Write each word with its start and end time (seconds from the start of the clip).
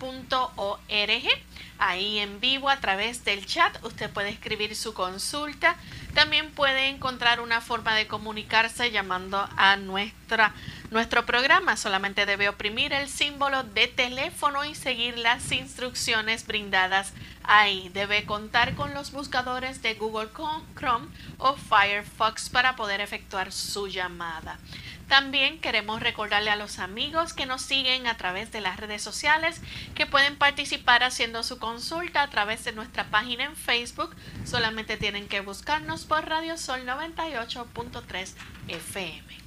Ahí 1.80 2.18
en 2.18 2.40
vivo 2.40 2.68
a 2.68 2.78
través 2.78 3.24
del 3.24 3.46
chat 3.46 3.82
usted 3.84 4.10
puede 4.10 4.28
escribir 4.28 4.76
su 4.76 4.94
consulta 4.94 5.76
también 6.14 6.50
puede 6.50 6.88
encontrar 6.88 7.40
una 7.40 7.60
forma 7.60 7.94
de 7.94 8.08
comunicarse 8.08 8.90
llamando 8.90 9.48
a 9.56 9.76
nuestra, 9.76 10.52
nuestro 10.90 11.24
programa. 11.24 11.76
Solamente 11.76 12.26
debe 12.26 12.48
oprimir 12.48 12.92
el 12.92 13.08
símbolo 13.08 13.62
de 13.62 13.86
teléfono 13.86 14.64
y 14.64 14.74
seguir 14.74 15.16
las 15.18 15.52
instrucciones 15.52 16.46
brindadas 16.46 17.12
ahí. 17.44 17.90
Debe 17.94 18.24
contar 18.24 18.74
con 18.74 18.92
los 18.92 19.12
buscadores 19.12 19.82
de 19.82 19.94
Google 19.94 20.30
Chrome 20.76 21.06
o 21.38 21.54
Firefox 21.54 22.50
para 22.50 22.74
poder 22.74 23.00
efectuar 23.00 23.52
su 23.52 23.86
llamada. 23.86 24.58
También 25.10 25.60
queremos 25.60 26.00
recordarle 26.00 26.50
a 26.50 26.56
los 26.56 26.78
amigos 26.78 27.32
que 27.32 27.44
nos 27.44 27.62
siguen 27.62 28.06
a 28.06 28.16
través 28.16 28.52
de 28.52 28.60
las 28.60 28.76
redes 28.76 29.02
sociales 29.02 29.60
que 29.96 30.06
pueden 30.06 30.36
participar 30.36 31.02
haciendo 31.02 31.42
su 31.42 31.58
consulta 31.58 32.22
a 32.22 32.30
través 32.30 32.62
de 32.62 32.70
nuestra 32.70 33.02
página 33.10 33.42
en 33.42 33.56
Facebook. 33.56 34.14
Solamente 34.44 34.96
tienen 34.96 35.26
que 35.26 35.40
buscarnos 35.40 36.04
por 36.04 36.28
Radio 36.28 36.56
Sol 36.56 36.86
98.3 36.86 38.34
FM. 38.68 39.40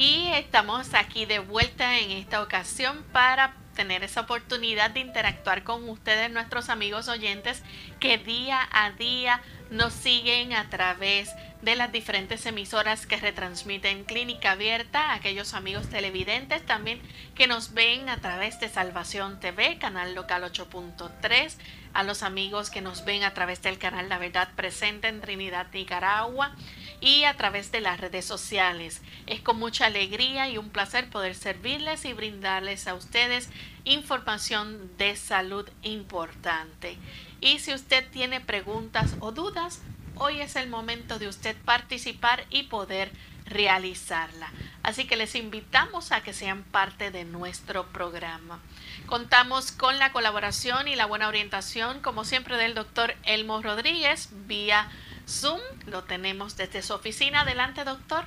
Estamos 0.00 0.94
aquí 0.94 1.26
de 1.26 1.40
vuelta 1.40 1.98
en 1.98 2.12
esta 2.12 2.40
ocasión 2.40 3.04
para 3.12 3.56
tener 3.74 4.04
esa 4.04 4.20
oportunidad 4.20 4.90
de 4.90 5.00
interactuar 5.00 5.64
con 5.64 5.88
ustedes, 5.88 6.30
nuestros 6.30 6.68
amigos 6.68 7.08
oyentes, 7.08 7.64
que 7.98 8.16
día 8.16 8.60
a 8.70 8.92
día 8.92 9.42
nos 9.70 9.92
siguen 9.92 10.52
a 10.52 10.70
través 10.70 11.28
de 11.34 11.47
las 11.62 11.92
diferentes 11.92 12.46
emisoras 12.46 13.06
que 13.06 13.16
retransmiten 13.16 14.04
Clínica 14.04 14.52
Abierta, 14.52 15.12
aquellos 15.12 15.54
amigos 15.54 15.88
televidentes 15.88 16.64
también 16.64 17.00
que 17.34 17.46
nos 17.46 17.74
ven 17.74 18.08
a 18.08 18.18
través 18.18 18.60
de 18.60 18.68
Salvación 18.68 19.40
TV, 19.40 19.78
canal 19.78 20.14
local 20.14 20.44
8.3, 20.44 21.54
a 21.94 22.02
los 22.04 22.22
amigos 22.22 22.70
que 22.70 22.80
nos 22.80 23.04
ven 23.04 23.24
a 23.24 23.34
través 23.34 23.60
del 23.62 23.78
canal 23.78 24.08
La 24.08 24.18
Verdad 24.18 24.48
Presente 24.54 25.08
en 25.08 25.20
Trinidad, 25.20 25.66
Nicaragua, 25.72 26.54
y 27.00 27.24
a 27.24 27.36
través 27.36 27.72
de 27.72 27.80
las 27.80 28.00
redes 28.00 28.24
sociales. 28.24 29.02
Es 29.26 29.40
con 29.40 29.58
mucha 29.58 29.86
alegría 29.86 30.48
y 30.48 30.58
un 30.58 30.70
placer 30.70 31.10
poder 31.10 31.34
servirles 31.34 32.04
y 32.04 32.12
brindarles 32.12 32.86
a 32.86 32.94
ustedes 32.94 33.50
información 33.84 34.90
de 34.96 35.16
salud 35.16 35.68
importante. 35.82 36.98
Y 37.40 37.58
si 37.58 37.72
usted 37.72 38.08
tiene 38.10 38.40
preguntas 38.40 39.16
o 39.20 39.32
dudas, 39.32 39.80
hoy 40.18 40.40
es 40.40 40.56
el 40.56 40.68
momento 40.68 41.18
de 41.18 41.28
usted 41.28 41.56
participar 41.64 42.44
y 42.50 42.64
poder 42.64 43.10
realizarla. 43.46 44.50
Así 44.82 45.06
que 45.06 45.16
les 45.16 45.34
invitamos 45.34 46.12
a 46.12 46.22
que 46.22 46.32
sean 46.32 46.62
parte 46.62 47.10
de 47.10 47.24
nuestro 47.24 47.86
programa. 47.86 48.60
Contamos 49.06 49.72
con 49.72 49.98
la 49.98 50.12
colaboración 50.12 50.88
y 50.88 50.96
la 50.96 51.06
buena 51.06 51.28
orientación, 51.28 52.00
como 52.00 52.24
siempre, 52.24 52.56
del 52.56 52.74
doctor 52.74 53.14
Elmo 53.24 53.62
Rodríguez 53.62 54.28
vía 54.46 54.90
Zoom. 55.26 55.60
Lo 55.86 56.04
tenemos 56.04 56.56
desde 56.56 56.82
su 56.82 56.94
oficina. 56.94 57.40
Adelante, 57.42 57.84
doctor. 57.84 58.26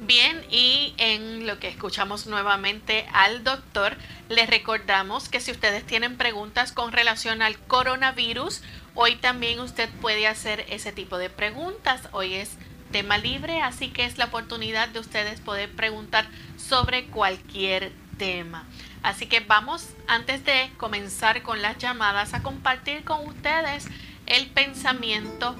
Bien, 0.00 0.44
y 0.50 0.92
en 0.98 1.46
lo 1.46 1.58
que 1.58 1.68
escuchamos 1.68 2.26
nuevamente 2.26 3.06
al 3.14 3.42
doctor, 3.42 3.96
les 4.28 4.50
recordamos 4.50 5.30
que 5.30 5.40
si 5.40 5.50
ustedes 5.50 5.86
tienen 5.86 6.18
preguntas 6.18 6.72
con 6.72 6.92
relación 6.92 7.40
al 7.40 7.58
coronavirus, 7.58 8.60
hoy 8.94 9.16
también 9.16 9.60
usted 9.60 9.88
puede 10.00 10.26
hacer 10.26 10.64
ese 10.68 10.92
tipo 10.92 11.18
de 11.18 11.30
preguntas. 11.30 12.08
Hoy 12.12 12.34
es 12.34 12.56
tema 12.92 13.18
libre, 13.18 13.60
así 13.60 13.88
que 13.88 14.04
es 14.04 14.18
la 14.18 14.26
oportunidad 14.26 14.88
de 14.88 15.00
ustedes 15.00 15.40
poder 15.40 15.70
preguntar 15.70 16.26
sobre 16.56 17.06
cualquier 17.06 17.92
tema. 18.18 18.64
Así 19.02 19.26
que 19.26 19.40
vamos, 19.40 19.88
antes 20.06 20.44
de 20.44 20.70
comenzar 20.76 21.42
con 21.42 21.60
las 21.62 21.78
llamadas, 21.78 22.34
a 22.34 22.42
compartir 22.42 23.04
con 23.04 23.26
ustedes 23.26 23.86
el 24.26 24.46
pensamiento 24.46 25.56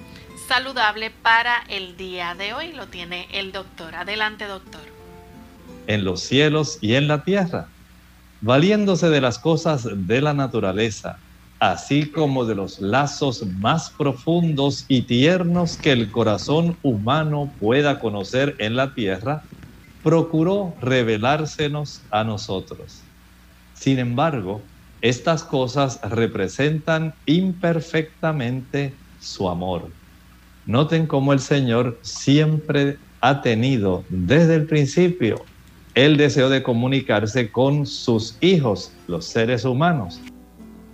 saludable 0.49 1.11
para 1.11 1.65
el 1.69 1.97
día 1.97 2.35
de 2.35 2.55
hoy. 2.55 2.73
Lo 2.73 2.87
tiene 2.87 3.29
el 3.33 3.53
doctor. 3.53 3.95
Adelante, 3.95 4.47
doctor. 4.47 4.83
en 5.87 6.05
los 6.05 6.21
cielos 6.21 6.79
y 6.81 6.95
en 6.95 7.09
la 7.09 7.25
tierra, 7.25 7.69
valiéndose 8.41 9.09
de 9.11 9.21
las 9.21 9.39
cosas 9.39 9.87
de 9.93 10.21
la 10.21 10.35
naturaleza, 10.35 11.19
así 11.73 12.11
como 12.11 12.45
de 12.45 12.55
los 12.55 12.79
lazos 12.79 13.43
más 13.59 13.91
profundos 13.97 14.85
y 14.87 15.07
tiernos 15.07 15.79
que 15.79 15.93
el 15.93 16.11
corazón 16.11 16.77
humano 16.83 17.57
pueda 17.59 18.01
conocer 18.01 18.55
en 18.59 18.77
la 18.77 18.93
tierra, 18.95 19.43
procuró 20.03 20.75
revelársenos 20.83 22.03
a 22.11 22.23
nosotros. 22.23 23.01
Sin 23.73 23.99
embargo, 23.99 24.61
estas 25.01 25.43
cosas 25.43 26.01
representan 26.03 27.15
imperfectamente 27.25 28.95
su 29.19 29.49
amor. 29.49 29.91
Noten 30.67 31.07
cómo 31.07 31.33
el 31.33 31.41
Señor 31.41 31.99
siempre 32.03 32.99
ha 33.23 33.41
tenido 33.41 34.05
desde 34.11 34.57
el 34.57 34.67
principio 34.67 35.37
el 35.95 36.19
deseo 36.19 36.51
de 36.51 36.63
comunicarse 36.63 37.51
con 37.51 37.87
sus 37.87 38.37
hijos, 38.43 38.93
los 39.07 39.25
seres 39.27 39.65
humanos. 39.65 40.21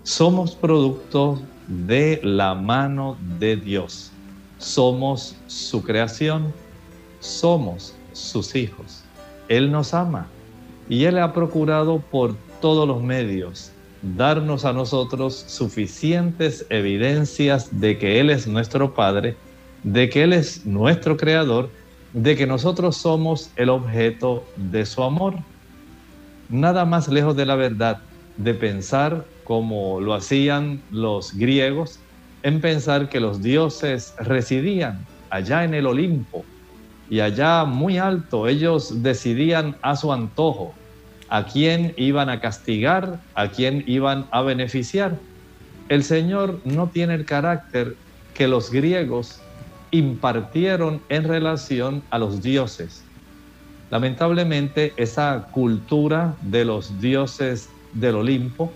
Somos 0.02 0.54
producto 0.54 1.38
de 1.68 2.20
la 2.22 2.54
mano 2.54 3.18
de 3.38 3.56
Dios. 3.56 4.10
Somos 4.56 5.36
su 5.46 5.82
creación. 5.82 6.54
Somos 7.20 7.94
sus 8.12 8.54
hijos. 8.54 9.04
Él 9.48 9.70
nos 9.70 9.92
ama 9.92 10.26
y 10.88 11.04
Él 11.04 11.18
ha 11.18 11.34
procurado 11.34 11.98
por 11.98 12.34
todos 12.62 12.88
los 12.88 13.02
medios 13.02 13.72
darnos 14.00 14.64
a 14.64 14.72
nosotros 14.72 15.44
suficientes 15.46 16.64
evidencias 16.70 17.68
de 17.78 17.98
que 17.98 18.20
Él 18.20 18.30
es 18.30 18.46
nuestro 18.46 18.94
Padre, 18.94 19.36
de 19.82 20.08
que 20.08 20.22
Él 20.22 20.32
es 20.32 20.64
nuestro 20.64 21.18
Creador, 21.18 21.68
de 22.14 22.36
que 22.36 22.46
nosotros 22.46 22.96
somos 22.96 23.50
el 23.56 23.68
objeto 23.68 24.44
de 24.56 24.86
su 24.86 25.02
amor. 25.02 25.34
Nada 26.48 26.86
más 26.86 27.08
lejos 27.08 27.36
de 27.36 27.44
la 27.44 27.54
verdad 27.54 28.00
de 28.42 28.54
pensar 28.54 29.26
como 29.44 30.00
lo 30.00 30.14
hacían 30.14 30.82
los 30.90 31.34
griegos, 31.34 31.98
en 32.42 32.60
pensar 32.60 33.08
que 33.08 33.20
los 33.20 33.42
dioses 33.42 34.14
residían 34.18 35.06
allá 35.30 35.64
en 35.64 35.74
el 35.74 35.86
Olimpo 35.86 36.44
y 37.10 37.20
allá 37.20 37.64
muy 37.64 37.98
alto 37.98 38.46
ellos 38.46 39.02
decidían 39.02 39.76
a 39.82 39.96
su 39.96 40.12
antojo 40.12 40.74
a 41.28 41.44
quién 41.44 41.94
iban 41.96 42.28
a 42.28 42.40
castigar, 42.40 43.20
a 43.34 43.48
quién 43.48 43.84
iban 43.86 44.26
a 44.32 44.42
beneficiar. 44.42 45.18
El 45.88 46.02
Señor 46.02 46.60
no 46.64 46.88
tiene 46.88 47.14
el 47.14 47.24
carácter 47.24 47.96
que 48.34 48.48
los 48.48 48.70
griegos 48.70 49.40
impartieron 49.92 51.02
en 51.08 51.24
relación 51.24 52.02
a 52.10 52.18
los 52.18 52.42
dioses. 52.42 53.04
Lamentablemente 53.90 54.92
esa 54.96 55.48
cultura 55.52 56.36
de 56.42 56.64
los 56.64 57.00
dioses 57.00 57.68
del 57.92 58.16
Olimpo 58.16 58.72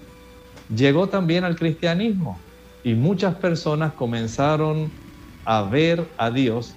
llegó 0.75 1.09
también 1.09 1.45
al 1.45 1.57
cristianismo 1.57 2.39
y 2.83 2.95
muchas 2.95 3.35
personas 3.37 3.93
comenzaron 3.95 4.91
a 5.45 5.63
ver 5.63 6.07
a 6.19 6.31
Dios 6.31 6.75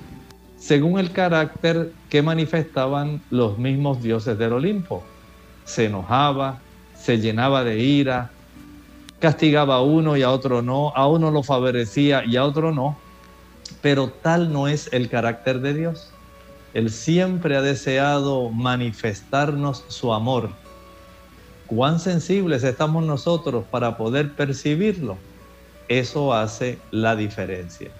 según 0.58 1.00
el 1.00 1.12
carácter 1.12 1.94
que 2.10 2.22
manifestaban 2.22 3.22
los 3.30 3.58
mismos 3.58 4.02
dioses 4.02 4.38
del 4.38 4.54
Olimpo. 4.54 5.04
Se 5.66 5.86
enojaba, 5.86 6.60
se 6.96 7.20
llenaba 7.20 7.64
de 7.64 7.80
ira, 7.80 8.32
castigaba 9.20 9.76
a 9.76 9.82
uno 9.82 10.18
y 10.18 10.24
a 10.24 10.32
otro 10.32 10.62
no, 10.62 10.94
a 10.96 11.08
uno 11.08 11.32
lo 11.32 11.44
favorecía 11.44 12.26
y 12.26 12.38
a 12.38 12.44
otro 12.44 12.72
no, 12.74 12.98
pero 13.82 14.10
tal 14.10 14.52
no 14.52 14.68
es 14.68 14.92
el 14.94 15.10
carácter 15.10 15.60
de 15.62 15.74
Dios. 15.74 16.12
Él 16.74 16.90
siempre 16.92 17.56
ha 17.56 17.62
deseado 17.62 18.50
manifestarnos 18.50 19.86
su 19.88 20.14
amor. 20.14 20.50
Cuán 21.68 22.00
sensibles 22.00 22.64
estamos 22.64 23.04
nosotros 23.04 23.66
para 23.70 23.98
poder 23.98 24.34
percibirlo. 24.34 25.18
Eso 25.88 26.34
hace 26.34 26.80
la 26.92 27.16
diferencia. 27.16 27.92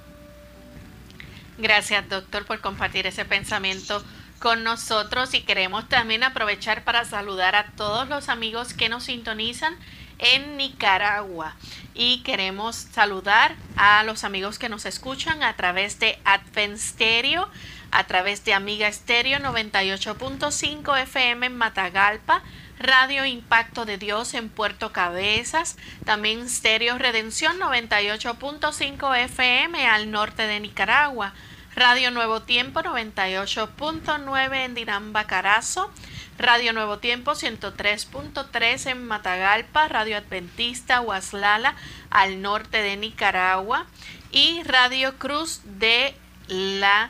Gracias, 1.58 2.08
doctor, 2.10 2.46
por 2.46 2.60
compartir 2.62 3.08
ese 3.08 3.26
pensamiento 3.26 4.04
con 4.40 4.64
nosotros 4.64 5.34
y 5.34 5.42
queremos 5.42 5.90
también 5.90 6.24
aprovechar 6.24 6.84
para 6.84 7.06
saludar 7.06 7.56
a 7.56 7.72
todos 7.76 8.08
los 8.08 8.30
amigos 8.30 8.74
que 8.74 8.90
nos 8.90 9.06
sintonizan 9.06 9.76
en 10.20 10.58
Nicaragua 10.58 11.56
y 11.94 12.22
queremos 12.24 12.76
saludar 12.76 13.56
a 13.76 14.04
los 14.04 14.24
amigos 14.24 14.60
que 14.60 14.70
nos 14.70 14.86
escuchan 14.86 15.44
a 15.44 15.56
través 15.56 16.00
de 16.00 16.20
Advent 16.26 16.78
Stereo, 16.78 17.50
a 17.92 18.06
través 18.06 18.46
de 18.46 18.54
Amiga 18.54 18.92
Stereo 18.92 19.40
98.5 19.40 21.02
FM 21.02 21.48
en 21.48 21.58
Matagalpa, 21.58 22.44
Radio 22.80 23.26
Impacto 23.26 23.86
de 23.86 23.98
Dios 23.98 24.36
en 24.36 24.50
Puerto 24.50 24.92
Cabezas, 24.92 25.78
también 26.06 26.48
Stereo 26.48 26.98
Redención 27.00 27.60
98.5 27.60 29.18
FM 29.18 29.88
al 29.88 30.12
norte 30.12 30.46
de 30.46 30.60
Nicaragua, 30.60 31.34
Radio 31.76 32.12
Nuevo 32.12 32.44
Tiempo 32.44 32.82
98.9 32.82 34.66
en 34.66 34.76
Dinamba 34.76 35.26
Carazo, 35.26 35.92
Radio 36.38 36.72
Nuevo 36.72 37.00
Tiempo 37.00 37.32
103.3 37.32 38.92
en 38.92 39.08
Matagalpa, 39.08 39.88
Radio 39.88 40.18
Adventista 40.18 41.02
Huaslala 41.02 41.76
al 42.12 42.44
norte 42.44 42.84
de 42.84 42.96
Nicaragua 42.96 43.88
y 44.32 44.62
Radio 44.64 45.18
Cruz 45.18 45.62
de 45.66 46.16
la 46.48 47.10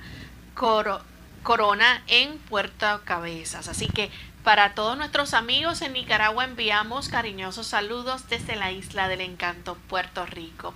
Corona 1.43 2.03
en 2.07 2.37
Puerto 2.37 3.01
Cabezas. 3.03 3.67
Así 3.67 3.87
que 3.87 4.09
para 4.47 4.75
todos 4.75 4.97
nuestros 4.97 5.33
amigos 5.33 5.81
en 5.81 5.91
Nicaragua 5.91 6.45
enviamos 6.45 7.09
cariñosos 7.09 7.67
saludos 7.67 8.29
desde 8.29 8.55
la 8.55 8.71
isla 8.71 9.09
del 9.09 9.19
encanto, 9.19 9.75
Puerto 9.89 10.25
Rico. 10.25 10.73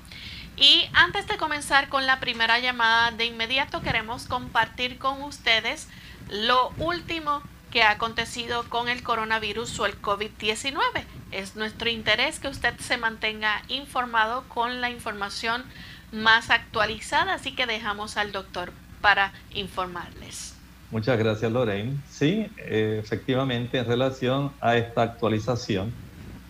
Y 0.57 0.89
antes 0.91 1.25
de 1.27 1.37
comenzar 1.37 1.87
con 1.87 2.05
la 2.05 2.19
primera 2.19 2.59
llamada, 2.59 3.11
de 3.11 3.23
inmediato 3.23 3.81
queremos 3.81 4.25
compartir 4.25 4.97
con 4.97 5.23
ustedes 5.23 5.87
lo 6.27 6.73
último 6.79 7.43
que 7.71 7.83
ha 7.83 7.91
acontecido 7.91 8.67
con 8.67 8.89
el 8.89 9.03
coronavirus 9.03 9.79
o 9.79 9.85
el 9.85 10.01
COVID-19. 10.01 11.05
Es 11.31 11.55
nuestro 11.55 11.89
interés 11.89 12.41
que 12.41 12.49
usted 12.49 12.77
se 12.77 12.97
mantenga 12.97 13.61
informado 13.69 14.43
con 14.49 14.81
la 14.81 14.89
información 14.89 15.63
más 16.11 16.49
actualizada, 16.49 17.35
así 17.35 17.53
que 17.53 17.67
dejamos 17.67 18.17
al 18.17 18.33
doctor 18.33 18.73
para 18.99 19.31
informarles. 19.53 20.50
Muchas 20.91 21.17
gracias 21.17 21.51
Lorraine. 21.51 22.01
Sí, 22.05 22.53
efectivamente 22.57 23.77
en 23.79 23.85
relación 23.85 24.55
a 24.61 24.77
esta 24.77 25.03
actualización 25.03 25.97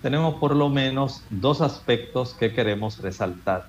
tenemos 0.01 0.35
por 0.39 0.55
lo 0.55 0.69
menos 0.69 1.27
dos 1.29 1.61
aspectos 1.61 2.35
que 2.37 2.51
queremos 2.53 2.99
resaltar. 2.99 3.65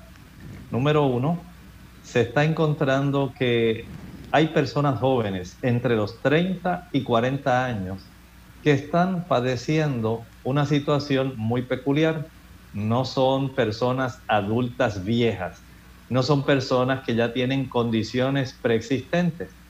Número 0.71 1.07
uno, 1.07 1.55
se 2.01 2.23
está 2.23 2.45
encontrando 2.45 3.35
que 3.39 3.91
hay 4.33 4.49
personas 4.49 5.01
jóvenes 5.01 5.59
entre 5.63 5.97
los 5.97 6.23
30 6.23 6.89
y 6.93 7.05
40 7.05 7.65
años 7.67 8.15
que 8.63 8.73
están 8.73 9.29
padeciendo 9.29 10.33
una 10.43 10.67
situación 10.67 11.35
muy 11.39 11.67
peculiar. 11.69 12.31
No 12.73 13.05
son 13.07 13.55
personas 13.57 14.25
adultas 14.29 15.05
viejas, 15.05 15.67
no 16.09 16.23
son 16.25 16.47
personas 16.47 17.05
que 17.07 17.17
ya 17.17 17.33
tienen 17.35 17.69
condiciones 17.71 18.59
preexistentes. 18.63 19.62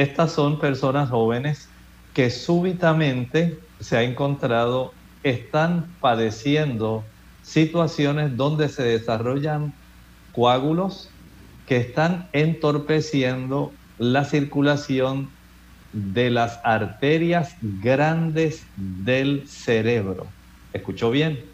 Estas 0.00 0.32
son 0.32 0.58
personas 0.58 1.10
jóvenes 1.10 1.68
que 2.14 2.30
súbitamente 2.30 3.58
se 3.80 3.98
ha 3.98 4.02
encontrado 4.02 4.94
están 5.24 5.88
padeciendo 6.00 7.04
situaciones 7.42 8.34
donde 8.34 8.70
se 8.70 8.82
desarrollan 8.82 9.74
coágulos 10.32 11.10
que 11.66 11.76
están 11.76 12.30
entorpeciendo 12.32 13.72
la 13.98 14.24
circulación 14.24 15.28
de 15.92 16.30
las 16.30 16.60
arterias 16.64 17.54
grandes 17.60 18.64
del 18.76 19.46
cerebro. 19.46 20.26
¿Escuchó 20.72 21.10
bien? 21.10 21.44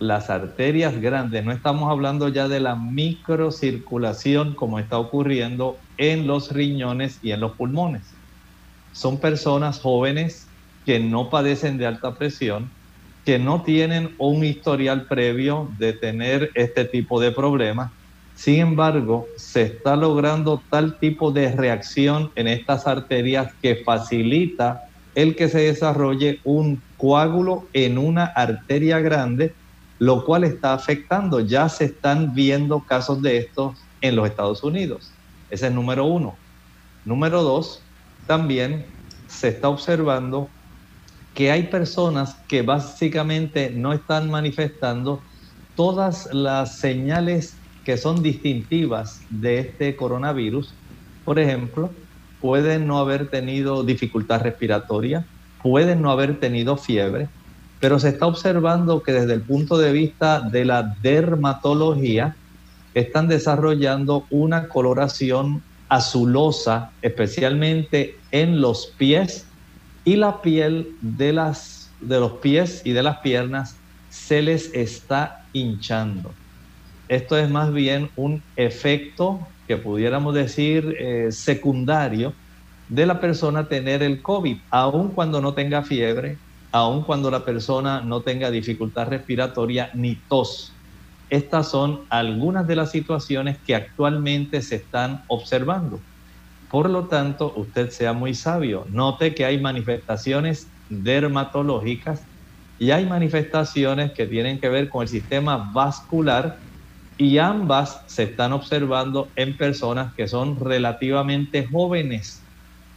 Las 0.00 0.28
arterias 0.28 1.00
grandes, 1.00 1.44
no 1.44 1.52
estamos 1.52 1.88
hablando 1.88 2.30
ya 2.30 2.48
de 2.48 2.58
la 2.58 2.74
microcirculación 2.74 4.56
como 4.56 4.80
está 4.80 4.98
ocurriendo 4.98 5.78
en 5.98 6.26
los 6.26 6.52
riñones 6.52 7.18
y 7.22 7.32
en 7.32 7.40
los 7.40 7.52
pulmones. 7.52 8.02
Son 8.92 9.18
personas 9.18 9.80
jóvenes 9.80 10.46
que 10.86 10.98
no 10.98 11.28
padecen 11.28 11.76
de 11.76 11.86
alta 11.86 12.14
presión, 12.14 12.70
que 13.24 13.38
no 13.38 13.62
tienen 13.62 14.14
un 14.18 14.44
historial 14.44 15.06
previo 15.06 15.68
de 15.78 15.92
tener 15.92 16.50
este 16.54 16.84
tipo 16.84 17.20
de 17.20 17.30
problemas 17.30 17.90
sin 18.38 18.60
embargo, 18.60 19.26
se 19.36 19.62
está 19.62 19.96
logrando 19.96 20.62
tal 20.70 20.96
tipo 21.00 21.32
de 21.32 21.50
reacción 21.50 22.30
en 22.36 22.46
estas 22.46 22.86
arterias 22.86 23.52
que 23.60 23.82
facilita 23.84 24.84
el 25.16 25.34
que 25.34 25.48
se 25.48 25.58
desarrolle 25.62 26.38
un 26.44 26.80
coágulo 26.98 27.64
en 27.72 27.98
una 27.98 28.26
arteria 28.26 29.00
grande, 29.00 29.52
lo 29.98 30.24
cual 30.24 30.44
está 30.44 30.72
afectando. 30.72 31.40
Ya 31.40 31.68
se 31.68 31.86
están 31.86 32.32
viendo 32.32 32.78
casos 32.78 33.20
de 33.22 33.38
estos 33.38 33.76
en 34.02 34.14
los 34.14 34.28
Estados 34.28 34.62
Unidos. 34.62 35.10
Ese 35.50 35.68
es 35.68 35.72
número 35.72 36.04
uno. 36.04 36.36
Número 37.04 37.42
dos, 37.42 37.82
también 38.26 38.86
se 39.26 39.48
está 39.48 39.68
observando 39.68 40.48
que 41.34 41.50
hay 41.50 41.64
personas 41.64 42.36
que 42.48 42.62
básicamente 42.62 43.70
no 43.70 43.92
están 43.92 44.30
manifestando 44.30 45.22
todas 45.74 46.28
las 46.32 46.78
señales 46.80 47.56
que 47.84 47.96
son 47.96 48.22
distintivas 48.22 49.24
de 49.30 49.60
este 49.60 49.96
coronavirus. 49.96 50.74
Por 51.24 51.38
ejemplo, 51.38 51.94
pueden 52.40 52.86
no 52.86 52.98
haber 52.98 53.30
tenido 53.30 53.84
dificultad 53.84 54.42
respiratoria, 54.42 55.26
pueden 55.62 56.02
no 56.02 56.10
haber 56.10 56.40
tenido 56.40 56.76
fiebre, 56.76 57.28
pero 57.80 57.98
se 57.98 58.08
está 58.10 58.26
observando 58.26 59.02
que 59.02 59.12
desde 59.12 59.34
el 59.34 59.46
punto 59.46 59.78
de 59.78 59.92
vista 59.92 60.40
de 60.40 60.64
la 60.64 60.96
dermatología 61.00 62.36
están 63.00 63.28
desarrollando 63.28 64.26
una 64.30 64.68
coloración 64.68 65.62
azulosa, 65.88 66.90
especialmente 67.02 68.16
en 68.30 68.60
los 68.60 68.86
pies 68.98 69.46
y 70.04 70.16
la 70.16 70.42
piel 70.42 70.96
de, 71.00 71.32
las, 71.32 71.90
de 72.00 72.20
los 72.20 72.32
pies 72.32 72.82
y 72.84 72.92
de 72.92 73.02
las 73.02 73.18
piernas 73.18 73.76
se 74.10 74.42
les 74.42 74.72
está 74.74 75.44
hinchando. 75.52 76.32
Esto 77.08 77.38
es 77.38 77.48
más 77.48 77.72
bien 77.72 78.10
un 78.16 78.42
efecto 78.56 79.40
que 79.66 79.76
pudiéramos 79.76 80.34
decir 80.34 80.96
eh, 80.98 81.28
secundario 81.30 82.32
de 82.88 83.06
la 83.06 83.20
persona 83.20 83.68
tener 83.68 84.02
el 84.02 84.22
COVID, 84.22 84.56
aun 84.70 85.10
cuando 85.10 85.40
no 85.40 85.52
tenga 85.52 85.82
fiebre, 85.82 86.38
aun 86.72 87.02
cuando 87.02 87.30
la 87.30 87.44
persona 87.44 88.00
no 88.00 88.22
tenga 88.22 88.50
dificultad 88.50 89.08
respiratoria 89.08 89.90
ni 89.94 90.16
tos. 90.28 90.72
Estas 91.30 91.70
son 91.70 92.06
algunas 92.10 92.66
de 92.66 92.76
las 92.76 92.90
situaciones 92.90 93.58
que 93.64 93.74
actualmente 93.74 94.62
se 94.62 94.76
están 94.76 95.24
observando. 95.28 96.04
Por 96.68 96.90
lo 96.90 97.08
tanto, 97.08 97.54
usted 97.56 97.90
sea 97.90 98.12
muy 98.12 98.34
sabio. 98.34 98.86
Note 98.90 99.34
que 99.34 99.44
hay 99.44 99.60
manifestaciones 99.60 100.74
dermatológicas 100.88 102.28
y 102.78 102.90
hay 102.90 103.06
manifestaciones 103.06 104.12
que 104.14 104.26
tienen 104.26 104.60
que 104.60 104.68
ver 104.68 104.88
con 104.88 105.02
el 105.02 105.08
sistema 105.08 105.70
vascular 105.74 106.58
y 107.16 107.38
ambas 107.38 108.04
se 108.08 108.24
están 108.24 108.52
observando 108.52 109.32
en 109.36 109.56
personas 109.56 110.12
que 110.16 110.28
son 110.28 110.58
relativamente 110.60 111.66
jóvenes, 111.66 112.50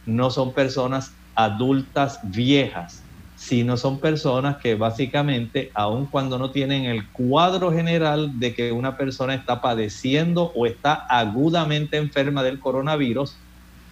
no 0.04 0.30
son 0.30 0.54
personas 0.54 1.22
adultas 1.34 2.18
viejas, 2.32 3.01
sino 3.44 3.76
son 3.76 3.98
personas 3.98 4.58
que 4.58 4.76
básicamente, 4.76 5.72
aun 5.74 6.06
cuando 6.06 6.38
no 6.38 6.52
tienen 6.52 6.84
el 6.84 7.08
cuadro 7.08 7.72
general 7.72 8.38
de 8.38 8.54
que 8.54 8.70
una 8.70 8.96
persona 8.96 9.34
está 9.34 9.60
padeciendo 9.60 10.52
o 10.54 10.64
está 10.64 10.94
agudamente 10.94 11.96
enferma 11.96 12.44
del 12.44 12.60
coronavirus, 12.60 13.34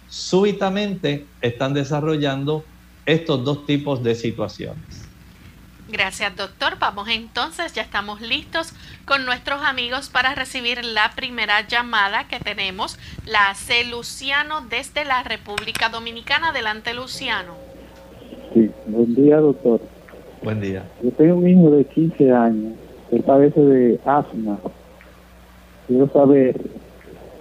súbitamente 0.07 1.25
están 1.41 1.73
desarrollando 1.73 2.63
estos 3.05 3.43
dos 3.43 3.65
tipos 3.65 4.01
de 4.01 4.15
situaciones. 4.15 5.09
Gracias, 5.89 6.33
doctor. 6.37 6.79
Vamos 6.79 7.09
entonces, 7.09 7.73
ya 7.73 7.81
estamos 7.81 8.21
listos 8.21 8.71
con 9.03 9.25
nuestros 9.25 9.61
amigos 9.63 10.07
para 10.07 10.33
recibir 10.33 10.85
la 10.85 11.11
primera 11.11 11.67
llamada 11.67 12.29
que 12.29 12.39
tenemos. 12.39 12.97
La 13.25 13.49
hace 13.49 13.83
Luciano 13.83 14.61
desde 14.61 15.03
la 15.03 15.23
República 15.23 15.89
Dominicana. 15.89 16.49
Adelante, 16.49 16.93
Luciano. 16.93 17.70
Sí, 18.53 18.69
buen 18.87 19.15
día, 19.15 19.37
doctor. 19.37 19.79
Buen 20.43 20.59
día. 20.59 20.83
Yo 21.01 21.11
tengo 21.11 21.35
un 21.35 21.47
hijo 21.47 21.71
de 21.71 21.85
15 21.85 22.31
años 22.31 22.73
que 23.09 23.21
padece 23.21 23.61
de 23.61 23.99
asma. 24.03 24.59
Quiero 25.87 26.09
saber 26.09 26.59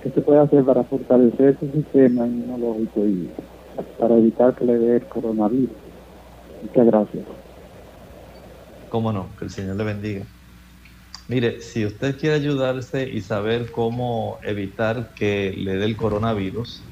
qué 0.02 0.10
se 0.10 0.20
puede 0.20 0.40
hacer 0.40 0.64
para 0.64 0.84
fortalecer 0.84 1.56
su 1.58 1.70
sistema 1.72 2.26
inmunológico 2.26 3.06
y 3.06 3.28
para 3.98 4.16
evitar 4.16 4.54
que 4.54 4.64
le 4.64 4.78
dé 4.78 4.96
el 4.96 5.04
coronavirus. 5.06 5.70
Muchas 6.62 6.86
gracias. 6.86 7.24
Cómo 8.88 9.12
no, 9.12 9.26
que 9.38 9.46
el 9.46 9.50
Señor 9.50 9.76
le 9.76 9.84
bendiga. 9.84 10.22
Mire, 11.28 11.60
si 11.60 11.86
usted 11.86 12.18
quiere 12.18 12.36
ayudarse 12.36 13.08
y 13.08 13.20
saber 13.20 13.70
cómo 13.70 14.38
evitar 14.42 15.14
que 15.14 15.54
le 15.56 15.76
dé 15.76 15.84
el 15.86 15.96
coronavirus, 15.96 16.82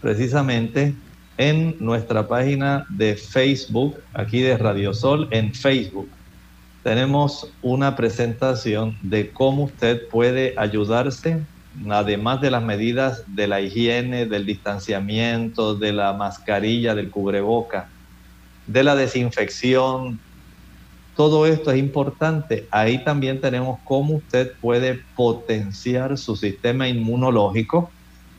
precisamente 0.00 0.94
en 1.40 1.74
nuestra 1.80 2.28
página 2.28 2.84
de 2.90 3.16
Facebook, 3.16 3.96
aquí 4.12 4.42
de 4.42 4.58
Radio 4.58 4.92
Sol, 4.92 5.26
en 5.30 5.54
Facebook, 5.54 6.06
tenemos 6.82 7.50
una 7.62 7.96
presentación 7.96 8.98
de 9.00 9.30
cómo 9.30 9.64
usted 9.64 10.06
puede 10.08 10.52
ayudarse, 10.58 11.40
además 11.88 12.42
de 12.42 12.50
las 12.50 12.62
medidas 12.62 13.24
de 13.26 13.46
la 13.46 13.62
higiene, 13.62 14.26
del 14.26 14.44
distanciamiento, 14.44 15.74
de 15.74 15.94
la 15.94 16.12
mascarilla, 16.12 16.94
del 16.94 17.08
cubreboca, 17.08 17.88
de 18.66 18.84
la 18.84 18.94
desinfección, 18.94 20.20
todo 21.16 21.46
esto 21.46 21.70
es 21.70 21.78
importante. 21.78 22.68
Ahí 22.70 23.02
también 23.02 23.40
tenemos 23.40 23.78
cómo 23.84 24.16
usted 24.16 24.52
puede 24.60 25.00
potenciar 25.16 26.18
su 26.18 26.36
sistema 26.36 26.86
inmunológico. 26.86 27.90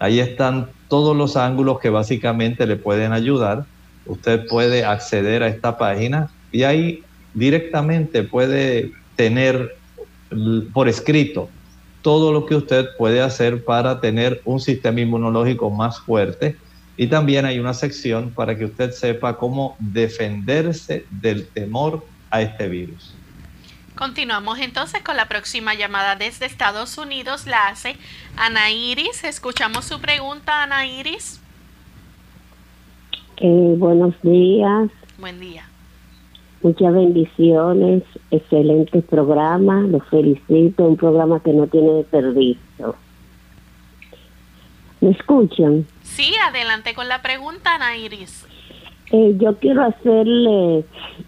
Ahí 0.02 0.20
están 0.20 0.68
todos 0.88 1.16
los 1.16 1.38
ángulos 1.38 1.80
que 1.80 1.92
básicamente 1.92 2.66
le 2.66 2.76
pueden 2.76 3.14
ayudar. 3.14 3.66
Usted 4.08 4.48
puede 4.48 4.84
acceder 4.84 5.44
a 5.44 5.48
esta 5.48 5.78
página 5.78 6.32
y 6.52 6.64
ahí 6.64 7.04
directamente 7.36 8.24
puede 8.24 8.94
tener 9.16 9.76
por 10.74 10.90
escrito 10.90 11.50
todo 12.02 12.34
lo 12.34 12.48
que 12.48 12.56
usted 12.56 12.88
puede 12.98 13.22
hacer 13.22 13.64
para 13.64 14.02
tener 14.02 14.42
un 14.44 14.60
sistema 14.60 15.02
inmunológico 15.02 15.70
más 15.70 16.00
fuerte. 16.00 16.56
Y 16.98 17.06
también 17.06 17.46
hay 17.46 17.60
una 17.60 17.76
sección 17.76 18.32
para 18.32 18.58
que 18.58 18.66
usted 18.66 18.94
sepa 18.94 19.38
cómo 19.38 19.76
defenderse 19.78 21.06
del 21.12 21.46
temor 21.46 22.04
a 22.32 22.42
este 22.42 22.68
virus. 22.68 23.14
Continuamos 24.02 24.58
entonces 24.58 25.04
con 25.04 25.16
la 25.16 25.28
próxima 25.28 25.76
llamada 25.76 26.16
desde 26.16 26.48
Estados 26.48 26.98
Unidos. 26.98 27.46
La 27.46 27.68
hace 27.68 27.98
Ana 28.36 28.72
Iris. 28.72 29.24
Escuchamos 29.24 29.86
su 29.86 30.02
pregunta, 30.02 30.64
Ana 30.64 30.88
Iris. 30.88 31.40
Eh, 33.38 33.76
buenos 33.78 34.16
días. 34.24 34.90
Buen 35.20 35.40
día. 35.40 35.70
Muchas 36.64 36.92
bendiciones. 36.96 38.02
Excelente 38.32 39.04
programa. 39.04 39.82
Los 39.82 40.04
felicito. 40.10 40.84
Un 40.86 40.98
programa 40.98 41.40
que 41.40 41.54
no 41.54 41.68
tiene 41.68 41.92
desperdicio. 41.94 42.96
¿Me 45.00 45.12
escuchan? 45.12 45.86
Sí, 46.02 46.34
adelante 46.48 46.96
con 46.96 47.08
la 47.08 47.22
pregunta, 47.22 47.76
Ana 47.76 47.96
Iris. 47.98 48.48
Eh, 49.14 49.36
yo 49.40 49.56
quiero 49.56 49.84
hacerle 49.84 50.86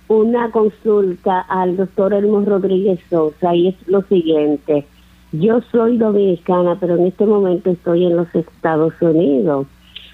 una 0.08 0.52
consulta 0.52 1.42
al 1.42 1.76
doctor 1.76 2.14
Elmo 2.14 2.40
Rodríguez 2.40 3.00
Sosa 3.10 3.54
y 3.54 3.68
es 3.68 3.88
lo 3.88 4.02
siguiente. 4.04 4.86
Yo 5.34 5.60
soy 5.70 5.98
dominicana, 5.98 6.78
pero 6.80 6.96
en 6.96 7.08
este 7.08 7.26
momento 7.26 7.72
estoy 7.72 8.06
en 8.06 8.16
los 8.16 8.34
Estados 8.34 8.94
Unidos. 9.02 9.68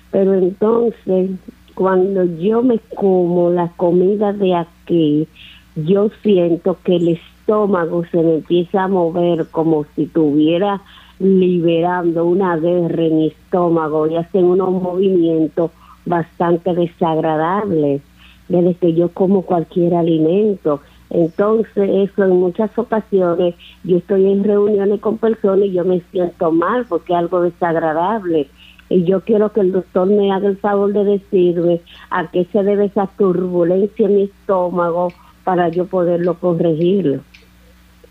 Pero 0.09 0.33
entonces, 0.33 1.29
cuando 1.75 2.23
yo 2.39 2.63
me 2.63 2.79
como 2.95 3.51
la 3.51 3.67
comida 3.77 4.33
de 4.33 4.55
aquí, 4.55 5.27
yo 5.75 6.09
siento 6.23 6.75
que 6.83 6.95
el 6.95 7.09
estómago 7.09 8.03
se 8.05 8.17
me 8.17 8.35
empieza 8.35 8.85
a 8.85 8.87
mover 8.87 9.45
como 9.51 9.85
si 9.95 10.03
estuviera 10.03 10.81
liberando 11.19 12.25
una 12.25 12.57
guerra 12.57 13.03
en 13.03 13.17
mi 13.17 13.27
estómago 13.27 14.07
y 14.07 14.15
hacen 14.15 14.45
unos 14.45 14.71
movimientos 14.71 15.69
bastante 16.05 16.73
desagradable 16.73 18.01
desde 18.47 18.73
que 18.75 18.93
yo 18.93 19.09
como 19.09 19.43
cualquier 19.43 19.93
alimento. 19.93 20.81
Entonces, 21.09 21.89
eso 22.09 22.23
en 22.23 22.31
muchas 22.31 22.77
ocasiones 22.77 23.55
yo 23.83 23.97
estoy 23.97 24.31
en 24.31 24.43
reuniones 24.43 24.99
con 24.99 25.17
personas 25.17 25.65
y 25.65 25.73
yo 25.73 25.85
me 25.85 26.01
siento 26.11 26.51
mal 26.51 26.85
porque 26.87 27.13
es 27.13 27.19
algo 27.19 27.41
desagradable. 27.41 28.47
Y 28.89 29.03
yo 29.03 29.21
quiero 29.21 29.51
que 29.53 29.61
el 29.61 29.71
doctor 29.71 30.07
me 30.07 30.31
haga 30.31 30.49
el 30.49 30.57
favor 30.57 30.91
de 30.93 31.03
decirme 31.03 31.81
a 32.09 32.29
qué 32.31 32.45
se 32.51 32.63
debe 32.63 32.85
esa 32.85 33.07
turbulencia 33.17 34.07
en 34.07 34.15
mi 34.15 34.23
estómago 34.23 35.13
para 35.43 35.69
yo 35.69 35.85
poderlo 35.85 36.35
corregir. 36.35 37.21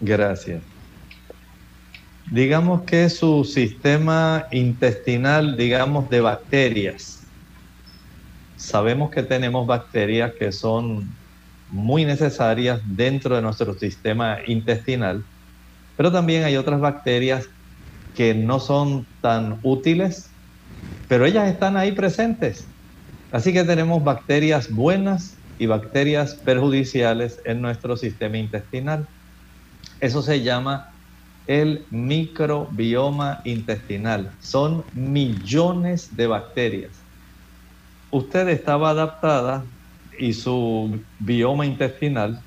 Gracias. 0.00 0.62
Digamos 2.30 2.82
que 2.82 3.08
su 3.08 3.42
sistema 3.42 4.46
intestinal, 4.52 5.56
digamos, 5.56 6.10
de 6.10 6.20
bacterias, 6.20 7.17
sabemos 8.58 9.10
que 9.10 9.22
tenemos 9.22 9.66
bacterias 9.66 10.32
que 10.38 10.52
son 10.52 11.08
muy 11.70 12.04
necesarias 12.04 12.80
dentro 12.84 13.36
de 13.36 13.42
nuestro 13.42 13.72
sistema 13.74 14.38
intestinal, 14.46 15.24
pero 15.96 16.12
también 16.12 16.44
hay 16.44 16.56
otras 16.56 16.80
bacterias 16.80 17.48
que 18.16 18.34
no 18.34 18.58
son 18.58 19.06
tan 19.22 19.60
útiles, 19.62 20.28
pero 21.06 21.24
ellas 21.24 21.48
están 21.48 21.76
ahí 21.76 21.92
presentes. 21.92 22.66
Así 23.30 23.52
que 23.52 23.64
tenemos 23.64 24.02
bacterias 24.02 24.70
buenas 24.70 25.36
y 25.58 25.66
bacterias 25.66 26.34
perjudiciales 26.34 27.40
en 27.44 27.62
nuestro 27.62 27.96
sistema 27.96 28.38
intestinal. 28.38 29.06
Eso 30.00 30.22
se 30.22 30.42
llama 30.42 30.90
el 31.46 31.84
microbioma 31.90 33.40
intestinal. 33.44 34.32
Son 34.40 34.84
millones 34.94 36.16
de 36.16 36.26
bacterias 36.26 36.97
usted 38.10 38.48
estaba 38.48 38.90
adaptada 38.90 39.66
y 40.18 40.32
su 40.32 41.04
bioma 41.18 41.66
intestinal 41.66 42.44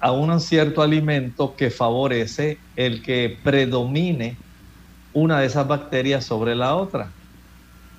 a 0.00 0.12
un 0.12 0.40
cierto 0.40 0.82
alimento 0.82 1.54
que 1.56 1.70
favorece 1.70 2.58
el 2.74 3.02
que 3.02 3.40
predomine 3.42 4.38
una 5.12 5.40
de 5.40 5.46
esas 5.46 5.66
bacterias 5.66 6.24
sobre 6.24 6.54
la 6.54 6.76
otra. 6.76 7.14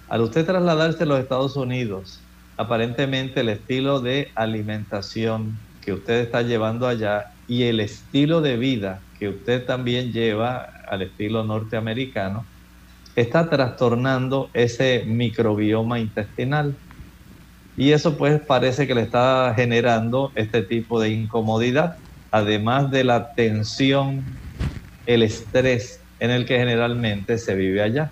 Al 0.07 0.21
usted 0.21 0.45
trasladarse 0.45 1.03
a 1.03 1.05
los 1.07 1.19
Estados 1.19 1.55
Unidos, 1.57 2.29
aparentemente 2.55 3.41
el 3.41 3.49
estilo 3.49 3.99
de 4.01 4.31
alimentación 4.35 5.59
que 5.81 5.93
usted 5.93 6.21
está 6.21 6.41
llevando 6.43 6.87
allá 6.87 7.25
y 7.47 7.63
el 7.63 7.79
estilo 7.79 8.41
de 8.41 8.57
vida 8.57 9.03
que 9.13 9.29
usted 9.29 9.65
también 9.65 10.11
lleva 10.11 10.67
al 10.87 11.01
estilo 11.01 11.43
norteamericano, 11.43 12.49
está 13.17 13.50
trastornando 13.50 14.51
ese 14.53 15.03
microbioma 15.07 16.00
intestinal. 16.00 16.75
Y 17.75 17.91
eso 17.91 18.15
pues 18.15 18.39
parece 18.39 18.86
que 18.86 18.93
le 18.93 19.01
está 19.01 19.53
generando 19.55 20.31
este 20.36 20.62
tipo 20.62 21.01
de 21.01 21.09
incomodidad, 21.09 21.97
además 22.31 22.91
de 22.91 23.03
la 23.03 23.33
tensión, 23.33 24.24
el 25.07 25.24
estrés 25.24 26.00
en 26.19 26.29
el 26.29 26.45
que 26.45 26.59
generalmente 26.59 27.39
se 27.39 27.55
vive 27.55 27.81
allá. 27.81 28.12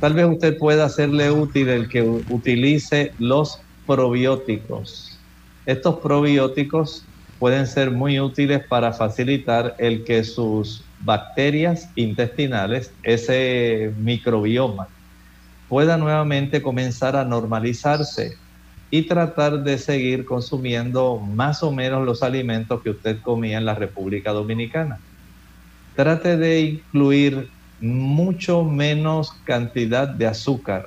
Tal 0.00 0.14
vez 0.14 0.26
usted 0.26 0.56
pueda 0.56 0.86
hacerle 0.86 1.30
útil 1.30 1.68
el 1.68 1.88
que 1.90 2.02
utilice 2.02 3.12
los 3.18 3.60
probióticos. 3.86 5.18
Estos 5.66 5.98
probióticos 5.98 7.04
pueden 7.38 7.66
ser 7.66 7.90
muy 7.90 8.18
útiles 8.18 8.62
para 8.66 8.94
facilitar 8.94 9.74
el 9.78 10.04
que 10.04 10.24
sus 10.24 10.87
bacterias 11.00 11.88
intestinales, 11.94 12.92
ese 13.02 13.92
microbioma, 13.98 14.88
pueda 15.68 15.96
nuevamente 15.96 16.62
comenzar 16.62 17.16
a 17.16 17.24
normalizarse 17.24 18.36
y 18.90 19.02
tratar 19.02 19.62
de 19.62 19.78
seguir 19.78 20.24
consumiendo 20.24 21.18
más 21.18 21.62
o 21.62 21.70
menos 21.70 22.06
los 22.06 22.22
alimentos 22.22 22.82
que 22.82 22.90
usted 22.90 23.20
comía 23.20 23.58
en 23.58 23.66
la 23.66 23.74
República 23.74 24.32
Dominicana. 24.32 24.98
Trate 25.94 26.36
de 26.36 26.60
incluir 26.60 27.50
mucho 27.80 28.64
menos 28.64 29.32
cantidad 29.44 30.08
de 30.08 30.26
azúcar. 30.26 30.86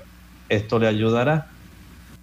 Esto 0.50 0.80
le 0.80 0.88
ayudará. 0.88 1.48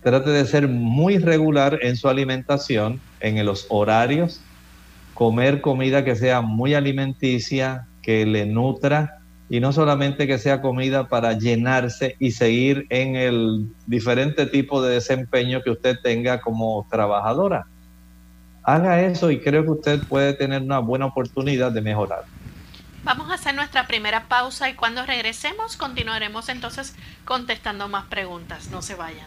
Trate 0.02 0.30
de 0.30 0.44
ser 0.46 0.68
muy 0.68 1.18
regular 1.18 1.78
en 1.82 1.96
su 1.96 2.08
alimentación, 2.08 3.00
en 3.20 3.44
los 3.44 3.66
horarios, 3.68 4.40
comer 5.18 5.60
comida 5.60 6.04
que 6.04 6.14
sea 6.14 6.42
muy 6.42 6.74
alimenticia, 6.74 7.88
que 8.02 8.24
le 8.24 8.46
nutra 8.46 9.18
y 9.48 9.58
no 9.58 9.72
solamente 9.72 10.28
que 10.28 10.38
sea 10.38 10.62
comida 10.62 11.08
para 11.08 11.32
llenarse 11.32 12.14
y 12.20 12.30
seguir 12.30 12.86
en 12.88 13.16
el 13.16 13.66
diferente 13.88 14.46
tipo 14.46 14.80
de 14.80 14.94
desempeño 14.94 15.60
que 15.64 15.70
usted 15.70 15.96
tenga 16.04 16.40
como 16.40 16.86
trabajadora. 16.88 17.66
Haga 18.62 19.02
eso 19.02 19.32
y 19.32 19.40
creo 19.40 19.64
que 19.64 19.70
usted 19.70 20.00
puede 20.04 20.34
tener 20.34 20.62
una 20.62 20.78
buena 20.78 21.06
oportunidad 21.06 21.72
de 21.72 21.80
mejorar. 21.80 22.22
Vamos 23.02 23.28
a 23.32 23.34
hacer 23.34 23.56
nuestra 23.56 23.88
primera 23.88 24.28
pausa 24.28 24.70
y 24.70 24.74
cuando 24.74 25.04
regresemos 25.04 25.76
continuaremos 25.76 26.48
entonces 26.48 26.94
contestando 27.24 27.88
más 27.88 28.04
preguntas. 28.04 28.70
No 28.70 28.82
se 28.82 28.94
vayan. 28.94 29.26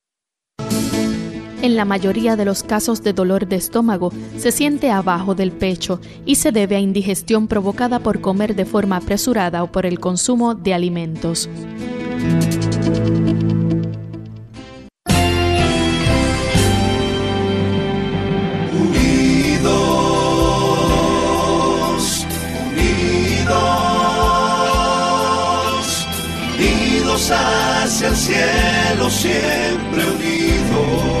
En 1.61 1.75
la 1.75 1.85
mayoría 1.85 2.35
de 2.35 2.43
los 2.43 2.63
casos 2.63 3.03
de 3.03 3.13
dolor 3.13 3.47
de 3.47 3.55
estómago 3.55 4.11
se 4.35 4.51
siente 4.51 4.89
abajo 4.89 5.35
del 5.35 5.51
pecho 5.51 6.01
y 6.25 6.35
se 6.35 6.51
debe 6.51 6.75
a 6.75 6.79
indigestión 6.79 7.47
provocada 7.47 7.99
por 7.99 8.19
comer 8.19 8.55
de 8.55 8.65
forma 8.65 8.97
apresurada 8.97 9.61
o 9.61 9.71
por 9.71 9.85
el 9.85 9.99
consumo 9.99 10.55
de 10.55 10.73
alimentos. 10.73 11.47
Unidos, 19.51 22.25
unidos, 22.71 23.57
unidos 26.57 27.31
hacia 27.31 28.07
el 28.07 28.15
cielo, 28.15 29.11
siempre 29.11 30.09
unidos. 30.09 31.20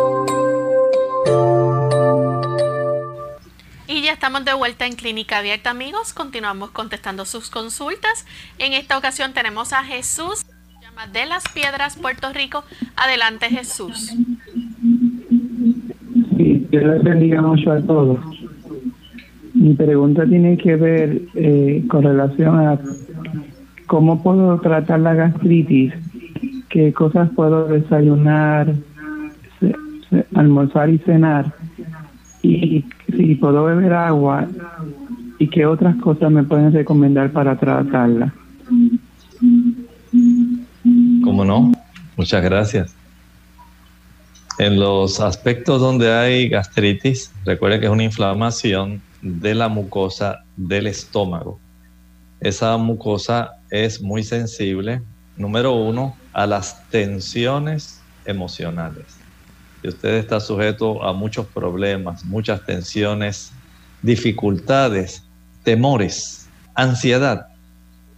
Estamos 4.21 4.45
de 4.45 4.53
vuelta 4.53 4.85
en 4.85 4.93
Clínica 4.93 5.39
Abierta, 5.39 5.71
amigos. 5.71 6.13
Continuamos 6.13 6.69
contestando 6.69 7.25
sus 7.25 7.49
consultas. 7.49 8.27
En 8.59 8.73
esta 8.73 8.95
ocasión 8.95 9.33
tenemos 9.33 9.73
a 9.73 9.83
Jesús, 9.83 10.45
de 11.11 11.25
las 11.25 11.43
Piedras, 11.51 11.97
Puerto 11.97 12.31
Rico. 12.31 12.63
Adelante, 12.95 13.47
Jesús. 13.47 14.15
Sí, 16.37 16.67
Dios 16.69 16.83
les 16.83 17.03
bendiga 17.03 17.41
mucho 17.41 17.71
a 17.71 17.81
todos. 17.81 18.19
Mi 19.55 19.73
pregunta 19.73 20.23
tiene 20.27 20.55
que 20.55 20.75
ver 20.75 21.23
eh, 21.33 21.83
con 21.89 22.03
relación 22.03 22.59
a 22.59 22.79
cómo 23.87 24.21
puedo 24.21 24.61
tratar 24.61 24.99
la 24.99 25.15
gastritis, 25.15 25.95
qué 26.69 26.93
cosas 26.93 27.27
puedo 27.35 27.65
desayunar, 27.65 28.71
almorzar 30.35 30.91
y 30.91 30.99
cenar, 30.99 31.55
y 32.43 32.85
si 33.11 33.35
puedo 33.35 33.65
beber 33.65 33.93
agua, 33.93 34.47
y 35.39 35.47
qué 35.47 35.65
otras 35.65 35.95
cosas 35.97 36.31
me 36.31 36.43
pueden 36.43 36.71
recomendar 36.71 37.31
para 37.31 37.57
tratarla. 37.57 38.33
¿Cómo 41.23 41.45
no? 41.45 41.71
Muchas 42.15 42.43
gracias. 42.43 42.95
En 44.59 44.79
los 44.79 45.19
aspectos 45.19 45.81
donde 45.81 46.13
hay 46.13 46.49
gastritis, 46.49 47.33
recuerde 47.45 47.79
que 47.79 47.87
es 47.87 47.91
una 47.91 48.03
inflamación 48.03 49.01
de 49.21 49.55
la 49.55 49.67
mucosa 49.69 50.43
del 50.57 50.87
estómago. 50.87 51.59
Esa 52.39 52.77
mucosa 52.77 53.53
es 53.69 54.01
muy 54.01 54.23
sensible, 54.23 55.01
número 55.37 55.73
uno, 55.73 56.15
a 56.33 56.45
las 56.45 56.87
tensiones 56.89 58.01
emocionales. 58.25 59.20
Y 59.83 59.87
usted 59.87 60.15
está 60.15 60.39
sujeto 60.39 61.03
a 61.03 61.13
muchos 61.13 61.47
problemas, 61.47 62.23
muchas 62.25 62.65
tensiones, 62.65 63.51
dificultades, 64.01 65.23
temores, 65.63 66.47
ansiedad, 66.75 67.47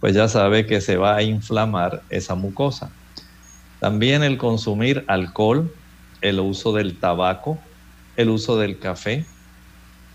pues 0.00 0.14
ya 0.14 0.28
sabe 0.28 0.66
que 0.66 0.80
se 0.80 0.96
va 0.96 1.16
a 1.16 1.22
inflamar 1.22 2.02
esa 2.10 2.34
mucosa. 2.34 2.90
También 3.80 4.22
el 4.22 4.38
consumir 4.38 5.04
alcohol, 5.08 5.72
el 6.20 6.40
uso 6.40 6.72
del 6.72 6.98
tabaco, 6.98 7.58
el 8.16 8.28
uso 8.28 8.58
del 8.58 8.78
café 8.78 9.24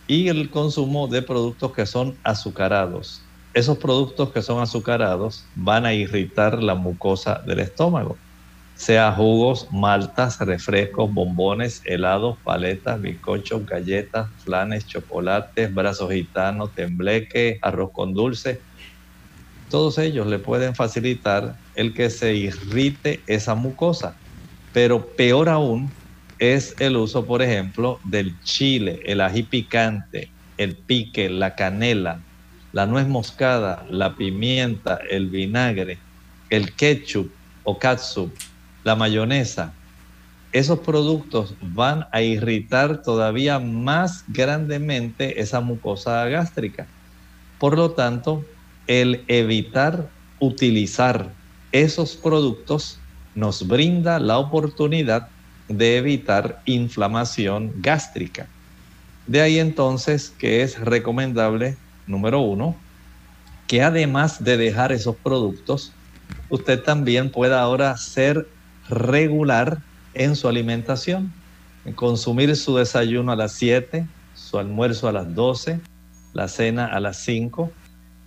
y 0.07 0.27
el 0.27 0.49
consumo 0.49 1.07
de 1.07 1.21
productos 1.21 1.73
que 1.73 1.85
son 1.85 2.15
azucarados. 2.23 3.21
Esos 3.53 3.77
productos 3.79 4.31
que 4.31 4.43
son 4.43 4.61
azucarados 4.61 5.45
van 5.55 5.85
a 5.85 5.93
irritar 5.93 6.61
la 6.61 6.75
mucosa 6.75 7.41
del 7.45 7.59
estómago 7.59 8.15
sea 8.79 9.11
jugos, 9.11 9.67
maltas, 9.71 10.39
refrescos, 10.39 11.13
bombones, 11.13 11.81
helados, 11.83 12.37
paletas, 12.45 13.01
bizcochos, 13.01 13.65
galletas, 13.65 14.29
flanes, 14.45 14.87
chocolates, 14.87 15.73
brazos 15.73 16.13
gitanos, 16.13 16.73
tembleque, 16.73 17.59
arroz 17.61 17.91
con 17.91 18.13
dulce. 18.13 18.61
Todos 19.69 19.97
ellos 19.97 20.27
le 20.27 20.39
pueden 20.39 20.75
facilitar 20.75 21.57
el 21.75 21.93
que 21.93 22.09
se 22.09 22.33
irrite 22.35 23.19
esa 23.27 23.53
mucosa. 23.53 24.15
Pero 24.71 25.07
peor 25.07 25.49
aún 25.49 25.91
es 26.39 26.73
el 26.79 26.95
uso, 26.95 27.25
por 27.25 27.41
ejemplo, 27.41 27.99
del 28.05 28.33
chile, 28.43 29.01
el 29.05 29.19
ají 29.19 29.43
picante, 29.43 30.31
el 30.57 30.77
pique, 30.77 31.29
la 31.29 31.53
canela, 31.53 32.21
la 32.71 32.85
nuez 32.85 33.09
moscada, 33.09 33.85
la 33.89 34.15
pimienta, 34.15 35.01
el 35.09 35.27
vinagre, 35.27 35.97
el 36.49 36.73
ketchup 36.75 37.29
o 37.65 37.77
catsup, 37.77 38.31
la 38.83 38.95
mayonesa, 38.95 39.73
esos 40.51 40.79
productos 40.79 41.53
van 41.61 42.07
a 42.11 42.21
irritar 42.21 43.03
todavía 43.03 43.59
más 43.59 44.23
grandemente 44.27 45.41
esa 45.41 45.61
mucosa 45.61 46.25
gástrica. 46.25 46.87
Por 47.59 47.77
lo 47.77 47.91
tanto, 47.91 48.43
el 48.87 49.23
evitar 49.27 50.09
utilizar 50.39 51.29
esos 51.71 52.15
productos 52.15 52.97
nos 53.35 53.67
brinda 53.67 54.19
la 54.19 54.39
oportunidad 54.39 55.27
de 55.67 55.97
evitar 55.97 56.61
inflamación 56.65 57.71
gástrica. 57.81 58.47
De 59.27 59.41
ahí 59.41 59.59
entonces 59.59 60.33
que 60.39 60.63
es 60.63 60.79
recomendable, 60.79 61.77
número 62.07 62.39
uno, 62.39 62.75
que 63.67 63.83
además 63.83 64.43
de 64.43 64.57
dejar 64.57 64.91
esos 64.91 65.15
productos, 65.17 65.91
usted 66.49 66.81
también 66.81 67.31
pueda 67.31 67.61
ahora 67.61 67.95
ser 67.97 68.47
regular 68.89 69.79
en 70.13 70.35
su 70.35 70.47
alimentación, 70.47 71.31
en 71.85 71.93
consumir 71.93 72.55
su 72.55 72.75
desayuno 72.75 73.31
a 73.31 73.35
las 73.35 73.53
7, 73.53 74.05
su 74.33 74.57
almuerzo 74.57 75.07
a 75.07 75.11
las 75.11 75.33
12, 75.33 75.79
la 76.33 76.47
cena 76.47 76.87
a 76.87 76.99
las 76.99 77.17
5, 77.17 77.71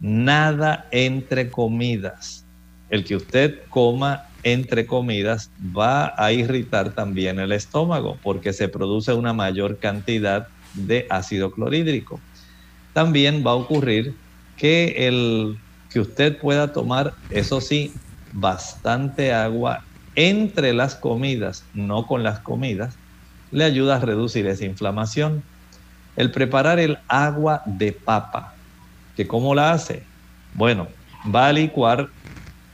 nada 0.00 0.86
entre 0.90 1.50
comidas. 1.50 2.44
El 2.90 3.04
que 3.04 3.16
usted 3.16 3.60
coma 3.68 4.26
entre 4.42 4.86
comidas 4.86 5.50
va 5.76 6.14
a 6.16 6.32
irritar 6.32 6.94
también 6.94 7.38
el 7.38 7.52
estómago 7.52 8.18
porque 8.22 8.52
se 8.52 8.68
produce 8.68 9.12
una 9.12 9.32
mayor 9.32 9.78
cantidad 9.78 10.48
de 10.74 11.06
ácido 11.10 11.52
clorhídrico. 11.52 12.20
También 12.92 13.44
va 13.46 13.52
a 13.52 13.54
ocurrir 13.54 14.14
que 14.56 15.06
el 15.06 15.58
que 15.90 16.00
usted 16.00 16.38
pueda 16.38 16.72
tomar, 16.72 17.14
eso 17.30 17.60
sí, 17.60 17.92
bastante 18.32 19.32
agua 19.32 19.84
entre 20.14 20.72
las 20.72 20.94
comidas, 20.94 21.68
no 21.72 22.06
con 22.06 22.22
las 22.22 22.40
comidas, 22.40 22.98
le 23.50 23.64
ayuda 23.64 23.96
a 23.96 24.00
reducir 24.00 24.46
esa 24.46 24.64
inflamación. 24.64 25.42
El 26.16 26.30
preparar 26.30 26.78
el 26.78 26.98
agua 27.08 27.62
de 27.66 27.92
papa, 27.92 28.54
que 29.14 29.26
cómo 29.26 29.54
la 29.54 29.72
hace? 29.72 30.06
Bueno, 30.52 30.88
va 31.34 31.48
a 31.48 31.52
licuar 31.52 32.08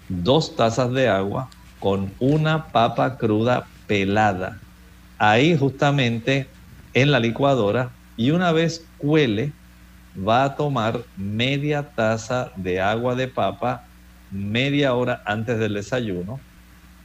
dos 0.09 0.57
tazas 0.57 0.92
de 0.92 1.09
agua 1.09 1.48
con 1.79 2.14
una 2.18 2.70
papa 2.72 3.16
cruda 3.16 3.68
pelada. 3.87 4.61
Ahí 5.18 5.57
justamente 5.57 6.51
en 6.94 7.12
la 7.12 7.20
licuadora 7.20 7.92
y 8.16 8.31
una 8.31 8.53
vez 8.53 8.92
cuele, 8.96 9.53
va 10.16 10.44
a 10.44 10.57
tomar 10.57 11.05
media 11.16 11.92
taza 11.94 12.51
de 12.57 12.81
agua 12.81 13.14
de 13.14 13.29
papa 13.29 13.85
media 14.31 14.94
hora 14.94 15.22
antes 15.24 15.59
del 15.59 15.74
desayuno 15.74 16.48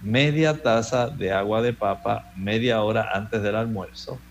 media 0.04 0.62
taza 0.62 1.10
de 1.10 1.32
agua 1.32 1.62
de 1.62 1.74
papa 1.74 2.26
media 2.36 2.82
hora 2.84 3.08
antes 3.14 3.42
del 3.42 3.56
almuerzo 3.56 4.26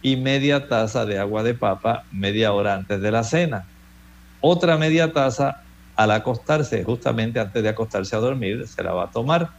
y 0.00 0.16
media 0.16 0.68
taza 0.68 1.04
de 1.04 1.18
agua 1.18 1.42
de 1.42 1.54
papa 1.54 2.04
media 2.10 2.54
hora 2.54 2.74
antes 2.74 3.02
de 3.02 3.10
la 3.10 3.22
cena. 3.24 3.68
Otra 4.40 4.78
media 4.78 5.12
taza 5.12 5.54
al 5.96 6.12
acostarse, 6.12 6.82
justamente 6.82 7.40
antes 7.40 7.62
de 7.62 7.68
acostarse 7.68 8.16
a 8.16 8.20
dormir, 8.20 8.66
se 8.68 8.82
la 8.82 8.94
va 8.94 9.04
a 9.04 9.10
tomar. 9.10 9.50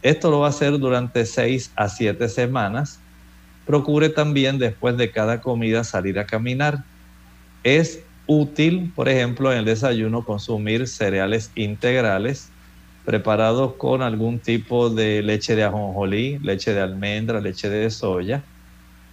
Esto 0.00 0.30
lo 0.30 0.40
va 0.40 0.46
a 0.46 0.50
hacer 0.50 0.78
durante 0.78 1.26
seis 1.26 1.72
a 1.76 1.90
siete 1.90 2.30
semanas. 2.30 3.06
Procure 3.66 4.08
también 4.08 4.58
después 4.58 4.96
de 4.96 5.12
cada 5.12 5.42
comida 5.42 5.84
salir 5.84 6.18
a 6.18 6.26
caminar. 6.26 6.86
Es 7.64 8.08
útil, 8.26 8.92
por 8.94 9.10
ejemplo, 9.10 9.52
en 9.52 9.58
el 9.58 9.64
desayuno 9.66 10.24
consumir 10.24 10.88
cereales 10.88 11.52
integrales 11.54 12.54
preparados 13.04 13.76
con 13.78 14.02
algún 14.02 14.40
tipo 14.42 14.90
de 14.90 15.22
leche 15.22 15.56
de 15.56 15.64
ajonjolí, 15.64 16.38
leche 16.40 16.72
de 16.74 16.80
almendra, 16.80 17.40
leche 17.40 17.68
de 17.68 17.90
soya. 17.90 18.46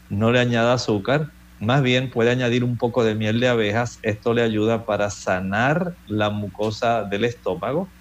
No 0.10 0.32
le 0.32 0.40
añada 0.40 0.74
azúcar, 0.74 1.34
más 1.60 1.84
bien 1.84 2.10
puede 2.12 2.32
añadir 2.32 2.64
un 2.64 2.78
poco 2.78 3.04
de 3.04 3.16
miel 3.16 3.40
de 3.40 3.50
abejas. 3.50 4.00
Esto 4.04 4.34
le 4.34 4.44
ayuda 4.44 4.86
para 4.86 5.10
sanar 5.10 5.96
la 6.06 6.30
mucosa 6.30 7.04
del 7.04 7.26
estómago. 7.26 7.94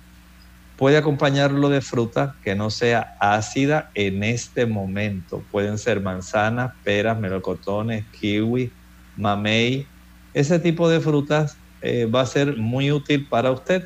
Puede 0.77 0.97
acompañarlo 0.97 1.69
de 1.71 1.81
fruta 1.81 2.37
que 2.43 2.55
no 2.55 2.71
sea 2.71 3.09
ácida 3.21 3.91
en 3.95 4.23
este 4.23 4.67
momento. 4.67 5.47
Pueden 5.51 5.79
ser 5.79 6.01
manzanas, 6.03 6.71
peras, 6.85 7.19
melocotones, 7.19 8.07
kiwi, 8.13 8.77
mamey. 9.17 9.91
Ese 10.33 10.61
tipo 10.61 10.89
de 10.89 11.01
frutas 11.01 11.61
eh, 11.81 12.07
va 12.07 12.21
a 12.23 12.27
ser 12.27 12.57
muy 12.57 12.93
útil 12.93 13.27
para 13.29 13.51
usted 13.51 13.83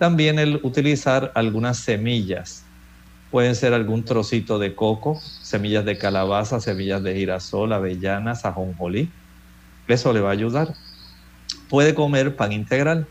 también 0.00 0.38
el 0.38 0.60
utilizar 0.62 1.30
algunas 1.34 1.76
semillas. 1.76 2.64
Pueden 3.30 3.54
ser 3.54 3.74
algún 3.74 4.02
trocito 4.02 4.58
de 4.58 4.74
coco, 4.74 5.20
semillas 5.42 5.84
de 5.84 5.98
calabaza, 5.98 6.58
semillas 6.58 7.02
de 7.02 7.14
girasol, 7.14 7.70
avellanas, 7.74 8.46
ajonjolí. 8.46 9.10
Eso 9.86 10.14
le 10.14 10.20
va 10.20 10.30
a 10.30 10.32
ayudar. 10.32 10.72
Puede 11.68 11.94
comer 11.94 12.34
pan 12.34 12.50
integral. 12.52 13.08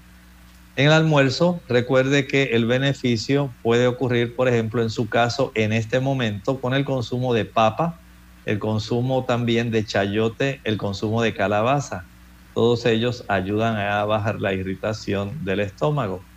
En 0.75 0.87
el 0.87 0.93
almuerzo, 0.93 1.61
recuerde 1.69 2.25
que 2.25 2.55
el 2.55 2.65
beneficio 2.65 3.53
puede 3.61 3.85
ocurrir, 3.85 4.35
por 4.35 4.47
ejemplo, 4.47 4.81
en 4.81 4.89
su 4.89 5.07
caso, 5.09 5.51
en 5.53 5.73
este 5.73 5.99
momento, 5.99 6.59
con 6.59 6.73
el 6.73 6.85
consumo 6.85 7.35
de 7.35 7.45
papa, 7.45 7.99
el 8.45 8.57
consumo 8.57 9.25
también 9.25 9.69
de 9.69 9.85
chayote, 9.85 10.59
el 10.63 10.77
consumo 10.77 11.21
de 11.21 11.35
calabaza. 11.35 12.07
Todos 12.55 12.87
ellos 12.87 13.25
ayudan 13.27 13.77
a 13.77 14.03
bajar 14.05 14.41
la 14.41 14.53
irritación 14.55 15.45
del 15.45 15.59
estómago. 15.59 16.28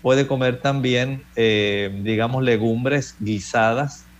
Puede 0.00 0.26
comer 0.26 0.60
también, 0.62 1.24
eh, 1.36 1.90
digamos, 2.04 2.42
legumbres 2.42 3.16
guisadas. 3.18 4.10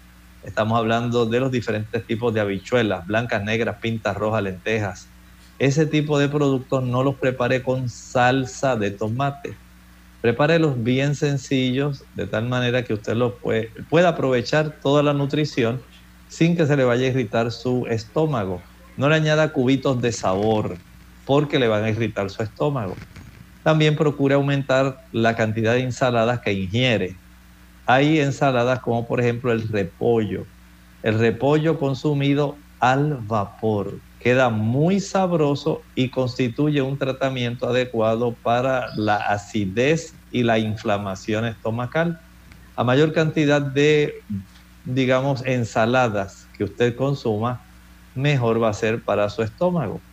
Estamos 0.43 0.79
hablando 0.79 1.27
de 1.27 1.41
los 1.41 1.51
diferentes 1.51 2.05
tipos 2.07 2.35
de 2.35 2.41
habichuelas, 2.41 3.07
blancas, 3.07 3.43
negras, 3.45 3.77
pintas, 3.81 4.17
rojas, 4.17 4.43
lentejas. 4.43 5.15
Ese 5.59 5.87
tipo 5.87 6.19
de 6.19 6.29
productos 6.29 6.83
no 6.85 7.03
los 7.03 7.17
prepare 7.21 7.63
con 7.63 7.89
salsa 7.89 8.77
de 8.77 8.91
tomate. 8.93 9.61
Prepárelos 10.21 10.83
bien 10.83 11.15
sencillos, 11.15 12.07
de 12.13 12.27
tal 12.27 12.49
manera 12.49 12.85
que 12.85 12.95
usted 12.95 13.15
los 13.15 13.35
pueda 13.89 14.11
aprovechar 14.11 14.79
toda 14.83 15.03
la 15.03 15.15
nutrición 15.15 15.83
sin 16.29 16.57
que 16.57 16.67
se 16.67 16.77
le 16.77 16.85
vaya 16.85 17.07
a 17.07 17.11
irritar 17.11 17.51
su 17.53 17.87
estómago. 17.89 18.69
No 18.97 19.09
le 19.09 19.17
añada 19.17 19.53
cubitos 19.53 20.01
de 20.03 20.13
sabor, 20.13 20.83
porque 21.25 21.59
le 21.59 21.69
van 21.69 21.85
a 21.85 21.91
irritar 21.91 22.31
su 22.31 22.43
estómago. 22.43 23.03
También 23.63 23.97
procure 23.97 24.35
aumentar 24.35 24.97
la 25.13 25.37
cantidad 25.37 25.75
de 25.75 25.81
ensaladas 25.81 26.41
que 26.41 26.53
ingiere. 26.53 27.21
Hay 27.87 28.21
ensaladas 28.21 28.81
como 28.81 29.07
por 29.07 29.21
ejemplo 29.21 29.53
el 29.53 29.69
repollo. 29.69 30.49
El 31.03 31.19
repollo 31.19 31.79
consumido 31.79 32.65
al 32.81 33.19
vapor 33.23 34.03
queda 34.19 34.51
muy 34.51 35.01
sabroso 35.01 35.87
y 35.95 36.11
constituye 36.11 36.83
un 36.83 36.99
tratamiento 36.99 37.69
adecuado 37.69 38.39
para 38.43 38.87
la 38.97 39.17
acidez 39.17 40.21
y 40.31 40.43
la 40.45 40.59
inflamación 40.59 41.47
estomacal. 41.47 42.19
A 42.77 42.85
mayor 42.85 43.13
cantidad 43.13 43.63
de, 43.63 44.15
digamos, 44.85 45.45
ensaladas 45.47 46.49
que 46.55 46.65
usted 46.65 46.97
consuma, 46.97 47.63
mejor 48.15 48.63
va 48.63 48.71
a 48.71 48.75
ser 48.75 49.05
para 49.05 49.29
su 49.31 49.43
estómago. 49.43 50.05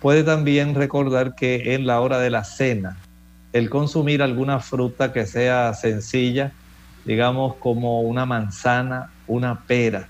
Puede 0.00 0.22
también 0.22 0.74
recordar 0.74 1.34
que 1.34 1.74
en 1.74 1.86
la 1.86 2.00
hora 2.00 2.18
de 2.18 2.30
la 2.30 2.44
cena, 2.44 2.96
el 3.52 3.68
consumir 3.68 4.22
alguna 4.22 4.60
fruta 4.60 5.12
que 5.12 5.26
sea 5.26 5.74
sencilla, 5.74 6.52
digamos 7.04 7.56
como 7.56 8.02
una 8.02 8.24
manzana, 8.24 9.10
una 9.26 9.60
pera, 9.66 10.06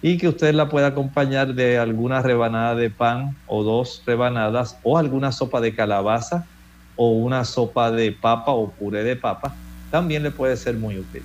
y 0.00 0.16
que 0.16 0.28
usted 0.28 0.54
la 0.54 0.68
pueda 0.68 0.88
acompañar 0.88 1.54
de 1.54 1.78
alguna 1.78 2.22
rebanada 2.22 2.74
de 2.74 2.88
pan 2.88 3.36
o 3.46 3.62
dos 3.62 4.02
rebanadas 4.06 4.78
o 4.82 4.96
alguna 4.96 5.32
sopa 5.32 5.60
de 5.60 5.74
calabaza 5.74 6.46
o 6.96 7.10
una 7.10 7.44
sopa 7.44 7.90
de 7.90 8.12
papa 8.12 8.52
o 8.52 8.70
puré 8.70 9.04
de 9.04 9.16
papa, 9.16 9.54
también 9.90 10.22
le 10.22 10.30
puede 10.30 10.56
ser 10.56 10.74
muy 10.74 10.98
útil. 10.98 11.22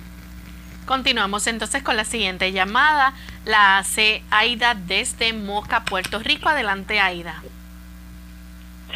Continuamos 0.86 1.46
entonces 1.46 1.82
con 1.82 1.96
la 1.96 2.04
siguiente 2.04 2.52
llamada. 2.52 3.14
La 3.46 3.78
hace 3.78 4.22
Aida 4.30 4.74
desde 4.74 5.32
Moca, 5.32 5.84
Puerto 5.84 6.18
Rico. 6.18 6.48
Adelante, 6.48 7.00
Aida. 7.00 7.42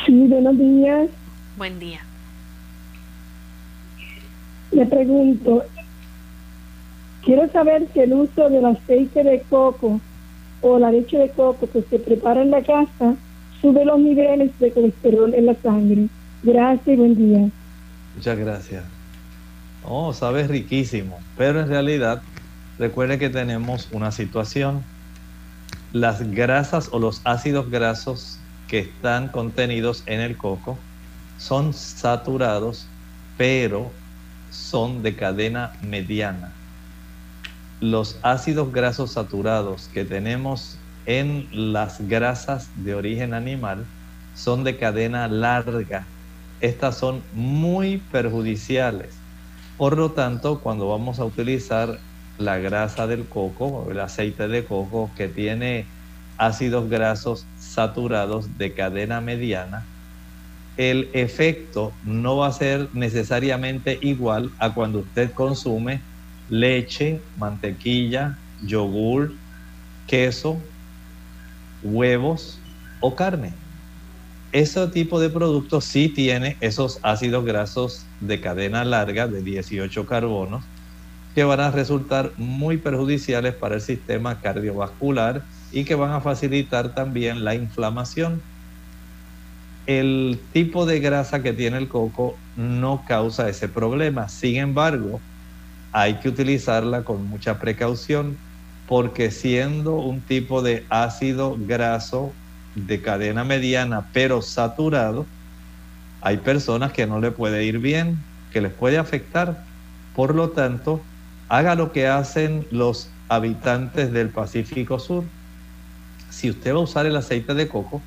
Sí, 0.04 0.26
buenos 0.28 0.58
días. 0.58 1.08
Buen 1.56 1.78
día. 1.78 2.00
Le 4.70 4.87
pregunto, 4.87 5.64
quiero 7.24 7.50
saber 7.50 7.88
si 7.92 8.00
el 8.00 8.12
uso 8.12 8.48
del 8.48 8.66
aceite 8.66 9.24
de 9.24 9.42
coco 9.48 10.00
o 10.61 10.78
la 10.78 10.90
leche 10.90 11.18
de 11.18 11.30
coco 11.30 11.68
que 11.70 11.82
se 11.82 11.98
prepara 11.98 12.42
en 12.42 12.50
la 12.50 12.62
casa 12.62 13.14
sube 13.61 13.84
los 13.84 13.98
niveles 13.98 14.56
de 14.58 14.70
colesterol 14.72 15.34
en 15.34 15.46
la 15.46 15.54
sangre. 15.56 16.08
Gracias 16.42 16.88
y 16.88 16.96
buen 16.96 17.16
día. 17.16 17.50
Muchas 18.14 18.38
gracias. 18.38 18.84
Oh, 19.84 20.12
sabe 20.12 20.46
riquísimo, 20.46 21.18
pero 21.37 21.61
en 21.61 21.68
realidad 21.68 22.22
recuerde 22.78 23.18
que 23.18 23.30
tenemos 23.30 23.88
una 23.92 24.12
situación. 24.12 24.82
Las 25.92 26.30
grasas 26.30 26.90
o 26.92 26.98
los 26.98 27.22
ácidos 27.24 27.70
grasos 27.70 28.38
que 28.68 28.81
están 28.81 29.28
contenidos 29.28 30.02
en 30.07 30.20
el 30.20 30.37
coco 30.37 30.78
son 31.38 31.72
saturados, 31.72 32.87
pero 33.37 33.90
son 34.50 35.02
de 35.02 35.16
cadena 35.16 35.72
mediana. 35.83 36.52
Los 37.81 38.18
ácidos 38.22 38.72
grasos 38.72 39.12
saturados 39.12 39.88
que 39.92 40.04
tenemos 40.04 40.78
en 41.07 41.48
las 41.72 42.07
grasas 42.09 42.68
de 42.76 42.94
origen 42.94 43.35
animal 43.35 43.85
son 44.35 44.64
de 44.64 44.76
cadena 44.76 45.26
larga. 45.28 46.04
Estas 46.61 46.98
son 46.98 47.22
muy 47.35 47.98
perjudiciales. 48.12 49.14
Por 49.76 49.96
lo 49.96 50.11
tanto, 50.11 50.61
cuando 50.61 50.88
vamos 50.88 51.20
a 51.20 51.24
utilizar 51.24 51.98
la 52.37 52.59
grasa 52.59 53.07
del 53.07 53.24
coco, 53.26 53.87
el 53.90 54.00
aceite 54.00 54.48
de 54.48 54.64
coco 54.64 55.11
que 55.16 55.28
tiene 55.28 55.87
ácidos 56.37 56.88
grasos 56.88 57.46
saturados 57.68 58.59
de 58.59 58.72
cadena 58.72 59.20
mediana, 59.20 59.85
el 60.76 61.11
efecto 61.12 61.92
no 62.04 62.37
va 62.37 62.46
a 62.46 62.52
ser 62.52 62.88
necesariamente 62.92 63.98
igual 64.00 64.50
a 64.59 64.74
cuando 64.74 65.00
usted 65.00 65.33
consume 65.33 66.00
leche, 66.48 67.20
mantequilla, 67.37 68.38
yogur, 68.64 69.33
queso, 70.07 70.57
huevos 71.83 72.59
o 73.00 73.14
carne. 73.14 73.52
Ese 74.52 74.87
tipo 74.88 75.20
de 75.20 75.28
productos 75.28 75.85
sí 75.85 76.09
tiene 76.09 76.57
esos 76.61 77.00
ácidos 77.02 77.44
grasos 77.44 78.07
de 78.20 78.40
cadena 78.40 78.85
larga 78.85 79.28
de 79.28 79.42
18 79.42 80.07
carbonos 80.07 80.64
que 81.35 81.44
van 81.44 81.61
a 81.61 81.70
resultar 81.70 82.33
muy 82.37 82.78
perjudiciales 82.78 83.54
para 83.54 83.74
el 83.74 83.81
sistema 83.81 84.40
cardiovascular 84.40 85.42
y 85.72 85.85
que 85.85 85.94
van 85.94 86.12
a 86.12 86.20
facilitar 86.20 86.94
también 86.94 87.44
la 87.44 87.54
inflamación. 87.54 88.40
El 89.87 90.38
tipo 90.52 90.87
de 90.87 91.00
grasa 91.00 91.42
que 91.42 91.52
tiene 91.52 91.78
el 91.78 91.88
coco 91.88 92.37
no 92.57 93.04
causa 93.07 93.48
ese 93.48 93.68
problema. 93.68 94.28
Sin 94.28 94.57
embargo, 94.57 95.20
hay 95.92 96.14
que 96.14 96.28
utilizarla 96.28 97.04
con 97.04 97.26
mucha 97.26 97.59
precaución 97.59 98.37
porque 98.87 99.31
siendo 99.31 99.96
un 99.96 100.20
tipo 100.20 100.62
de 100.62 100.85
ácido 100.88 101.57
graso 101.59 102.33
de 102.74 103.02
cadena 103.02 103.44
mediana 103.44 104.09
pero 104.12 104.40
saturado, 104.40 105.26
hay 106.20 106.38
personas 106.38 106.92
que 106.92 107.07
no 107.07 107.20
le 107.20 107.31
puede 107.31 107.64
ir 107.64 107.78
bien, 107.78 108.18
que 108.52 108.61
les 108.61 108.72
puede 108.72 108.98
afectar. 108.98 109.62
Por 110.14 110.35
lo 110.35 110.50
tanto, 110.50 111.00
haga 111.48 111.74
lo 111.74 111.92
que 111.92 112.09
hacen 112.09 112.66
los 112.70 113.11
habitantes 113.28 114.12
del 114.12 114.31
Pacífico 114.31 114.98
Sur 114.98 115.24
si 116.31 116.51
usted 116.51 116.73
va 116.73 116.79
a 116.79 116.83
usar 116.83 117.07
el 117.07 117.17
aceite 117.17 117.55
de 117.55 117.69
coco, 117.69 118.03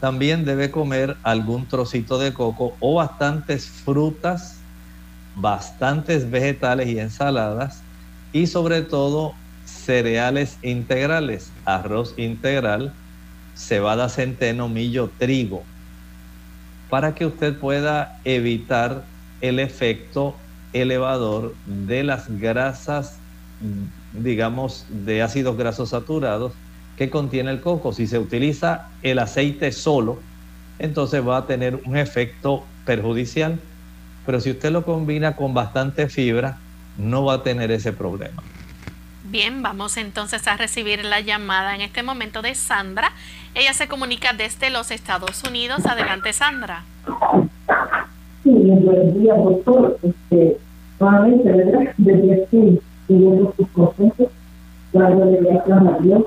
también 0.00 0.44
debe 0.44 0.70
comer 0.70 1.16
algún 1.22 1.66
trocito 1.66 2.18
de 2.18 2.32
coco 2.32 2.74
o 2.80 2.94
bastantes 2.94 3.66
frutas, 3.66 4.56
bastantes 5.36 6.30
vegetales 6.30 6.88
y 6.88 6.98
ensaladas 6.98 7.82
y 8.32 8.46
sobre 8.46 8.82
todo 8.82 9.34
cereales 9.64 10.58
integrales, 10.62 11.50
arroz 11.64 12.14
integral, 12.16 12.92
cebada, 13.54 14.08
centeno, 14.08 14.68
millo, 14.68 15.10
trigo, 15.18 15.62
para 16.88 17.14
que 17.14 17.26
usted 17.26 17.56
pueda 17.58 18.18
evitar 18.24 19.04
el 19.40 19.58
efecto 19.58 20.34
elevador 20.72 21.54
de 21.66 22.04
las 22.04 22.28
grasas, 22.40 23.18
digamos, 24.12 24.86
de 24.88 25.22
ácidos 25.22 25.56
grasos 25.56 25.90
saturados 25.90 26.52
que 27.00 27.08
contiene 27.08 27.50
el 27.50 27.62
coco. 27.62 27.94
Si 27.94 28.06
se 28.06 28.18
utiliza 28.18 28.90
el 29.00 29.20
aceite 29.20 29.72
solo, 29.72 30.18
entonces 30.78 31.26
va 31.26 31.38
a 31.38 31.46
tener 31.46 31.80
un 31.86 31.96
efecto 31.96 32.62
perjudicial. 32.84 33.58
Pero 34.26 34.38
si 34.38 34.50
usted 34.50 34.70
lo 34.70 34.84
combina 34.84 35.34
con 35.34 35.54
bastante 35.54 36.10
fibra, 36.10 36.58
no 36.98 37.24
va 37.24 37.36
a 37.36 37.42
tener 37.42 37.70
ese 37.70 37.94
problema. 37.94 38.42
Bien, 39.24 39.62
vamos 39.62 39.96
entonces 39.96 40.46
a 40.46 40.58
recibir 40.58 41.02
la 41.06 41.20
llamada 41.20 41.74
en 41.74 41.80
este 41.80 42.02
momento 42.02 42.42
de 42.42 42.54
Sandra. 42.54 43.12
Ella 43.54 43.72
se 43.72 43.88
comunica 43.88 44.34
desde 44.34 44.68
los 44.68 44.90
Estados 44.90 45.42
Unidos. 45.42 45.86
Adelante, 45.86 46.34
Sandra. 46.34 46.84
Sí, 48.42 48.50
buenos 48.50 49.18
días, 49.18 49.38
doctor. 49.38 49.98
Este, 50.02 50.58
nuevamente, 51.00 51.50
¿verdad? 51.50 51.94
Desde 51.96 52.42
aquí, 52.42 52.78
pidiendo 53.08 53.54
sus 53.56 53.68
consejos, 53.68 54.28
dándole 54.92 55.38
gracias 55.40 55.78
a 55.78 55.98
Dios 56.02 56.24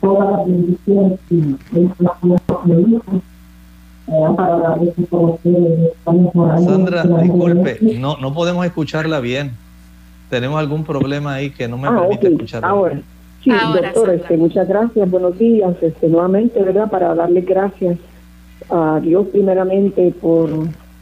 todas 0.00 0.30
las 0.30 0.46
bendiciones 0.46 1.18
y 1.30 1.56
Sandra, 6.64 7.02
disculpe, 7.22 7.78
no, 7.98 8.16
no 8.16 8.32
podemos 8.32 8.64
escucharla 8.64 9.20
bien. 9.20 9.52
Tenemos 10.30 10.58
algún 10.58 10.84
problema 10.84 11.34
ahí 11.34 11.50
que 11.50 11.68
no 11.68 11.76
me 11.78 11.88
ah, 11.88 11.96
permite 12.00 12.28
escucharla. 12.28 12.68
Ahora, 12.68 13.00
sí, 13.42 13.50
doctor, 13.50 14.10
este, 14.10 14.36
muchas 14.36 14.68
gracias, 14.68 15.10
buenos 15.10 15.38
días. 15.38 15.74
Este, 15.82 16.08
nuevamente, 16.08 16.62
¿verdad? 16.62 16.90
Para 16.90 17.14
darle 17.14 17.42
gracias 17.42 17.98
a 18.70 19.00
Dios 19.02 19.26
primeramente 19.28 20.12
por 20.20 20.50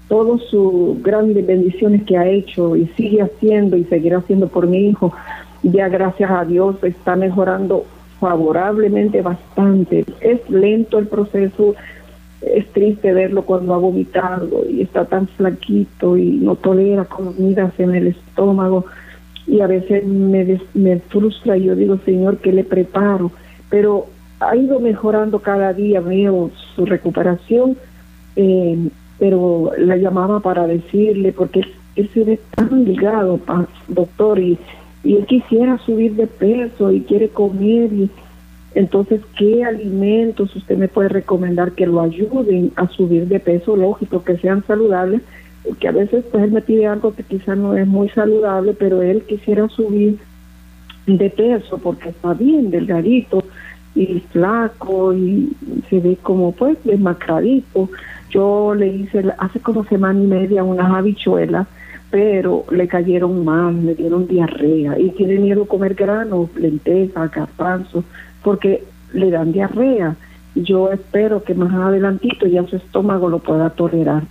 todas 0.09 0.41
sus 0.51 1.03
grandes 1.03 1.47
bendiciones 1.47 2.05
que 2.05 2.17
ha 2.17 2.29
hecho 2.29 2.77
y 2.77 2.87
sigue 2.97 3.23
haciendo 3.23 3.77
y 3.77 3.85
seguirá 3.85 4.19
haciendo 4.19 4.49
por 4.49 4.67
mi 4.67 4.89
hijo. 4.89 5.13
Ya 5.63 5.89
gracias 5.89 6.31
a 6.31 6.45
Dios 6.45 6.77
está 6.83 7.17
mejorando 7.17 7.85
favorablemente 8.21 9.23
bastante. 9.23 10.05
Es 10.21 10.49
lento 10.49 10.99
el 10.99 11.07
proceso, 11.07 11.75
es 12.43 12.67
triste 12.73 13.13
verlo 13.13 13.43
cuando 13.43 13.75
ha 13.75 13.79
vomitado 13.79 14.65
y 14.69 14.83
está 14.83 15.05
tan 15.05 15.27
flaquito 15.29 16.17
y 16.17 16.33
no 16.33 16.57
tolera 16.57 17.05
comidas 17.05 17.73
en 17.79 17.95
el 17.95 18.09
estómago 18.09 18.87
y 19.47 19.61
a 19.61 19.67
veces 19.67 20.05
me, 20.05 20.61
me 20.75 20.99
frustra 21.01 21.57
y 21.57 21.65
yo 21.65 21.77
digo, 21.77 21.99
Señor, 22.05 22.39
¿qué 22.39 22.53
le 22.53 22.65
preparo? 22.65 23.31
Pero 23.71 24.07
ha 24.41 24.57
ido 24.57 24.81
mejorando 24.81 25.39
cada 25.39 25.73
día, 25.73 26.01
veo 26.01 26.51
su 26.75 26.85
recuperación, 26.85 27.77
eh, 28.35 28.89
pero 29.19 29.73
la 29.79 29.97
llamaba 29.97 30.41
para 30.41 30.67
decirle, 30.67 31.33
porque 31.33 31.61
él, 31.95 32.11
se 32.13 32.25
ve 32.25 32.41
tan 32.55 32.85
ligado, 32.85 33.41
doctor, 33.89 34.39
y 34.39 34.59
y 35.07 35.17
él 35.17 35.27
quisiera 35.27 35.79
subir 35.79 36.17
de 36.17 36.27
peso 36.27 36.91
y 36.91 37.03
quiere 37.03 37.29
comer 37.29 37.93
y 37.93 38.11
entonces 38.75 39.21
qué 39.39 39.65
alimentos 39.65 40.55
usted 40.57 40.77
me 40.77 40.89
puede 40.89 41.09
recomendar 41.09 41.73
que 41.73 41.87
lo 41.87 42.01
ayuden 42.01 42.73
a 42.77 42.89
subir 42.89 43.29
de 43.29 43.39
peso 43.39 43.77
lógico 43.77 44.25
que 44.25 44.37
sean 44.39 44.65
saludables 44.67 45.23
porque 45.65 45.89
a 45.89 45.93
veces 45.93 46.25
pues 46.31 46.43
él 46.43 46.51
me 46.51 46.61
pide 46.61 46.87
algo 46.87 47.15
que 47.15 47.23
quizás 47.23 47.57
no 47.57 47.77
es 47.77 47.87
muy 47.87 48.09
saludable 48.09 48.75
pero 48.75 49.01
él 49.01 49.23
quisiera 49.23 49.69
subir 49.69 50.19
de 51.07 51.31
peso 51.31 51.79
porque 51.79 52.09
está 52.09 52.35
bien 52.35 52.71
delgadito 52.71 53.45
y 53.95 54.21
flaco 54.33 55.15
y 55.15 55.53
se 55.89 56.01
ve 56.01 56.19
como 56.23 56.53
pues 56.53 56.77
desmacradito. 56.85 57.89
Yo 58.31 58.75
le 58.75 58.89
hice 58.89 59.25
hace 59.39 59.61
como 59.61 59.85
semana 59.85 60.23
y 60.23 60.27
media 60.27 60.65
unas 60.65 60.93
habichuelas 60.93 61.67
pero 62.11 62.65
le 62.71 62.89
cayeron 62.89 63.45
mal, 63.45 63.85
le 63.85 63.95
dieron 63.95 64.27
diarrea 64.29 64.99
y 64.99 65.11
tiene 65.11 65.39
miedo 65.39 65.65
a 65.65 65.69
comer 65.69 65.95
granos, 65.95 66.55
lentejas, 66.57 67.31
garbanzos, 67.31 68.05
porque 68.43 68.85
le 69.13 69.31
dan 69.31 69.53
diarrea. 69.53 70.17
Yo 70.55 70.91
espero 70.91 71.43
que 71.43 71.55
más 71.55 71.75
adelantito 71.75 72.47
ya 72.47 72.67
su 72.67 72.77
estómago 72.77 73.29
lo 73.29 73.41
pueda 73.41 73.71
tolerar. 73.71 74.23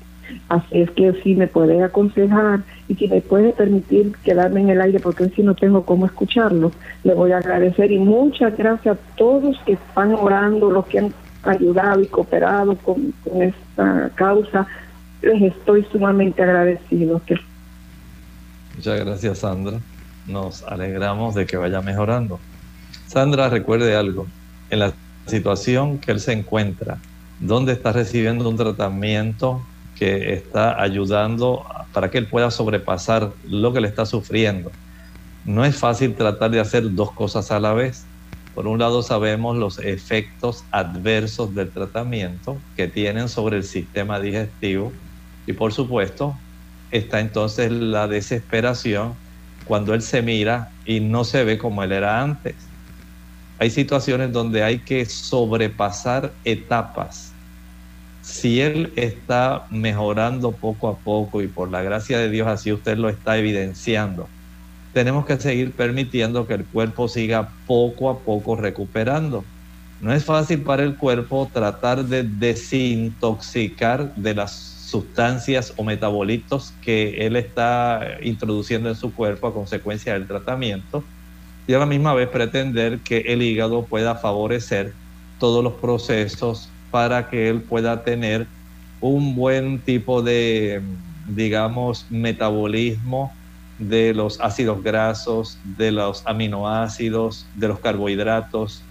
Así 0.49 0.81
es 0.81 0.91
que 0.91 1.13
si 1.23 1.35
me 1.35 1.47
puede 1.47 1.83
aconsejar 1.83 2.61
y 2.87 2.95
si 2.95 3.07
me 3.07 3.21
puede 3.21 3.51
permitir 3.51 4.13
quedarme 4.23 4.61
en 4.61 4.69
el 4.69 4.81
aire 4.81 4.99
porque 4.99 5.29
si 5.29 5.43
no 5.43 5.55
tengo 5.55 5.85
cómo 5.85 6.05
escucharlo, 6.05 6.71
le 7.03 7.13
voy 7.13 7.31
a 7.31 7.37
agradecer 7.37 7.91
y 7.91 7.99
muchas 7.99 8.57
gracias 8.57 8.97
a 8.97 9.15
todos 9.17 9.57
que 9.65 9.73
están 9.73 10.13
orando, 10.13 10.71
los 10.71 10.85
que 10.85 10.99
han 10.99 11.13
ayudado 11.43 12.01
y 12.01 12.07
cooperado 12.07 12.75
con, 12.77 13.13
esta 13.39 14.09
causa. 14.15 14.67
Les 15.21 15.41
estoy 15.41 15.83
sumamente 15.91 16.43
agradecido. 16.43 17.21
Muchas 18.75 18.99
gracias, 18.99 19.39
Sandra. 19.39 19.79
Nos 20.27 20.63
alegramos 20.63 21.35
de 21.35 21.45
que 21.45 21.57
vaya 21.57 21.81
mejorando. 21.81 22.39
Sandra, 23.07 23.49
recuerde 23.49 23.95
algo. 23.95 24.27
En 24.69 24.79
la 24.79 24.93
situación 25.27 25.99
que 25.99 26.11
él 26.11 26.19
se 26.19 26.33
encuentra, 26.33 26.97
donde 27.39 27.73
está 27.73 27.91
recibiendo 27.91 28.47
un 28.49 28.57
tratamiento 28.57 29.61
que 29.95 30.33
está 30.33 30.81
ayudando 30.81 31.65
para 31.93 32.11
que 32.11 32.17
él 32.17 32.27
pueda 32.27 32.51
sobrepasar 32.51 33.31
lo 33.47 33.71
que 33.71 33.81
le 33.81 33.87
está 33.87 34.05
sufriendo. 34.05 34.71
No 35.45 35.63
es 35.63 35.77
fácil 35.77 36.15
tratar 36.15 36.51
de 36.51 36.59
hacer 36.59 36.93
dos 36.93 37.11
cosas 37.11 37.51
a 37.51 37.59
la 37.59 37.73
vez. 37.73 38.05
Por 38.53 38.67
un 38.67 38.79
lado 38.79 39.03
sabemos 39.03 39.57
los 39.57 39.79
efectos 39.79 40.63
adversos 40.71 41.53
del 41.55 41.69
tratamiento 41.69 42.57
que 42.75 42.87
tienen 42.87 43.29
sobre 43.29 43.57
el 43.57 43.63
sistema 43.63 44.19
digestivo 44.19 44.91
y 45.45 45.53
por 45.53 45.71
supuesto 45.71 46.35
está 46.97 47.19
entonces 47.19 47.71
la 47.71 48.07
desesperación 48.07 49.13
cuando 49.65 49.93
él 49.93 50.01
se 50.01 50.21
mira 50.21 50.71
y 50.85 50.99
no 50.99 51.23
se 51.23 51.43
ve 51.43 51.57
como 51.57 51.83
él 51.83 51.91
era 51.91 52.21
antes. 52.21 52.55
Hay 53.59 53.69
situaciones 53.69 54.31
donde 54.31 54.63
hay 54.63 54.79
que 54.79 55.05
sobrepasar 55.05 56.33
etapas 56.43 57.35
si 58.25 58.59
Él 58.59 58.91
está 58.95 59.67
mejorando 59.69 60.51
poco 60.51 60.89
a 60.89 60.97
poco 60.97 61.43
y 61.43 61.47
por 61.47 61.69
la 61.69 61.83
gracia 61.83 62.17
de 62.17 62.31
Dios 62.31 62.47
así 62.47 62.73
usted 62.73 62.97
lo 62.97 63.07
está 63.07 63.37
evidenciando, 63.37 64.27
tenemos 64.93 65.27
que 65.27 65.37
seguir 65.37 65.73
permitiendo 65.73 66.47
que 66.47 66.55
el 66.55 66.65
cuerpo 66.65 67.07
siga 67.07 67.49
poco 67.67 68.09
a 68.09 68.17
poco 68.19 68.55
recuperando. 68.55 69.43
No 70.01 70.11
es 70.11 70.25
fácil 70.25 70.61
para 70.61 70.83
el 70.83 70.95
cuerpo 70.95 71.49
tratar 71.53 72.03
de 72.05 72.23
desintoxicar 72.23 74.15
de 74.15 74.33
las 74.33 74.74
sustancias 74.95 75.73
o 75.75 75.83
metabolitos 75.83 76.73
que 76.81 77.25
él 77.25 77.35
está 77.35 78.17
introduciendo 78.21 78.87
en 78.87 78.95
su 78.95 79.13
cuerpo 79.13 79.47
a 79.47 79.53
consecuencia 79.53 80.13
del 80.13 80.25
tratamiento 80.25 81.03
y 81.67 81.73
a 81.73 81.79
la 81.79 81.85
misma 81.85 82.13
vez 82.13 82.29
pretender 82.29 82.99
que 82.99 83.17
el 83.27 83.41
hígado 83.41 83.83
pueda 83.83 84.15
favorecer 84.15 84.93
todos 85.37 85.61
los 85.61 85.73
procesos 85.73 86.69
para 86.91 87.29
que 87.29 87.49
él 87.49 87.59
pueda 87.59 88.03
tener 88.05 88.47
un 89.01 89.35
buen 89.35 89.79
tipo 89.79 90.21
de, 90.21 90.81
digamos, 91.27 92.05
metabolismo 92.09 93.33
de 93.77 94.13
los 94.13 94.39
ácidos 94.39 94.81
grasos, 94.81 95.57
de 95.77 95.91
los 95.91 96.25
aminoácidos, 96.25 97.45
de 97.55 97.67
los 97.67 97.79
carbohidratos. 97.79 98.81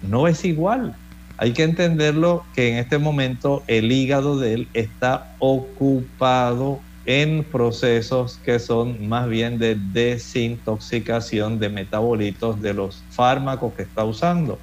No 0.00 0.26
es 0.26 0.46
igual. 0.46 0.94
Hay 1.38 1.52
que 1.52 1.64
entenderlo 1.64 2.44
que 2.54 2.70
en 2.70 2.76
este 2.76 2.98
momento 2.98 3.64
el 3.66 3.90
hígado 3.90 4.38
de 4.38 4.54
él 4.54 4.68
está 4.74 5.34
ocupado 5.38 6.80
en 7.04 7.44
procesos 7.44 8.38
que 8.44 8.58
son 8.58 9.08
más 9.08 9.28
bien 9.28 9.58
de 9.58 9.76
desintoxicación 9.92 11.58
de 11.58 11.68
metabolitos 11.68 12.60
de 12.62 12.74
los 12.74 13.02
fármacos 13.10 13.74
que 13.74 13.82
está 13.82 14.04
usando 14.04 14.58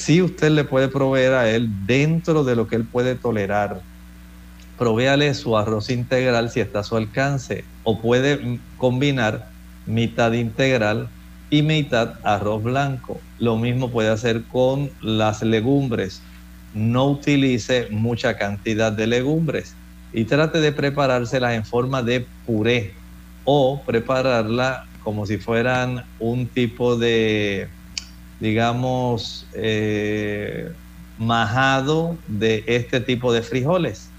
si 0.00 0.22
usted 0.22 0.50
le 0.50 0.64
puede 0.64 0.88
proveer 0.88 1.34
a 1.34 1.50
él 1.50 1.68
dentro 1.86 2.42
de 2.42 2.56
lo 2.56 2.66
que 2.66 2.76
él 2.76 2.86
puede 2.86 3.16
tolerar. 3.16 3.82
Provéale 4.78 5.34
su 5.34 5.58
arroz 5.58 5.90
integral 5.90 6.50
si 6.50 6.60
está 6.60 6.80
a 6.80 6.84
su 6.84 6.96
alcance 6.96 7.64
o 7.82 8.00
puede 8.00 8.60
combinar 8.78 9.50
mitad 9.84 10.32
integral 10.32 11.10
y 11.50 11.62
mitad 11.62 12.14
arroz 12.24 12.62
blanco. 12.62 13.20
Lo 13.38 13.56
mismo 13.56 13.90
puede 13.90 14.08
hacer 14.08 14.46
con 14.46 14.90
las 15.02 15.42
legumbres. 15.42 16.22
No 16.72 17.10
utilice 17.10 17.88
mucha 17.90 18.36
cantidad 18.36 18.92
de 18.92 19.06
legumbres 19.06 19.74
y 20.12 20.24
trate 20.24 20.60
de 20.60 20.72
preparárselas 20.72 21.54
en 21.54 21.64
forma 21.64 22.02
de 22.02 22.26
puré 22.46 22.94
o 23.44 23.82
prepararla 23.84 24.80
como 25.02 25.26
si 25.26 25.38
fueran 25.38 26.02
un 26.18 26.48
tipo 26.48 26.96
de 26.96 27.68
digamos, 28.40 29.46
eh, 29.54 30.66
majado 31.18 32.18
de 32.26 32.64
este 32.66 33.00
tipo 33.00 33.32
de 33.32 33.42
frijoles. 33.42 34.09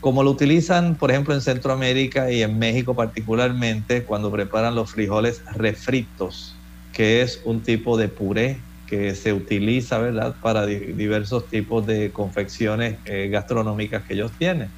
Como 0.00 0.22
lo 0.22 0.30
utilizan, 0.30 0.96
por 0.96 1.10
ejemplo, 1.10 1.34
en 1.34 1.40
Centroamérica 1.40 2.30
y 2.30 2.42
en 2.42 2.56
México 2.58 2.94
particularmente, 2.94 4.04
cuando 4.04 4.30
preparan 4.30 4.76
los 4.76 4.92
frijoles 4.92 5.42
refritos, 5.56 6.64
que 6.92 7.20
es 7.22 7.40
un 7.44 7.62
tipo 7.62 7.96
de 7.98 8.08
puré 8.08 8.68
que 8.86 9.14
se 9.16 9.32
utiliza, 9.32 9.98
¿verdad?, 9.98 10.36
para 10.40 10.66
diversos 10.66 11.48
tipos 11.48 11.84
de 11.86 12.12
confecciones 12.12 13.00
eh, 13.04 13.28
gastronómicas 13.28 14.04
que 14.06 14.14
ellos 14.14 14.36
tienen. 14.38 14.72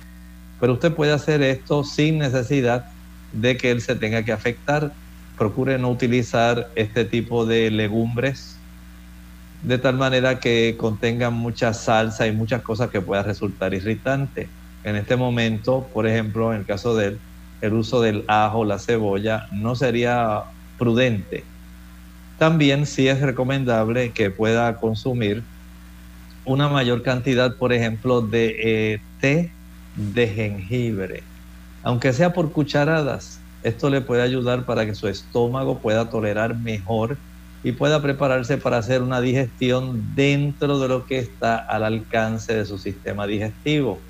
Pero 0.58 0.74
usted 0.74 0.94
puede 0.94 1.12
hacer 1.12 1.42
esto 1.42 1.84
sin 1.84 2.18
necesidad 2.18 2.84
de 3.30 3.56
que 3.58 3.70
él 3.72 3.80
se 3.82 3.96
tenga 3.96 4.24
que 4.24 4.32
afectar 4.32 4.92
procure 5.36 5.78
no 5.78 5.90
utilizar 5.90 6.68
este 6.76 7.04
tipo 7.06 7.46
de 7.46 7.70
legumbres 7.70 8.68
de 9.60 9.78
tal 9.78 9.96
manera 9.96 10.40
que 10.40 10.76
contengan 10.78 11.34
mucha 11.34 11.72
salsa 11.74 12.26
y 12.26 12.32
muchas 12.36 12.62
cosas 12.62 12.90
que 12.90 13.02
puedan 13.02 13.26
resultar 13.26 13.74
irritante. 13.74 14.54
En 14.82 14.96
este 14.96 15.16
momento, 15.16 15.90
por 15.92 16.06
ejemplo, 16.06 16.52
en 16.52 16.60
el 16.60 16.66
caso 16.66 16.94
del 16.96 17.22
el 17.60 17.74
uso 17.74 18.00
del 18.00 18.24
ajo, 18.28 18.64
la 18.64 18.78
cebolla, 18.78 19.46
no 19.52 19.74
sería 19.76 20.42
prudente. 20.78 21.50
También 22.36 22.86
sí 22.86 23.08
es 23.08 23.20
recomendable 23.20 24.12
que 24.14 24.30
pueda 24.30 24.76
consumir 24.78 25.46
una 26.44 26.68
mayor 26.68 27.02
cantidad, 27.02 27.56
por 27.58 27.72
ejemplo, 27.72 28.22
de 28.22 28.56
eh, 28.94 28.98
té 29.18 29.56
de 29.94 30.28
jengibre, 30.28 31.28
aunque 31.82 32.12
sea 32.12 32.32
por 32.32 32.52
cucharadas. 32.52 33.46
Esto 33.62 33.90
le 33.90 34.02
puede 34.02 34.22
ayudar 34.22 34.66
para 34.66 34.86
que 34.86 34.94
su 34.94 35.08
estómago 35.08 35.82
pueda 35.82 36.08
tolerar 36.10 36.58
mejor 36.60 37.22
y 37.62 37.72
pueda 37.72 38.02
prepararse 38.02 38.58
para 38.58 38.78
hacer 38.78 39.02
una 39.02 39.20
digestión 39.20 40.14
dentro 40.14 40.78
de 40.78 40.88
lo 40.88 41.06
que 41.06 41.18
está 41.18 41.56
al 41.58 41.84
alcance 41.84 42.54
de 42.54 42.66
su 42.66 42.78
sistema 42.78 43.26
digestivo. 43.26 44.09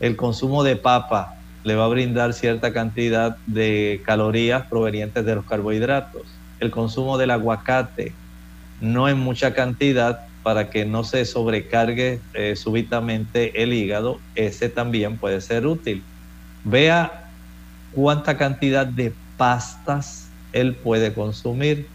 El 0.00 0.16
consumo 0.16 0.62
de 0.62 0.76
papa 0.76 1.34
le 1.64 1.74
va 1.74 1.84
a 1.84 1.88
brindar 1.88 2.32
cierta 2.32 2.72
cantidad 2.72 3.36
de 3.46 4.00
calorías 4.06 4.66
provenientes 4.66 5.24
de 5.24 5.34
los 5.34 5.44
carbohidratos. 5.44 6.22
El 6.60 6.70
consumo 6.70 7.18
del 7.18 7.30
aguacate, 7.30 8.12
no 8.80 9.08
en 9.08 9.18
mucha 9.18 9.54
cantidad 9.54 10.20
para 10.42 10.70
que 10.70 10.84
no 10.84 11.04
se 11.04 11.24
sobrecargue 11.24 12.20
eh, 12.32 12.56
súbitamente 12.56 13.62
el 13.62 13.72
hígado, 13.72 14.18
ese 14.34 14.68
también 14.68 15.18
puede 15.18 15.40
ser 15.40 15.66
útil. 15.66 16.02
Vea 16.64 17.28
cuánta 17.92 18.36
cantidad 18.38 18.86
de 18.86 19.12
pastas 19.36 20.28
él 20.52 20.74
puede 20.74 21.12
consumir. 21.12 21.86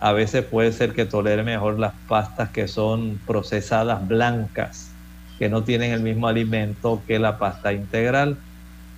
A 0.00 0.12
veces 0.12 0.44
puede 0.44 0.72
ser 0.72 0.92
que 0.92 1.04
tolere 1.04 1.42
mejor 1.42 1.78
las 1.78 1.92
pastas 2.08 2.50
que 2.50 2.68
son 2.68 3.18
procesadas 3.26 4.06
blancas, 4.06 4.93
que 5.38 5.48
no 5.48 5.64
tienen 5.64 5.92
el 5.92 6.00
mismo 6.00 6.26
alimento 6.28 7.02
que 7.06 7.18
la 7.18 7.38
pasta 7.38 7.72
integral, 7.72 8.38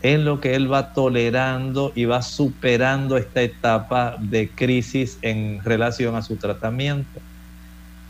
en 0.02 0.24
lo 0.24 0.40
que 0.40 0.54
él 0.54 0.70
va 0.70 0.92
tolerando 0.92 1.92
y 1.94 2.04
va 2.04 2.22
superando 2.22 3.16
esta 3.16 3.42
etapa 3.42 4.16
de 4.20 4.50
crisis 4.50 5.18
en 5.22 5.62
relación 5.64 6.14
a 6.14 6.22
su 6.22 6.36
tratamiento. 6.36 7.20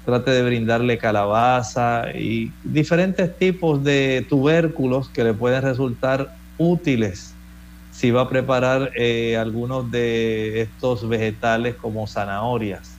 Trate 0.04 0.30
de 0.30 0.42
brindarle 0.44 0.98
calabaza 0.98 2.04
y 2.14 2.52
diferentes 2.62 3.36
tipos 3.38 3.82
de 3.82 4.26
tubérculos 4.28 5.08
que 5.08 5.24
le 5.24 5.34
pueden 5.34 5.62
resultar 5.62 6.28
útiles 6.58 7.36
si 7.96 8.10
va 8.10 8.22
a 8.22 8.28
preparar 8.28 8.90
eh, 8.94 9.38
algunos 9.38 9.90
de 9.90 10.60
estos 10.60 11.08
vegetales 11.08 11.76
como 11.76 12.06
zanahorias. 12.06 12.92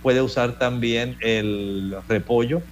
Puede 0.00 0.22
usar 0.22 0.58
también 0.58 1.16
el 1.22 1.96
repollo. 2.08 2.62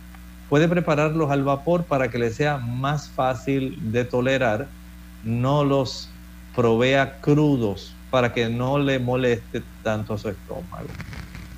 Puede 0.50 0.66
prepararlos 0.66 1.30
al 1.30 1.44
vapor 1.44 1.84
para 1.84 2.10
que 2.10 2.18
le 2.18 2.30
sea 2.30 2.58
más 2.58 3.08
fácil 3.08 3.92
de 3.92 4.04
tolerar. 4.04 4.66
No 5.22 5.62
los 5.62 6.10
provea 6.56 7.20
crudos 7.20 7.94
para 8.10 8.34
que 8.34 8.48
no 8.48 8.76
le 8.76 8.98
moleste 8.98 9.62
tanto 9.84 10.14
a 10.14 10.18
su 10.18 10.28
estómago. 10.28 10.88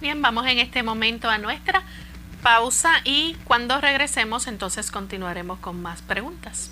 Bien, 0.03 0.20
vamos 0.20 0.47
en 0.47 0.59
este 0.59 0.82
momento 0.82 1.30
a 1.30 1.38
nuestra 1.38 1.82
pausa 2.43 2.90
y 3.05 3.34
cuando 3.45 3.80
regresemos 3.80 4.47
entonces 4.47 4.90
continuaremos 4.90 5.59
con 5.61 5.80
más 5.80 6.03
preguntas. 6.03 6.70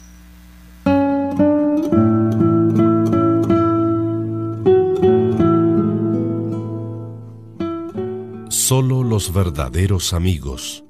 Solo 8.50 9.02
los 9.02 9.32
verdaderos 9.32 10.12
amigos 10.12 10.84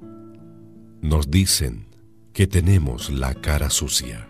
nos 1.03 1.31
dicen 1.31 1.87
que 2.33 2.47
tenemos 2.47 3.11
la 3.11 3.35
cara 3.35 3.71
sucia. 3.71 4.29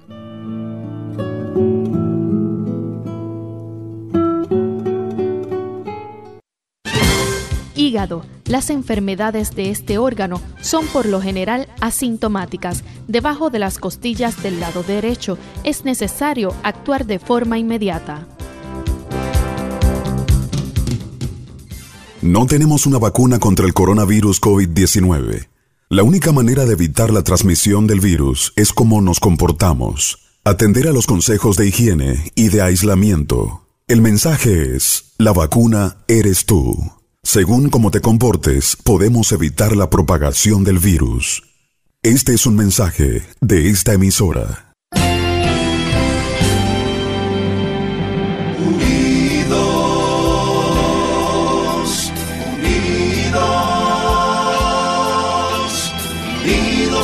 Hígado. 7.74 8.24
Las 8.46 8.70
enfermedades 8.70 9.54
de 9.54 9.70
este 9.70 9.98
órgano 9.98 10.42
son 10.60 10.86
por 10.88 11.06
lo 11.06 11.20
general 11.20 11.68
asintomáticas. 11.80 12.82
Debajo 13.06 13.48
de 13.48 13.60
las 13.60 13.78
costillas 13.78 14.42
del 14.42 14.58
lado 14.58 14.82
derecho 14.82 15.38
es 15.62 15.84
necesario 15.84 16.52
actuar 16.64 17.06
de 17.06 17.20
forma 17.20 17.58
inmediata. 17.58 18.26
No 22.22 22.46
tenemos 22.46 22.86
una 22.86 22.98
vacuna 22.98 23.38
contra 23.38 23.66
el 23.66 23.72
coronavirus 23.72 24.40
COVID-19. 24.40 25.48
La 25.92 26.04
única 26.04 26.30
manera 26.30 26.66
de 26.66 26.74
evitar 26.74 27.10
la 27.10 27.24
transmisión 27.24 27.88
del 27.88 27.98
virus 27.98 28.52
es 28.54 28.72
cómo 28.72 29.00
nos 29.00 29.18
comportamos, 29.18 30.20
atender 30.44 30.86
a 30.86 30.92
los 30.92 31.04
consejos 31.04 31.56
de 31.56 31.66
higiene 31.66 32.30
y 32.36 32.46
de 32.46 32.62
aislamiento. 32.62 33.66
El 33.88 34.00
mensaje 34.00 34.76
es, 34.76 35.14
la 35.18 35.32
vacuna 35.32 35.96
eres 36.06 36.46
tú. 36.46 36.76
Según 37.24 37.70
cómo 37.70 37.90
te 37.90 38.00
comportes, 38.00 38.76
podemos 38.76 39.32
evitar 39.32 39.74
la 39.74 39.90
propagación 39.90 40.62
del 40.62 40.78
virus. 40.78 41.42
Este 42.04 42.34
es 42.34 42.46
un 42.46 42.54
mensaje 42.54 43.24
de 43.40 43.68
esta 43.68 43.92
emisora. 43.92 44.69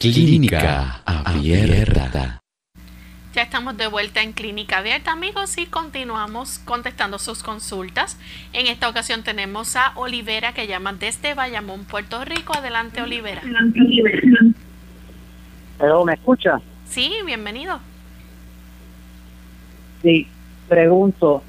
Clínica 0.00 1.02
Abierta. 1.04 2.40
Ya 3.34 3.42
estamos 3.42 3.76
de 3.76 3.86
vuelta 3.86 4.22
en 4.22 4.32
Clínica 4.32 4.78
Abierta, 4.78 5.12
amigos, 5.12 5.58
y 5.58 5.66
continuamos 5.66 6.58
contestando 6.58 7.18
sus 7.18 7.42
consultas. 7.42 8.18
En 8.54 8.66
esta 8.66 8.88
ocasión 8.88 9.22
tenemos 9.24 9.76
a 9.76 9.92
Olivera 9.96 10.54
que 10.54 10.66
llama 10.66 10.94
desde 10.94 11.34
Bayamón, 11.34 11.84
Puerto 11.84 12.24
Rico. 12.24 12.54
Adelante, 12.56 13.02
Olivera. 13.02 13.42
Pero, 15.78 16.04
¿me 16.06 16.14
escucha? 16.14 16.62
Sí, 16.86 17.12
bienvenido. 17.26 17.78
Sí, 20.00 20.26
pregunto 20.66 21.42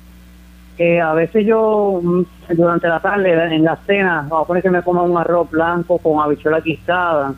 que 0.76 1.00
a 1.00 1.14
veces 1.14 1.46
yo 1.48 2.02
mm, 2.04 2.24
durante 2.50 2.90
la 2.90 3.00
tarde 3.00 3.56
en 3.56 3.64
la 3.64 3.78
cena, 3.86 4.28
vamos 4.30 4.44
a 4.44 4.48
poner 4.48 4.62
que 4.62 4.70
me 4.70 4.84
coma 4.84 5.04
un 5.04 5.18
arroz 5.18 5.50
blanco 5.50 5.98
con 6.00 6.20
habichuela 6.20 6.62
quistada 6.62 7.34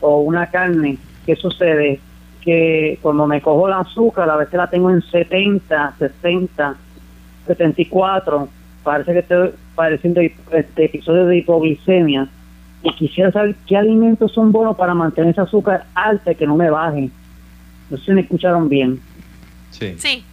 o 0.00 0.20
una 0.20 0.50
carne, 0.50 0.98
¿qué 1.26 1.36
sucede? 1.36 2.00
Que 2.42 2.98
cuando 3.02 3.26
me 3.26 3.40
cojo 3.40 3.68
la 3.68 3.80
azúcar, 3.80 4.28
a 4.30 4.36
veces 4.36 4.54
la 4.54 4.70
tengo 4.70 4.90
en 4.90 5.02
70, 5.02 5.94
60, 5.98 6.76
74, 7.46 8.48
parece 8.82 9.12
que 9.12 9.18
estoy 9.18 9.50
padeciendo 9.74 10.20
este 10.20 10.84
episodio 10.84 11.26
de 11.26 11.38
hipoglicemia 11.38 12.28
y 12.82 12.92
quisiera 12.92 13.32
saber 13.32 13.56
qué 13.66 13.76
alimentos 13.76 14.32
son 14.32 14.52
buenos 14.52 14.76
para 14.76 14.94
mantener 14.94 15.30
ese 15.30 15.40
azúcar 15.40 15.86
alta 15.94 16.32
y 16.32 16.34
que 16.36 16.46
no 16.46 16.56
me 16.56 16.70
baje. 16.70 17.10
No 17.90 17.96
sé 17.96 18.04
si 18.04 18.12
me 18.12 18.20
escucharon 18.20 18.68
bien. 18.68 19.00
Sí. 19.70 19.94
Sí. 19.98 20.24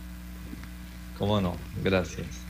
¿Cómo 1.17 1.41
no? 1.41 1.55
Gracias 1.83 2.44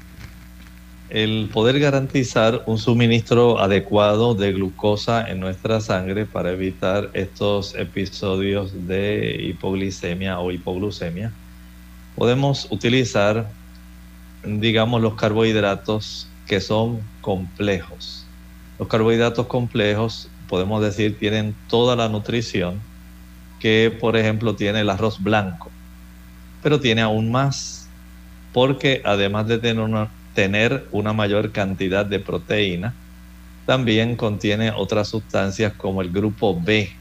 el 1.09 1.49
poder 1.53 1.79
garantizar 1.79 2.63
un 2.65 2.77
suministro 2.77 3.59
adecuado 3.59 4.33
de 4.33 4.53
glucosa 4.53 5.29
en 5.29 5.39
nuestra 5.39 5.79
sangre 5.79 6.25
para 6.25 6.51
evitar 6.51 7.11
estos 7.13 7.75
episodios 7.75 8.87
de 8.87 9.37
hipoglicemia 9.39 10.39
o 10.39 10.51
hipoglucemia, 10.51 11.31
podemos 12.15 12.67
utilizar, 12.71 13.47
digamos, 14.43 15.01
los 15.01 15.13
carbohidratos 15.13 16.27
que 16.47 16.59
son 16.59 17.01
complejos. 17.21 18.25
Los 18.79 18.87
carbohidratos 18.87 19.45
complejos, 19.45 20.29
podemos 20.49 20.81
decir, 20.81 21.17
tienen 21.19 21.55
toda 21.69 21.95
la 21.95 22.09
nutrición 22.09 22.81
que, 23.59 23.95
por 23.99 24.17
ejemplo, 24.17 24.55
tiene 24.55 24.81
el 24.81 24.89
arroz 24.89 25.21
blanco, 25.21 25.69
pero 26.63 26.79
tiene 26.79 27.01
aún 27.03 27.31
más, 27.31 27.87
porque 28.53 29.01
además 29.05 29.47
de 29.47 29.59
tener 29.59 29.83
una 29.83 30.09
tener 30.35 30.85
una 30.91 31.13
mayor 31.13 31.51
cantidad 31.51 32.05
de 32.05 32.19
proteína. 32.19 32.93
También 33.65 34.15
contiene 34.15 34.69
otras 34.69 35.07
sustancias 35.07 35.73
como 35.73 36.03
el 36.03 36.11
grupo 36.11 36.59
B, 36.61 36.91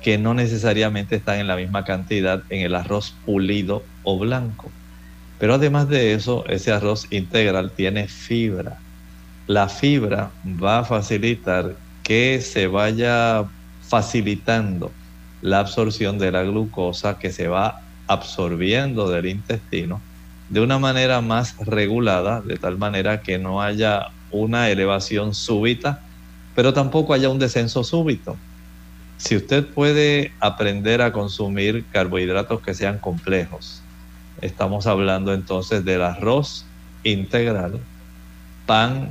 que 0.00 0.18
no 0.18 0.34
necesariamente 0.34 1.16
están 1.16 1.38
en 1.38 1.46
la 1.46 1.54
misma 1.54 1.84
cantidad 1.84 2.42
en 2.48 2.62
el 2.62 2.74
arroz 2.74 3.14
pulido 3.24 3.84
o 4.02 4.18
blanco. 4.18 4.72
Pero 5.38 5.54
además 5.54 5.88
de 5.88 6.14
eso, 6.14 6.44
ese 6.48 6.72
arroz 6.72 7.06
integral 7.10 7.70
tiene 7.70 8.08
fibra. 8.08 8.78
La 9.46 9.68
fibra 9.68 10.30
va 10.44 10.80
a 10.80 10.84
facilitar 10.84 11.76
que 12.02 12.40
se 12.40 12.66
vaya 12.66 13.44
facilitando 13.82 14.90
la 15.40 15.60
absorción 15.60 16.18
de 16.18 16.32
la 16.32 16.42
glucosa 16.42 17.18
que 17.18 17.30
se 17.30 17.48
va 17.48 17.80
absorbiendo 18.06 19.08
del 19.10 19.26
intestino 19.26 20.00
de 20.52 20.60
una 20.60 20.78
manera 20.78 21.22
más 21.22 21.56
regulada, 21.64 22.42
de 22.42 22.58
tal 22.58 22.76
manera 22.76 23.22
que 23.22 23.38
no 23.38 23.62
haya 23.62 24.08
una 24.30 24.68
elevación 24.68 25.34
súbita, 25.34 26.02
pero 26.54 26.74
tampoco 26.74 27.14
haya 27.14 27.30
un 27.30 27.38
descenso 27.38 27.82
súbito. 27.82 28.36
Si 29.16 29.34
usted 29.34 29.66
puede 29.66 30.30
aprender 30.40 31.00
a 31.00 31.10
consumir 31.10 31.86
carbohidratos 31.90 32.60
que 32.60 32.74
sean 32.74 32.98
complejos, 32.98 33.80
estamos 34.42 34.86
hablando 34.86 35.32
entonces 35.32 35.86
del 35.86 36.02
arroz 36.02 36.66
integral, 37.02 37.80
pan 38.66 39.10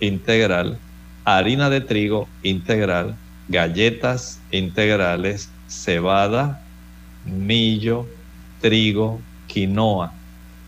integral, 0.00 0.80
harina 1.24 1.70
de 1.70 1.82
trigo 1.82 2.26
integral, 2.42 3.14
galletas 3.46 4.40
integrales, 4.50 5.48
cebada, 5.68 6.60
millo, 7.24 8.08
trigo, 8.60 9.20
quinoa 9.46 10.12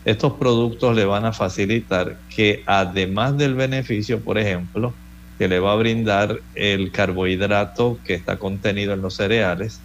estos 0.07 0.35
productos 0.35 0.95
le 0.95 1.03
van 1.03 1.25
a 1.25 1.33
facilitar 1.33 2.17
que 2.33 2.63
además 2.65 3.37
del 3.37 3.55
beneficio, 3.55 4.21
por 4.21 4.37
ejemplo, 4.37 4.93
que 5.37 5.49
le 5.49 5.59
va 5.59 5.73
a 5.73 5.75
brindar 5.75 6.39
el 6.55 6.93
carbohidrato 6.93 7.99
que 8.05 8.13
está 8.13 8.37
contenido 8.37 8.93
en 8.93 9.01
los 9.01 9.15
cereales, 9.15 9.81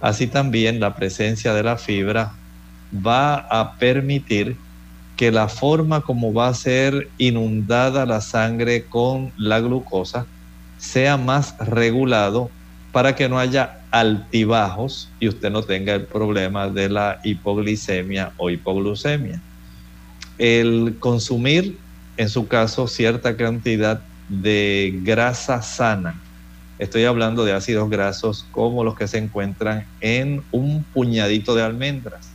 así 0.00 0.28
también 0.28 0.78
la 0.78 0.94
presencia 0.94 1.52
de 1.52 1.64
la 1.64 1.78
fibra 1.78 2.34
va 3.04 3.34
a 3.34 3.72
permitir 3.72 4.56
que 5.16 5.32
la 5.32 5.48
forma 5.48 6.00
como 6.00 6.32
va 6.32 6.46
a 6.46 6.54
ser 6.54 7.08
inundada 7.18 8.06
la 8.06 8.20
sangre 8.20 8.84
con 8.84 9.32
la 9.36 9.58
glucosa 9.58 10.26
sea 10.78 11.16
más 11.16 11.58
regulado 11.58 12.50
para 12.92 13.16
que 13.16 13.28
no 13.28 13.36
haya 13.36 13.80
altibajos 13.90 15.10
y 15.18 15.26
usted 15.26 15.50
no 15.50 15.64
tenga 15.64 15.92
el 15.92 16.04
problema 16.04 16.68
de 16.68 16.88
la 16.88 17.18
hipoglicemia 17.24 18.30
o 18.36 18.48
hipoglucemia 18.48 19.40
el 20.38 20.96
consumir, 20.98 21.78
en 22.16 22.28
su 22.28 22.48
caso, 22.48 22.86
cierta 22.88 23.36
cantidad 23.36 24.00
de 24.28 24.98
grasa 25.02 25.62
sana. 25.62 26.20
Estoy 26.78 27.04
hablando 27.04 27.44
de 27.44 27.52
ácidos 27.52 27.88
grasos 27.88 28.46
como 28.52 28.84
los 28.84 28.96
que 28.96 29.08
se 29.08 29.18
encuentran 29.18 29.86
en 30.00 30.42
un 30.52 30.84
puñadito 30.92 31.54
de 31.54 31.62
almendras. 31.62 32.28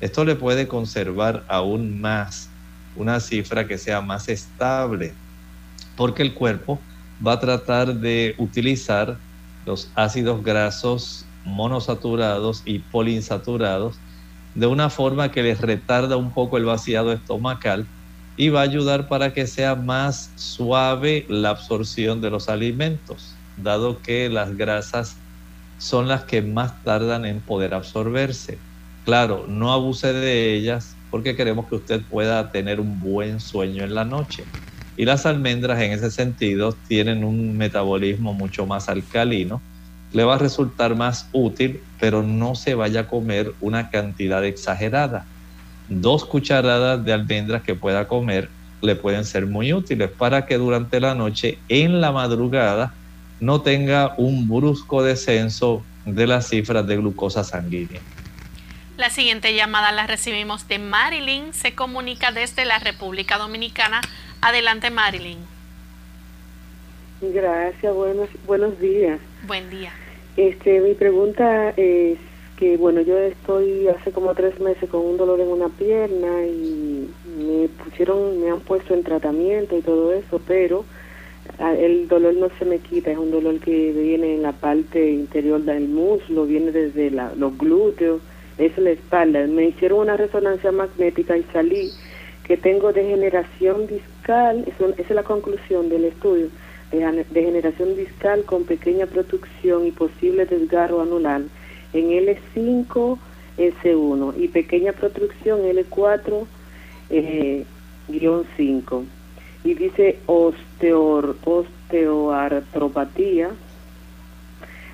Esto 0.00 0.24
le 0.24 0.36
puede 0.36 0.68
conservar 0.68 1.44
aún 1.48 2.00
más 2.00 2.48
una 2.96 3.20
cifra 3.20 3.66
que 3.66 3.78
sea 3.78 4.00
más 4.00 4.28
estable, 4.28 5.12
porque 5.96 6.22
el 6.22 6.34
cuerpo 6.34 6.80
va 7.24 7.32
a 7.32 7.40
tratar 7.40 7.94
de 7.94 8.34
utilizar 8.38 9.18
los 9.66 9.90
ácidos 9.94 10.42
grasos 10.42 11.24
monosaturados 11.44 12.62
y 12.64 12.78
poliinsaturados 12.78 13.98
de 14.54 14.66
una 14.66 14.90
forma 14.90 15.30
que 15.30 15.42
les 15.42 15.60
retarda 15.60 16.16
un 16.16 16.32
poco 16.32 16.56
el 16.56 16.64
vaciado 16.64 17.12
estomacal 17.12 17.90
y 18.36 18.48
va 18.48 18.60
a 18.60 18.64
ayudar 18.64 19.08
para 19.08 19.32
que 19.32 19.46
sea 19.46 19.74
más 19.76 20.32
suave 20.36 21.26
la 21.28 21.50
absorción 21.50 22.20
de 22.20 22.30
los 22.30 22.48
alimentos, 22.48 23.42
dado 23.56 24.00
que 24.02 24.28
las 24.28 24.56
grasas 24.56 25.24
son 25.78 26.08
las 26.08 26.24
que 26.24 26.42
más 26.42 26.82
tardan 26.82 27.24
en 27.26 27.44
poder 27.44 27.74
absorberse. 27.74 28.64
Claro, 29.04 29.46
no 29.48 29.72
abuse 29.72 30.12
de 30.12 30.54
ellas 30.54 31.00
porque 31.10 31.36
queremos 31.36 31.68
que 31.68 31.76
usted 31.76 32.06
pueda 32.08 32.50
tener 32.50 32.80
un 32.80 32.98
buen 32.98 33.40
sueño 33.40 33.84
en 33.84 33.94
la 33.94 34.04
noche. 34.04 34.50
Y 34.96 35.04
las 35.04 35.26
almendras 35.26 35.80
en 35.80 35.92
ese 35.92 36.10
sentido 36.10 36.80
tienen 36.88 37.24
un 37.24 37.56
metabolismo 37.56 38.32
mucho 38.34 38.66
más 38.66 38.88
alcalino. 38.88 39.64
Le 40.14 40.24
va 40.24 40.36
a 40.36 40.38
resultar 40.38 40.96
más 40.96 41.28
útil, 41.32 41.82
pero 42.00 42.22
no 42.22 42.54
se 42.54 42.74
vaya 42.74 43.00
a 43.00 43.06
comer 43.06 43.52
una 43.60 43.90
cantidad 43.90 44.42
exagerada. 44.44 45.26
Dos 45.90 46.24
cucharadas 46.24 47.04
de 47.04 47.12
almendras 47.12 47.62
que 47.62 47.74
pueda 47.74 48.08
comer 48.08 48.48
le 48.80 48.96
pueden 48.96 49.24
ser 49.24 49.46
muy 49.46 49.72
útiles 49.72 50.10
para 50.10 50.46
que 50.46 50.56
durante 50.56 51.00
la 51.00 51.14
noche, 51.14 51.58
en 51.68 52.00
la 52.00 52.12
madrugada, 52.12 52.94
no 53.40 53.60
tenga 53.60 54.14
un 54.16 54.48
brusco 54.48 55.02
descenso 55.02 55.82
de 56.06 56.26
las 56.26 56.48
cifras 56.48 56.86
de 56.86 56.96
glucosa 56.96 57.44
sanguínea. 57.44 58.00
La 58.96 59.10
siguiente 59.10 59.54
llamada 59.54 59.90
la 59.90 60.06
recibimos 60.06 60.68
de 60.68 60.78
Marilyn, 60.78 61.52
se 61.52 61.74
comunica 61.74 62.30
desde 62.30 62.64
la 62.64 62.78
República 62.78 63.38
Dominicana. 63.38 64.00
Adelante 64.40 64.90
Marilyn. 64.90 65.38
Gracias, 67.20 67.94
buenos, 67.94 68.28
buenos 68.46 68.78
días. 68.78 69.18
Buen 69.46 69.68
día. 69.70 69.92
Este, 70.36 70.80
mi 70.80 70.94
pregunta 70.94 71.70
es 71.76 72.18
que, 72.58 72.76
bueno, 72.76 73.00
yo 73.02 73.16
estoy 73.18 73.86
hace 73.88 74.10
como 74.10 74.34
tres 74.34 74.58
meses 74.60 74.88
con 74.90 75.02
un 75.02 75.16
dolor 75.16 75.40
en 75.40 75.48
una 75.48 75.68
pierna 75.68 76.44
y 76.46 77.08
me 77.38 77.68
pusieron, 77.68 78.40
me 78.40 78.50
han 78.50 78.60
puesto 78.60 78.94
en 78.94 79.04
tratamiento 79.04 79.76
y 79.76 79.82
todo 79.82 80.12
eso, 80.12 80.40
pero 80.46 80.84
ah, 81.58 81.74
el 81.74 82.08
dolor 82.08 82.34
no 82.34 82.48
se 82.58 82.64
me 82.64 82.78
quita, 82.78 83.12
es 83.12 83.18
un 83.18 83.30
dolor 83.30 83.60
que 83.60 83.92
viene 83.92 84.34
en 84.34 84.42
la 84.42 84.52
parte 84.52 85.10
interior 85.10 85.60
del 85.62 85.88
muslo, 85.88 86.46
viene 86.46 86.72
desde 86.72 87.10
los 87.10 87.56
glúteos, 87.56 88.20
es 88.58 88.76
la 88.78 88.90
espalda. 88.90 89.46
Me 89.46 89.66
hicieron 89.66 90.00
una 90.00 90.16
resonancia 90.16 90.72
magnética 90.72 91.36
y 91.36 91.44
salí 91.52 91.90
que 92.44 92.56
tengo 92.56 92.92
degeneración 92.92 93.86
discal, 93.86 94.64
esa 94.66 95.00
es 95.00 95.10
la 95.10 95.22
conclusión 95.22 95.88
del 95.88 96.04
estudio, 96.04 96.48
degeneración 97.30 97.96
discal 97.96 98.44
con 98.44 98.64
pequeña 98.64 99.06
producción 99.06 99.86
y 99.86 99.90
posible 99.90 100.46
desgarro 100.46 101.00
anular 101.00 101.42
en 101.92 102.10
L5, 102.10 103.18
S1 103.58 104.34
y 104.36 104.48
pequeña 104.48 104.92
producción 104.92 105.62
L4, 105.62 106.46
eh, 107.10 107.64
5. 108.56 109.04
Y 109.64 109.74
dice 109.74 110.18
osteor, 110.26 111.36
osteoartropatía, 111.44 113.50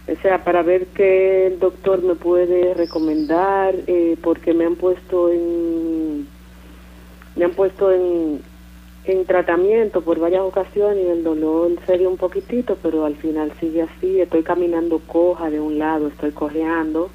o 0.06 0.22
sea, 0.22 0.44
para 0.44 0.62
ver 0.62 0.86
qué 0.88 1.48
el 1.48 1.58
doctor 1.58 2.02
me 2.02 2.14
puede 2.14 2.74
recomendar, 2.74 3.74
eh, 3.86 4.16
porque 4.22 4.54
me 4.54 4.64
han 4.64 4.76
puesto 4.76 5.30
en 5.30 6.26
me 7.36 7.44
han 7.44 7.52
puesto 7.52 7.92
en, 7.92 8.42
en 9.04 9.24
tratamiento 9.24 10.02
por 10.02 10.18
varias 10.18 10.42
ocasiones 10.42 11.04
y 11.04 11.08
el 11.08 11.24
dolor 11.24 11.72
se 11.86 11.98
dio 11.98 12.10
un 12.10 12.16
poquitito, 12.16 12.76
pero 12.82 13.04
al 13.04 13.16
final 13.16 13.52
sigue 13.58 13.82
así. 13.82 14.20
Estoy 14.20 14.42
caminando 14.42 15.00
coja 15.06 15.50
de 15.50 15.60
un 15.60 15.78
lado, 15.78 16.08
estoy 16.08 16.32
cojeando 16.32 17.10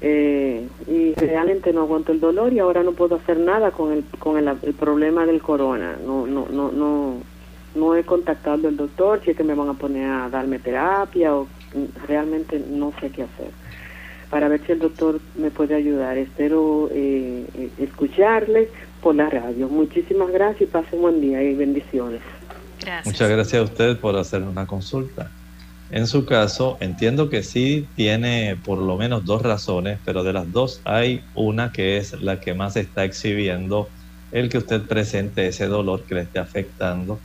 eh, 0.00 0.66
y 0.86 1.14
realmente 1.14 1.72
no 1.72 1.82
aguanto 1.82 2.12
el 2.12 2.20
dolor 2.20 2.52
y 2.52 2.58
ahora 2.58 2.82
no 2.82 2.92
puedo 2.92 3.16
hacer 3.16 3.38
nada 3.38 3.70
con 3.70 3.92
el 3.92 4.04
con 4.18 4.36
el, 4.36 4.48
el 4.62 4.74
problema 4.74 5.26
del 5.26 5.42
corona. 5.42 5.96
No 6.04 6.26
no 6.26 6.46
no 6.50 6.70
no 6.70 7.14
no 7.74 7.94
he 7.94 8.04
contactado 8.04 8.68
al 8.68 8.76
doctor 8.76 9.20
si 9.22 9.30
es 9.30 9.36
que 9.36 9.44
me 9.44 9.54
van 9.54 9.68
a 9.68 9.74
poner 9.74 10.10
a 10.10 10.28
darme 10.30 10.58
terapia 10.58 11.34
o 11.34 11.46
realmente 12.06 12.62
no 12.70 12.92
sé 13.00 13.10
qué 13.10 13.22
hacer 13.22 13.50
para 14.30 14.48
ver 14.48 14.60
si 14.66 14.72
el 14.72 14.80
doctor 14.80 15.20
me 15.36 15.50
puede 15.50 15.74
ayudar. 15.74 16.18
Espero 16.18 16.88
eh, 16.92 17.46
eh, 17.54 17.70
escucharle 17.78 18.68
por 19.02 19.14
la 19.14 19.28
radio. 19.30 19.68
Muchísimas 19.68 20.30
gracias 20.30 20.62
y 20.62 20.72
pase 20.72 20.96
un 20.96 21.02
buen 21.02 21.20
día 21.20 21.42
y 21.42 21.54
bendiciones. 21.54 22.20
Muchas 23.04 23.28
gracias 23.28 23.60
a 23.60 23.64
usted 23.64 23.98
por 23.98 24.16
hacer 24.16 24.42
una 24.42 24.66
consulta. 24.66 25.30
En 25.90 26.06
su 26.06 26.26
caso, 26.26 26.76
entiendo 26.80 27.30
que 27.30 27.42
sí 27.42 27.86
tiene 27.94 28.56
por 28.64 28.78
lo 28.78 28.96
menos 28.96 29.24
dos 29.24 29.42
razones, 29.42 29.98
pero 30.04 30.24
de 30.24 30.32
las 30.32 30.50
dos 30.52 30.80
hay 30.84 31.22
una 31.34 31.72
que 31.72 31.96
es 31.96 32.20
la 32.20 32.40
que 32.40 32.54
más 32.54 32.76
está 32.76 33.04
exhibiendo 33.04 33.88
el 34.32 34.48
que 34.48 34.58
usted 34.58 34.82
presente 34.82 35.46
ese 35.46 35.66
dolor 35.66 36.02
que 36.02 36.16
le 36.16 36.22
esté 36.22 36.40
afectando, 36.40 37.20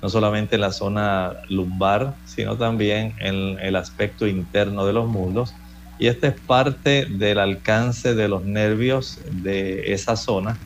no 0.00 0.08
solamente 0.08 0.54
en 0.54 0.60
la 0.60 0.70
zona 0.70 1.34
lumbar, 1.48 2.14
sino 2.24 2.56
también 2.56 3.14
en 3.18 3.58
el 3.58 3.74
aspecto 3.74 4.26
interno 4.26 4.86
de 4.86 4.92
los 4.92 5.08
muslos 5.08 5.52
y 5.98 6.08
esta 6.08 6.28
es 6.28 6.34
parte 6.40 7.06
del 7.06 7.38
alcance 7.38 8.14
de 8.14 8.28
los 8.28 8.44
nervios 8.44 9.18
de 9.30 9.92
esa 9.92 10.16
zona 10.16 10.56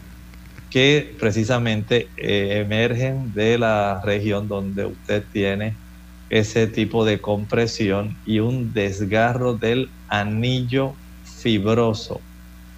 que 0.70 1.16
precisamente 1.18 2.12
eh, 2.16 2.60
emergen 2.60 3.32
de 3.32 3.58
la 3.58 4.00
región 4.04 4.48
donde 4.48 4.86
usted 4.86 5.24
tiene 5.32 5.80
ese 6.28 6.66
tipo 6.68 7.04
de 7.04 7.20
compresión 7.20 8.20
y 8.24 8.40
un 8.40 8.72
desgarro 8.72 9.56
del 9.58 9.94
anillo 10.08 11.00
fibroso. 11.22 12.26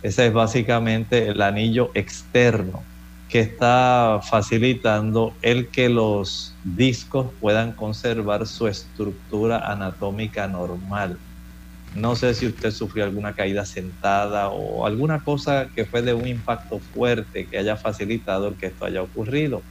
Ese 0.03 0.27
es 0.29 0.33
básicamente 0.33 1.29
el 1.29 1.43
anillo 1.43 1.91
externo 1.95 2.89
que 3.29 3.41
está 3.41 4.21
facilitando 4.29 5.39
el 5.43 5.71
que 5.71 5.89
los 5.89 6.59
discos 6.65 7.35
puedan 7.41 7.75
conservar 7.77 8.47
su 8.47 8.67
estructura 8.69 9.59
anatómica 9.71 10.49
normal. 10.49 11.21
No 11.93 12.15
sé 12.17 12.35
si 12.35 12.47
usted 12.47 12.71
sufrió 12.71 13.05
alguna 13.05 13.35
caída 13.35 13.65
sentada 13.67 14.51
o 14.53 14.87
alguna 14.87 15.23
cosa 15.23 15.71
que 15.75 15.87
fue 15.87 16.03
de 16.03 16.15
un 16.15 16.29
impacto 16.29 16.81
fuerte 16.81 17.49
que 17.51 17.59
haya 17.59 17.77
facilitado 17.77 18.49
el 18.49 18.57
que 18.57 18.67
esto 18.67 18.85
haya 18.87 19.03
ocurrido. 19.03 19.67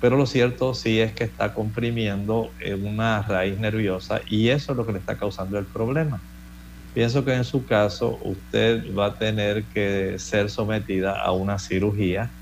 Pero 0.00 0.16
lo 0.16 0.26
cierto 0.26 0.74
sí 0.74 1.00
es 1.00 1.14
que 1.14 1.24
está 1.24 1.54
comprimiendo 1.54 2.54
una 2.80 3.22
raíz 3.22 3.58
nerviosa 3.58 4.20
y 4.28 4.48
eso 4.50 4.72
es 4.72 4.78
lo 4.78 4.86
que 4.86 4.92
le 4.94 5.00
está 5.00 5.16
causando 5.16 5.58
el 5.58 5.68
problema. 5.68 6.22
Pienso 6.92 7.24
que 7.24 7.34
en 7.34 7.44
su 7.44 7.64
caso 7.66 8.18
usted 8.22 8.82
va 8.98 9.06
a 9.06 9.18
tener 9.18 9.68
que 9.68 10.14
ser 10.18 10.48
sometida 10.50 11.12
a 11.22 11.32
una 11.32 11.58
cirugía. 11.58 12.32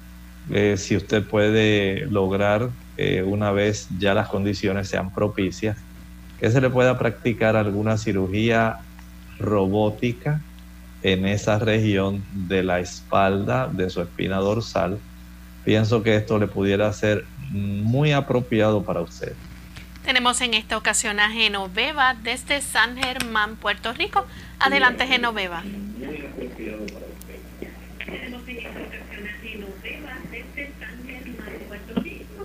Eh, 0.51 0.77
si 0.79 0.97
usted 0.97 1.27
puede 1.29 2.07
lograr, 2.09 2.71
eh, 2.97 3.23
una 3.23 3.53
vez 3.53 3.87
ya 3.91 4.15
las 4.15 4.29
condiciones 4.29 4.89
sean 4.89 5.12
propicias, 5.12 5.87
que 6.37 6.51
se 6.51 6.61
le 6.61 6.71
pueda 6.71 6.99
practicar 6.99 7.57
alguna 7.57 7.97
cirugía 7.99 8.77
robótica 9.39 10.41
en 11.03 11.26
esa 11.26 11.59
región 11.59 12.24
de 12.32 12.62
la 12.62 12.80
espalda 12.80 13.68
de 13.68 13.91
su 13.91 14.01
espina 14.01 14.39
dorsal, 14.39 14.99
pienso 15.64 16.03
que 16.03 16.16
esto 16.16 16.39
le 16.39 16.47
pudiera 16.47 16.93
ser 16.93 17.24
muy 17.51 18.12
apropiado 18.12 18.82
para 18.82 19.01
usted. 19.01 19.32
Tenemos 20.05 20.41
en 20.41 20.55
esta 20.55 20.76
ocasión 20.76 21.18
a 21.20 21.30
Genoveva 21.30 22.14
desde 22.22 22.61
San 22.61 22.97
Germán, 22.97 23.57
Puerto 23.57 23.93
Rico. 23.93 24.26
Adelante, 24.61 25.07
Genoveva. 25.07 25.62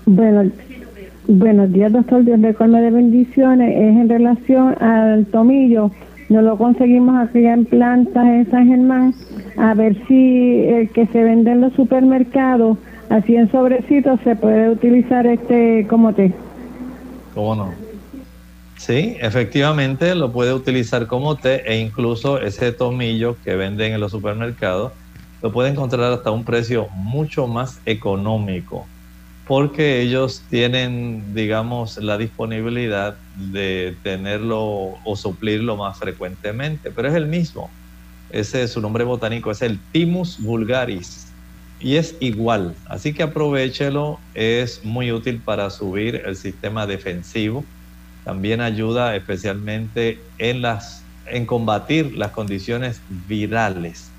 Bueno, 0.06 0.52
buenos 1.28 1.72
días, 1.72 1.92
doctor. 1.92 2.24
Dios 2.24 2.40
le 2.40 2.54
colme 2.54 2.82
de 2.82 2.92
bendiciones. 2.92 3.70
Es 3.76 3.96
en 3.96 4.10
relación 4.10 4.82
al 4.82 5.26
tomillo 5.28 5.92
no 6.30 6.42
lo 6.42 6.58
conseguimos 6.58 7.16
aquí 7.28 7.46
en 7.46 7.66
plantas 7.66 8.26
en 8.26 8.50
San 8.52 8.68
Germán, 8.68 9.14
a 9.58 9.74
ver 9.74 9.96
si 10.08 10.64
el 10.66 10.90
que 10.92 11.08
se 11.08 11.24
vende 11.24 11.52
en 11.52 11.62
los 11.62 11.74
supermercados, 11.74 12.78
así 13.10 13.36
en 13.36 13.52
sobrecitos, 13.52 14.20
se 14.24 14.36
puede 14.36 14.70
utilizar 14.70 15.26
este 15.26 15.86
como 15.90 16.14
té. 16.14 16.32
¿Cómo 17.34 17.56
no? 17.56 17.74
Sí, 18.78 19.18
efectivamente 19.20 20.16
lo 20.16 20.32
puede 20.32 20.54
utilizar 20.54 21.08
como 21.08 21.36
té 21.36 21.64
e 21.66 21.80
incluso 21.80 22.40
ese 22.40 22.72
tomillo 22.72 23.36
que 23.44 23.56
venden 23.56 23.94
en 23.94 24.00
los 24.00 24.12
supermercados 24.12 24.94
lo 25.42 25.52
puede 25.52 25.70
encontrar 25.70 26.12
hasta 26.12 26.32
un 26.32 26.44
precio 26.44 26.88
mucho 26.94 27.48
más 27.48 27.82
económico 27.86 28.86
porque 29.50 30.00
ellos 30.04 30.44
tienen, 30.52 31.34
digamos, 31.34 31.98
la 31.98 32.20
disponibilidad 32.20 33.16
de 33.36 33.98
tenerlo 34.04 35.00
o 35.04 35.16
suplirlo 35.16 35.76
más 35.76 35.98
frecuentemente, 35.98 36.92
pero 36.92 37.08
es 37.08 37.16
el 37.16 37.26
mismo. 37.26 37.68
Ese 38.30 38.62
es 38.62 38.74
su 38.74 38.80
nombre 38.80 39.04
botánico, 39.06 39.50
es 39.50 39.64
el 39.64 39.80
Timus 39.92 40.40
vulgaris 40.40 41.34
y 41.80 41.96
es 41.96 42.16
igual. 42.20 42.76
Así 42.86 43.12
que 43.12 43.24
aprovechelo, 43.24 44.20
es 44.36 44.86
muy 44.86 45.12
útil 45.12 45.42
para 45.44 45.72
subir 45.72 46.22
el 46.28 46.36
sistema 46.36 46.86
defensivo. 46.86 47.66
También 48.26 48.62
ayuda 48.62 49.16
especialmente 49.16 50.20
en, 50.38 50.62
las, 50.62 51.02
en 51.26 51.48
combatir 51.48 52.16
las 52.16 52.34
condiciones 52.34 53.02
virales. 53.28 54.12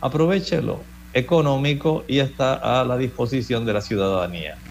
Aprovechelo 0.00 0.93
económico 1.14 2.04
y 2.08 2.18
está 2.18 2.54
a 2.54 2.84
la 2.84 2.96
disposición 2.98 3.64
de 3.64 3.72
la 3.72 3.80
ciudadanía. 3.80 4.63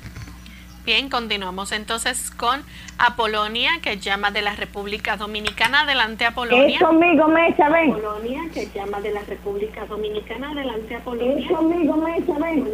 Bien, 0.85 1.09
continuamos 1.09 1.71
entonces 1.71 2.29
con 2.29 2.59
Apolonia, 2.99 3.69
que 3.81 3.99
llama 3.99 4.31
de 4.31 4.41
la 4.41 4.53
República 4.53 5.15
Dominicana. 5.15 5.83
Adelante, 5.83 6.25
Apolonia. 6.25 6.75
Es 6.75 6.83
conmigo, 6.83 7.29
Mecha, 7.29 7.69
ven. 7.69 7.91
Apolonia, 7.91 8.41
que 8.53 8.67
llama 8.75 8.99
de 8.99 9.11
la 9.13 9.21
República 9.21 9.85
Dominicana. 9.85 10.51
Adelante, 10.51 10.95
Apolonia. 10.95 11.39
Es 11.39 11.49
conmigo, 11.49 11.95
Mecha, 11.95 12.33
ven. 12.37 12.67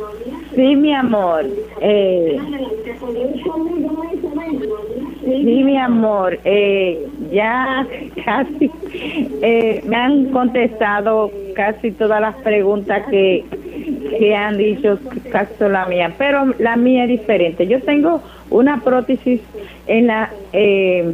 Sí, 0.56 0.76
mi 0.76 0.92
amor. 0.92 1.46
Eh, 1.82 2.40
sí, 5.22 5.64
mi 5.64 5.78
amor. 5.78 6.40
Eh, 6.46 7.08
ya 7.32 7.86
casi 8.26 8.72
eh, 9.44 9.84
me 9.86 9.96
han 9.96 10.32
contestado 10.32 11.32
casi 11.56 11.92
todas 11.92 12.22
las 12.22 12.36
preguntas 12.38 13.06
que 13.12 13.46
que 14.10 14.36
han 14.36 14.58
dicho 14.58 15.00
caso 15.32 15.70
la 15.70 15.86
mía, 15.86 16.14
pero 16.18 16.54
la 16.60 16.76
mía 16.76 17.04
es 17.04 17.10
diferente. 17.10 17.68
Yo 17.68 17.82
tengo 17.82 18.22
una 18.50 18.82
prótesis 18.82 19.42
en 19.88 20.08
la 20.08 20.32
eh, 20.54 21.14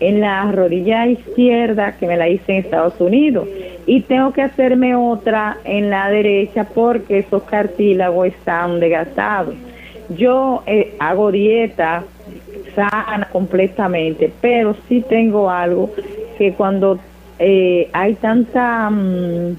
en 0.00 0.20
la 0.20 0.50
rodilla 0.52 1.06
izquierda 1.06 1.92
que 1.92 2.06
me 2.06 2.16
la 2.16 2.28
hice 2.28 2.52
en 2.52 2.64
Estados 2.64 3.00
Unidos 3.00 3.48
y 3.86 4.00
tengo 4.02 4.32
que 4.32 4.42
hacerme 4.42 4.94
otra 4.94 5.58
en 5.64 5.90
la 5.90 6.10
derecha 6.10 6.64
porque 6.64 7.20
esos 7.20 7.44
cartílagos 7.44 8.26
están 8.28 8.80
desgastados. 8.80 9.54
Yo 10.10 10.62
eh, 10.66 10.94
hago 10.98 11.32
dieta 11.32 12.04
sana 12.74 13.28
completamente, 13.32 14.30
pero 14.40 14.76
sí 14.88 15.02
tengo 15.08 15.50
algo 15.50 15.90
que 16.36 16.52
cuando 16.52 16.98
eh, 17.38 17.88
hay 17.92 18.14
tanta 18.14 18.90
mm, 18.90 19.56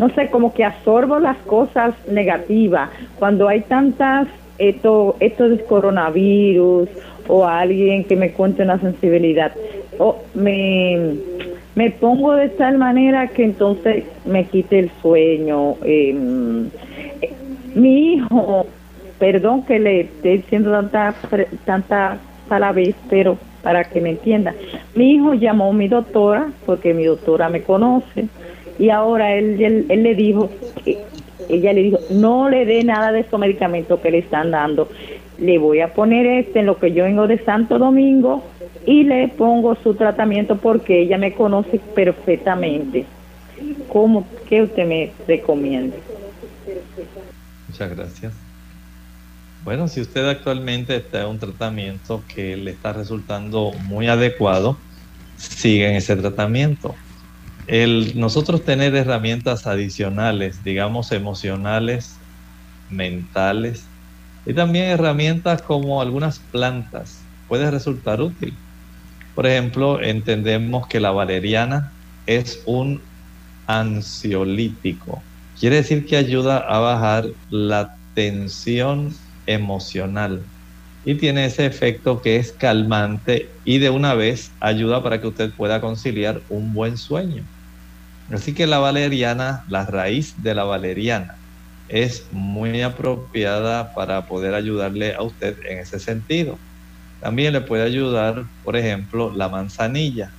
no 0.00 0.08
sé, 0.14 0.30
como 0.30 0.54
que 0.54 0.64
absorbo 0.64 1.18
las 1.18 1.36
cosas 1.38 1.94
negativas. 2.08 2.88
Cuando 3.18 3.48
hay 3.48 3.60
tantas, 3.60 4.28
esto, 4.56 5.14
esto 5.20 5.46
del 5.46 5.62
coronavirus 5.64 6.88
o 7.28 7.46
alguien 7.46 8.04
que 8.04 8.16
me 8.16 8.32
cuente 8.32 8.62
una 8.62 8.80
sensibilidad, 8.80 9.52
o 9.98 10.16
me, 10.32 11.16
me 11.74 11.90
pongo 11.90 12.32
de 12.32 12.48
tal 12.48 12.78
manera 12.78 13.28
que 13.28 13.44
entonces 13.44 14.04
me 14.24 14.44
quite 14.44 14.78
el 14.78 14.90
sueño. 15.02 15.74
Em, 15.84 16.70
mi 17.74 18.14
hijo, 18.14 18.66
perdón 19.18 19.66
que 19.66 19.78
le 19.78 20.00
esté 20.00 20.30
diciendo 20.38 20.72
tanta, 20.72 21.14
tanta 21.66 22.18
palabras, 22.48 22.94
pero 23.10 23.36
para 23.62 23.84
que 23.84 24.00
me 24.00 24.10
entienda, 24.10 24.54
mi 24.94 25.12
hijo 25.16 25.34
llamó 25.34 25.68
a 25.68 25.74
mi 25.74 25.88
doctora, 25.88 26.48
porque 26.64 26.94
mi 26.94 27.04
doctora 27.04 27.50
me 27.50 27.62
conoce, 27.62 28.28
y 28.80 28.88
ahora 28.88 29.34
él, 29.34 29.84
él, 29.88 30.02
le 30.02 30.14
dijo, 30.14 30.50
ella 31.50 31.72
le 31.74 31.82
dijo, 31.82 31.98
no 32.08 32.48
le 32.48 32.64
dé 32.64 32.82
nada 32.82 33.12
de 33.12 33.20
estos 33.20 33.38
medicamentos 33.38 34.00
que 34.00 34.10
le 34.10 34.18
están 34.18 34.50
dando, 34.50 34.88
le 35.38 35.58
voy 35.58 35.80
a 35.80 35.92
poner 35.92 36.24
este 36.24 36.60
en 36.60 36.66
lo 36.66 36.78
que 36.78 36.92
yo 36.92 37.04
vengo 37.04 37.26
de 37.26 37.44
Santo 37.44 37.78
Domingo 37.78 38.42
y 38.86 39.04
le 39.04 39.28
pongo 39.28 39.74
su 39.82 39.94
tratamiento 39.94 40.56
porque 40.56 41.02
ella 41.02 41.18
me 41.18 41.34
conoce 41.34 41.78
perfectamente. 41.94 43.04
¿Cómo, 43.92 44.26
¿Qué 44.48 44.62
usted 44.62 44.86
me 44.86 45.12
recomienda? 45.28 45.96
Muchas 47.68 47.90
gracias. 47.94 48.32
Bueno, 49.62 49.88
si 49.88 50.00
usted 50.00 50.26
actualmente 50.26 50.96
está 50.96 51.20
en 51.20 51.28
un 51.28 51.38
tratamiento 51.38 52.22
que 52.34 52.56
le 52.56 52.70
está 52.70 52.94
resultando 52.94 53.72
muy 53.84 54.08
adecuado, 54.08 54.78
sigue 55.36 55.86
en 55.86 55.96
ese 55.96 56.16
tratamiento 56.16 56.94
el 57.70 58.18
nosotros 58.18 58.64
tener 58.64 58.94
herramientas 58.96 59.66
adicionales, 59.66 60.62
digamos 60.64 61.12
emocionales, 61.12 62.24
mentales, 62.88 63.92
y 64.44 64.54
también 64.54 64.86
herramientas 64.86 65.62
como 65.62 66.02
algunas 66.02 66.40
plantas, 66.50 67.30
puede 67.46 67.70
resultar 67.70 68.20
útil. 68.22 68.64
Por 69.34 69.46
ejemplo, 69.46 70.02
entendemos 70.02 70.86
que 70.88 71.00
la 71.00 71.12
valeriana 71.12 71.94
es 72.26 72.62
un 72.66 73.08
ansiolítico. 73.66 75.28
Quiere 75.58 75.76
decir 75.76 76.06
que 76.06 76.16
ayuda 76.16 76.58
a 76.58 76.80
bajar 76.80 77.26
la 77.48 77.90
tensión 78.14 79.10
emocional 79.46 80.50
y 81.02 81.16
tiene 81.18 81.46
ese 81.46 81.66
efecto 81.66 82.20
que 82.22 82.36
es 82.36 82.52
calmante 82.58 83.52
y 83.64 83.78
de 83.78 83.90
una 83.90 84.14
vez 84.14 84.56
ayuda 84.60 85.02
para 85.02 85.20
que 85.20 85.28
usted 85.28 85.50
pueda 85.56 85.80
conciliar 85.80 86.42
un 86.48 86.72
buen 86.74 86.96
sueño. 86.98 87.48
Así 88.30 88.54
que 88.54 88.66
la 88.66 88.78
valeriana, 88.78 89.64
la 89.68 89.86
raíz 89.86 90.40
de 90.42 90.54
la 90.54 90.64
valeriana, 90.64 91.36
es 91.88 92.28
muy 92.32 92.82
apropiada 92.82 93.92
para 93.94 94.26
poder 94.26 94.54
ayudarle 94.54 95.14
a 95.14 95.22
usted 95.22 95.56
en 95.68 95.78
ese 95.78 95.98
sentido. 95.98 96.58
También 97.20 97.52
le 97.52 97.60
puede 97.60 97.82
ayudar, 97.82 98.44
por 98.62 98.76
ejemplo, 98.76 99.32
la 99.34 99.48
manzanilla. 99.48 100.32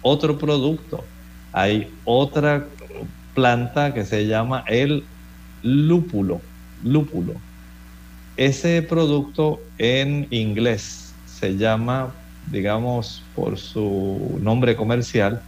Otro 0.00 0.38
producto, 0.38 1.04
hay 1.52 1.92
otra 2.04 2.66
planta 3.34 3.92
que 3.92 4.04
se 4.04 4.26
llama 4.26 4.64
el 4.68 5.04
lúpulo. 5.62 6.40
Lúpulo. 6.84 7.34
Ese 8.36 8.82
producto 8.82 9.58
en 9.78 10.28
inglés 10.30 11.12
se 11.26 11.56
llama, 11.56 12.14
digamos, 12.50 13.24
por 13.34 13.58
su 13.58 14.38
nombre 14.40 14.76
comercial, 14.76 15.42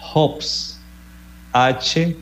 hops. 0.00 0.78
H-O-P-S. 1.52 2.18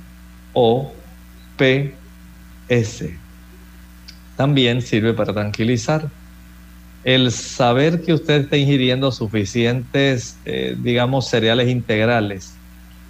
También 4.37 4.83
sirve 4.83 5.14
para 5.14 5.33
tranquilizar. 5.33 6.09
El 7.05 7.31
saber 7.31 8.03
que 8.03 8.12
usted 8.12 8.43
está 8.43 8.57
ingiriendo 8.57 9.12
suficientes, 9.12 10.39
eh, 10.45 10.77
digamos, 10.79 11.29
cereales 11.29 11.68
integrales. 11.68 12.55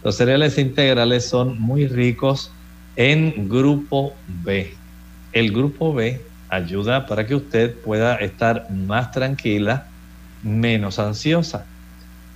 Los 0.05 0.17
cereales 0.17 0.59
integrales 0.59 1.27
son 1.27 1.59
muy 1.61 1.87
ricos 1.87 2.51
en 2.97 3.49
grupo 3.49 4.15
B. 4.45 4.75
El 5.33 5.53
grupo 5.53 5.95
B 5.95 6.21
ayuda 6.49 7.07
para 7.07 7.27
que 7.27 7.35
usted 7.35 7.75
pueda 7.75 8.17
estar 8.17 8.71
más 8.71 9.11
tranquila, 9.13 9.87
menos 10.43 10.99
ansiosa. 10.99 11.67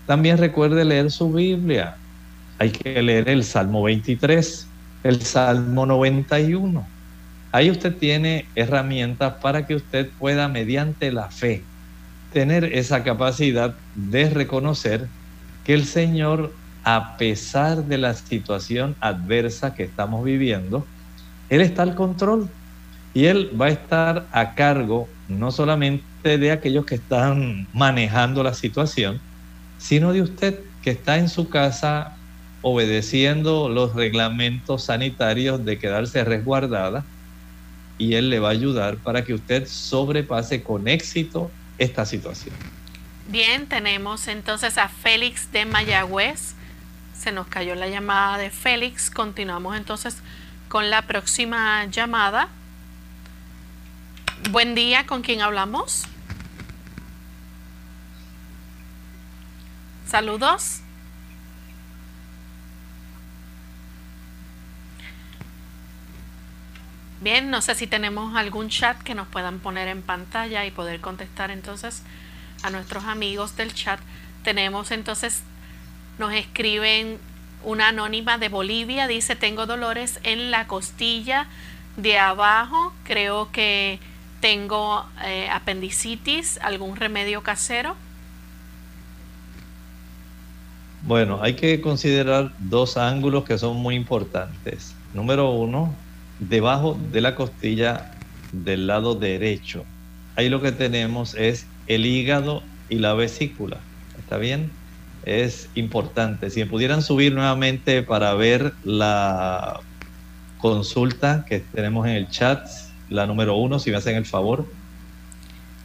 También 0.07 0.39
recuerde 0.39 0.85
leer 0.85 1.11
su 1.11 1.33
Biblia 1.33 1.97
hay 2.61 2.73
que 2.73 3.01
leer 3.01 3.31
el 3.31 3.43
Salmo 3.43 3.83
23, 3.85 4.67
el 5.05 5.23
Salmo 5.23 5.87
91. 5.87 6.87
Ahí 7.53 7.71
usted 7.71 7.97
tiene 7.97 8.45
herramientas 8.55 9.33
para 9.41 9.67
que 9.67 9.77
usted 9.77 10.11
pueda, 10.19 10.47
mediante 10.47 11.11
la 11.11 11.31
fe, 11.31 11.63
tener 12.35 12.65
esa 12.65 13.03
capacidad 13.03 13.75
de 13.95 14.29
reconocer 14.29 15.09
que 15.65 15.73
el 15.73 15.87
Señor, 15.87 16.53
a 16.85 17.17
pesar 17.17 17.87
de 17.87 17.97
la 17.97 18.13
situación 18.13 18.95
adversa 19.01 19.75
que 19.75 19.85
estamos 19.85 20.23
viviendo, 20.23 20.87
Él 21.49 21.63
está 21.63 21.83
al 21.83 21.95
control 21.95 22.47
y 23.15 23.25
Él 23.25 23.59
va 23.59 23.67
a 23.67 23.71
estar 23.71 24.27
a 24.33 24.55
cargo 24.55 25.09
no 25.29 25.51
solamente 25.51 26.37
de 26.37 26.53
aquellos 26.53 26.85
que 26.85 26.97
están 26.97 27.67
manejando 27.73 28.43
la 28.43 28.53
situación, 28.53 29.19
sino 29.79 30.13
de 30.13 30.21
usted 30.21 30.61
que 30.83 30.91
está 30.91 31.17
en 31.17 31.31
su 31.31 31.49
casa 31.49 32.19
obedeciendo 32.63 33.69
los 33.69 33.95
reglamentos 33.95 34.85
sanitarios 34.85 35.65
de 35.65 35.79
quedarse 35.79 36.25
resguardada 36.25 37.05
y 37.99 38.15
él 38.15 38.31
le 38.31 38.41
va 38.41 38.49
a 38.49 38.53
ayudar 38.53 38.97
para 38.97 39.25
que 39.25 39.35
usted 39.35 39.67
sobrepase 39.67 40.63
con 40.63 40.89
éxito 40.89 41.51
esta 41.79 42.05
situación. 42.07 42.55
Bien, 43.29 43.67
tenemos 43.67 44.27
entonces 44.27 44.79
a 44.79 44.89
Félix 44.89 45.53
de 45.53 45.65
Mayagüez. 45.65 46.55
Se 47.15 47.31
nos 47.31 47.47
cayó 47.47 47.75
la 47.75 47.89
llamada 47.89 48.39
de 48.39 48.51
Félix. 48.51 49.11
Continuamos 49.11 49.77
entonces 49.77 50.17
con 50.69 50.91
la 50.91 51.03
próxima 51.03 51.85
llamada. 51.87 52.49
Buen 54.51 54.75
día, 54.75 55.07
¿con 55.07 55.23
quién 55.23 55.43
hablamos? 55.43 56.05
Saludos. 60.07 60.81
Bien, 67.21 67.51
no 67.51 67.61
sé 67.61 67.75
si 67.75 67.87
tenemos 67.87 68.35
algún 68.35 68.71
chat 68.71 68.97
que 69.03 69.15
nos 69.15 69.29
puedan 69.29 69.59
poner 69.59 69.89
en 69.89 70.01
pantalla 70.01 70.65
y 70.65 70.71
poder 70.71 71.01
contestar 71.01 71.51
entonces 71.51 72.03
a 72.63 72.71
nuestros 72.71 73.05
amigos 73.05 73.57
del 73.57 73.75
chat. 73.75 74.01
Tenemos 74.43 74.91
entonces, 74.91 75.43
nos 76.19 76.33
escriben 76.33 77.19
una 77.63 77.89
anónima 77.89 78.39
de 78.39 78.49
Bolivia, 78.49 79.07
dice, 79.07 79.37
tengo 79.37 79.67
dolores 79.67 80.19
en 80.23 80.51
la 80.51 80.67
costilla 80.67 81.47
de 81.99 82.19
abajo, 82.19 82.95
creo 83.05 83.53
que 83.53 83.99
tengo 84.41 85.05
eh, 85.23 85.49
apendicitis, 85.51 86.59
algún 86.63 86.97
remedio 86.97 87.43
casero. 87.43 87.97
Bueno, 91.03 91.41
hay 91.43 91.55
que 91.55 91.83
considerar 91.83 92.53
dos 92.59 92.97
ángulos 92.97 93.45
que 93.45 93.59
son 93.59 93.77
muy 93.77 93.95
importantes. 93.95 94.95
Número 95.13 95.51
uno, 95.51 95.95
debajo 96.41 96.99
de 97.13 97.21
la 97.21 97.35
costilla 97.35 98.13
del 98.53 98.87
lado 98.87 99.15
derecho. 99.15 99.85
Ahí 100.37 100.49
lo 100.49 100.61
que 100.61 100.73
tenemos 100.73 101.35
es 101.35 101.67
el 101.87 102.07
hígado 102.07 102.63
y 102.89 102.97
la 102.97 103.15
vesícula. 103.15 103.79
¿Está 104.19 104.39
bien? 104.39 104.71
Es 105.25 105.69
importante. 105.75 106.51
Si 106.51 106.61
me 106.61 106.67
pudieran 106.67 107.03
subir 107.03 107.35
nuevamente 107.35 108.03
para 108.03 108.35
ver 108.35 108.73
la 108.85 109.81
consulta 110.59 111.45
que 111.49 111.61
tenemos 111.61 112.07
en 112.07 112.13
el 112.13 112.29
chat, 112.29 112.67
la 113.09 113.27
número 113.27 113.57
uno, 113.57 113.79
si 113.79 113.91
me 113.91 113.97
hacen 113.97 114.17
el 114.17 114.25
favor. 114.25 114.67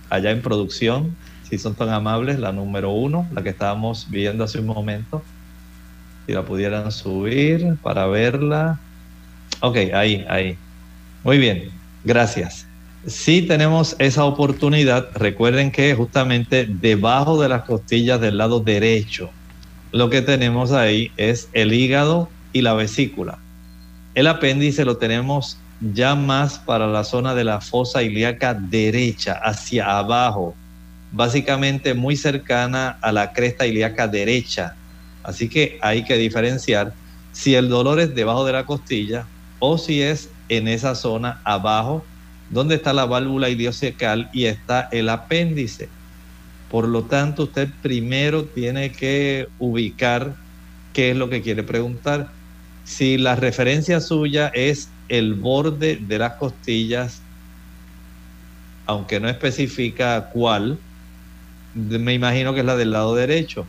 Allá 0.10 0.32
en 0.32 0.42
producción, 0.42 1.16
si 1.50 1.58
son 1.58 1.76
tan 1.76 1.90
amables, 1.90 2.40
la 2.40 2.52
número 2.52 2.92
uno, 2.92 3.28
la 3.34 3.44
que 3.44 3.50
estábamos 3.50 4.08
viendo 4.10 4.44
hace 4.44 4.60
un 4.60 4.68
momento. 4.68 5.24
Si 6.26 6.34
la 6.34 6.44
pudieran 6.44 6.92
subir 6.92 7.78
para 7.82 8.08
verla. 8.08 8.80
Ok, 9.66 9.78
ahí, 9.96 10.24
ahí. 10.30 10.56
Muy 11.24 11.40
bien, 11.40 11.72
gracias. 12.04 12.68
Si 13.08 13.42
tenemos 13.42 13.96
esa 13.98 14.24
oportunidad, 14.26 15.08
recuerden 15.16 15.72
que 15.72 15.96
justamente 15.96 16.68
debajo 16.70 17.42
de 17.42 17.50
las 17.50 17.64
costillas 17.64 18.22
del 18.22 18.38
lado 18.38 18.60
derecho, 18.60 19.32
lo 19.92 20.12
que 20.12 20.22
tenemos 20.22 20.72
ahí 20.72 21.12
es 21.18 21.50
el 21.54 21.74
hígado 21.74 22.30
y 22.54 22.62
la 22.62 22.76
vesícula. 22.76 23.40
El 24.14 24.28
apéndice 24.28 24.86
lo 24.86 24.98
tenemos 24.98 25.58
ya 25.82 26.14
más 26.14 26.60
para 26.60 26.86
la 26.86 27.04
zona 27.04 27.34
de 27.34 27.46
la 27.46 27.60
fosa 27.60 28.04
ilíaca 28.04 28.54
derecha, 28.54 29.34
hacia 29.44 29.98
abajo, 29.98 30.54
básicamente 31.12 31.96
muy 31.96 32.16
cercana 32.16 33.00
a 33.02 33.12
la 33.12 33.34
cresta 33.34 33.66
ilíaca 33.66 34.08
derecha. 34.08 34.76
Así 35.24 35.50
que 35.50 35.80
hay 35.82 36.04
que 36.04 36.18
diferenciar 36.18 36.94
si 37.32 37.56
el 37.56 37.68
dolor 37.68 38.00
es 38.00 38.14
debajo 38.14 38.46
de 38.46 38.54
la 38.54 38.64
costilla 38.68 39.26
o 39.60 39.78
si 39.78 40.02
es 40.02 40.30
en 40.50 40.68
esa 40.68 40.96
zona 40.96 41.42
abajo, 41.44 42.06
donde 42.50 42.76
está 42.76 42.94
la 42.94 43.06
válvula 43.06 43.50
iliocecal 43.50 44.30
y 44.34 44.46
está 44.46 44.88
el 44.92 45.10
apéndice. 45.10 45.90
Por 46.70 46.88
lo 46.88 47.04
tanto, 47.04 47.44
usted 47.44 47.70
primero 47.82 48.44
tiene 48.46 48.92
que 48.92 49.48
ubicar 49.60 50.36
qué 50.94 51.12
es 51.12 51.18
lo 51.18 51.30
que 51.30 51.42
quiere 51.42 51.64
preguntar 51.64 52.30
si 52.86 53.18
la 53.18 53.36
referencia 53.36 54.00
suya 54.00 54.48
es 54.54 54.90
el 55.10 55.34
borde 55.34 55.98
de 55.98 56.20
las 56.20 56.34
costillas, 56.34 57.22
aunque 58.86 59.20
no 59.20 59.28
especifica 59.28 60.30
cuál, 60.32 60.78
me 61.74 62.14
imagino 62.14 62.54
que 62.54 62.60
es 62.62 62.66
la 62.66 62.76
del 62.76 62.92
lado 62.92 63.16
derecho. 63.16 63.66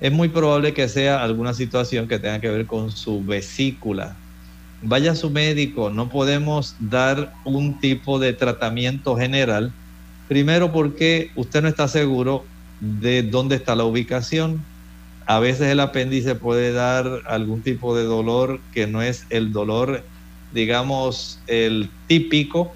Es 0.00 0.12
muy 0.12 0.28
probable 0.28 0.72
que 0.72 0.88
sea 0.88 1.22
alguna 1.22 1.54
situación 1.54 2.08
que 2.08 2.18
tenga 2.18 2.40
que 2.40 2.48
ver 2.48 2.66
con 2.66 2.90
su 2.90 3.22
vesícula. 3.24 4.16
Vaya 4.82 5.12
a 5.12 5.16
su 5.16 5.30
médico, 5.30 5.90
no 5.90 6.08
podemos 6.08 6.76
dar 6.78 7.32
un 7.44 7.78
tipo 7.78 8.18
de 8.18 8.32
tratamiento 8.32 9.16
general. 9.16 9.72
Primero 10.28 10.72
porque 10.72 11.30
usted 11.36 11.62
no 11.62 11.68
está 11.68 11.88
seguro 11.88 12.44
de 12.80 13.22
dónde 13.22 13.56
está 13.56 13.76
la 13.76 13.84
ubicación 13.84 14.62
a 15.26 15.38
veces 15.38 15.68
el 15.68 15.80
apéndice 15.80 16.34
puede 16.34 16.72
dar 16.72 17.22
algún 17.26 17.62
tipo 17.62 17.96
de 17.96 18.04
dolor 18.04 18.60
que 18.72 18.86
no 18.86 19.02
es 19.02 19.24
el 19.30 19.52
dolor, 19.52 20.02
digamos, 20.52 21.40
el 21.46 21.88
típico, 22.06 22.74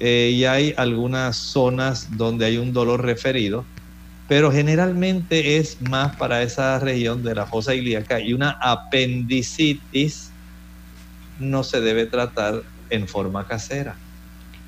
eh, 0.00 0.32
y 0.34 0.44
hay 0.44 0.74
algunas 0.76 1.36
zonas 1.36 2.16
donde 2.16 2.46
hay 2.46 2.56
un 2.56 2.72
dolor 2.72 3.02
referido, 3.04 3.64
pero 4.28 4.50
generalmente 4.50 5.58
es 5.58 5.80
más 5.82 6.16
para 6.16 6.42
esa 6.42 6.78
región 6.78 7.22
de 7.22 7.34
la 7.34 7.46
fosa 7.46 7.74
ilíaca 7.74 8.18
y 8.20 8.32
una 8.32 8.50
apendicitis 8.60 10.30
no 11.36 11.64
se 11.64 11.80
debe 11.80 12.06
tratar 12.06 12.62
en 12.90 13.08
forma 13.08 13.46
casera. 13.46 14.00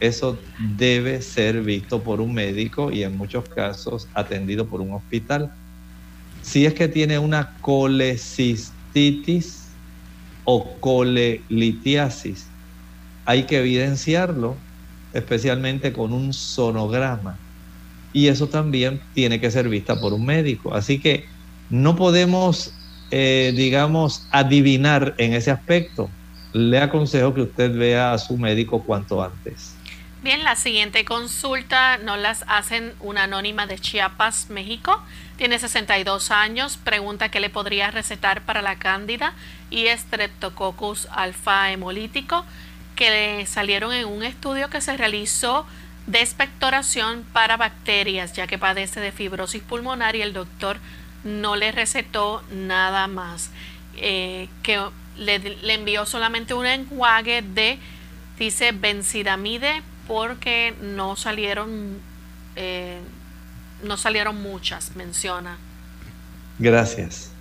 Eso 0.00 0.44
debe 0.58 1.22
ser 1.22 1.62
visto 1.62 2.02
por 2.04 2.20
un 2.20 2.34
médico 2.34 2.90
y 2.92 3.02
en 3.04 3.16
muchos 3.16 3.44
casos 3.54 4.10
atendido 4.14 4.68
por 4.68 4.80
un 4.82 4.94
hospital 4.94 5.50
si 6.40 6.66
es 6.66 6.74
que 6.74 6.88
tiene 6.88 7.18
una 7.18 7.56
colecistitis 7.60 9.78
o 10.44 10.80
colelitiasis, 10.80 12.54
hay 13.26 13.46
que 13.46 13.58
evidenciarlo, 13.58 14.66
especialmente 15.12 15.92
con 15.92 16.12
un 16.12 16.32
sonograma. 16.32 17.40
Y 18.12 18.28
eso 18.28 18.48
también 18.50 19.02
tiene 19.12 19.40
que 19.40 19.50
ser 19.50 19.68
vista 19.68 20.00
por 20.00 20.12
un 20.14 20.24
médico. 20.26 20.74
Así 20.74 21.00
que 21.00 21.24
no 21.68 21.96
podemos, 21.96 22.80
eh, 23.10 23.52
digamos, 23.56 24.28
adivinar 24.32 25.14
en 25.18 25.34
ese 25.34 25.50
aspecto. 25.50 26.16
Le 26.56 26.80
aconsejo 26.80 27.34
que 27.34 27.42
usted 27.42 27.76
vea 27.76 28.14
a 28.14 28.18
su 28.18 28.38
médico 28.38 28.82
cuanto 28.82 29.22
antes. 29.22 29.74
Bien, 30.22 30.42
la 30.42 30.56
siguiente 30.56 31.04
consulta 31.04 31.98
nos 31.98 32.18
las 32.18 32.46
hacen 32.48 32.94
una 33.00 33.24
anónima 33.24 33.66
de 33.66 33.78
Chiapas, 33.78 34.48
México. 34.48 35.02
Tiene 35.36 35.58
62 35.58 36.30
años. 36.30 36.78
Pregunta 36.78 37.28
qué 37.28 37.40
le 37.40 37.50
podría 37.50 37.90
recetar 37.90 38.40
para 38.40 38.62
la 38.62 38.76
cándida 38.76 39.34
y 39.68 39.86
Streptococcus 39.88 41.08
alfa 41.10 41.70
hemolítico 41.72 42.46
que 42.94 43.44
salieron 43.44 43.92
en 43.92 44.06
un 44.06 44.22
estudio 44.22 44.70
que 44.70 44.80
se 44.80 44.96
realizó 44.96 45.66
de 46.06 46.22
expectoración 46.22 47.26
para 47.34 47.58
bacterias, 47.58 48.32
ya 48.32 48.46
que 48.46 48.56
padece 48.56 49.00
de 49.00 49.12
fibrosis 49.12 49.62
pulmonar 49.62 50.16
y 50.16 50.22
el 50.22 50.32
doctor 50.32 50.78
no 51.22 51.54
le 51.54 51.70
recetó 51.70 52.42
nada 52.50 53.08
más. 53.08 53.50
Eh, 53.98 54.48
que 54.62 54.80
le, 55.18 55.74
envió 55.74 56.06
solamente 56.06 56.54
un 56.54 56.66
enjuague 56.66 57.42
de, 57.42 57.78
dice, 58.38 58.72
bencidamide 58.72 59.82
porque 60.06 60.74
no 60.80 61.16
salieron, 61.16 61.98
eh, 62.54 62.98
no 63.82 63.96
salieron 63.96 64.40
muchas, 64.40 64.94
menciona. 64.96 65.58
Gracias. 66.58 67.32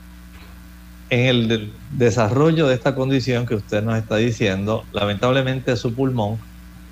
En 1.09 1.25
el 1.27 1.73
desarrollo 1.91 2.67
de 2.67 2.73
esta 2.73 2.95
condición 2.95 3.45
que 3.45 3.55
usted 3.55 3.83
nos 3.83 3.97
está 3.97 4.17
diciendo, 4.17 4.83
lamentablemente 4.91 5.75
su 5.77 5.93
pulmón 5.93 6.39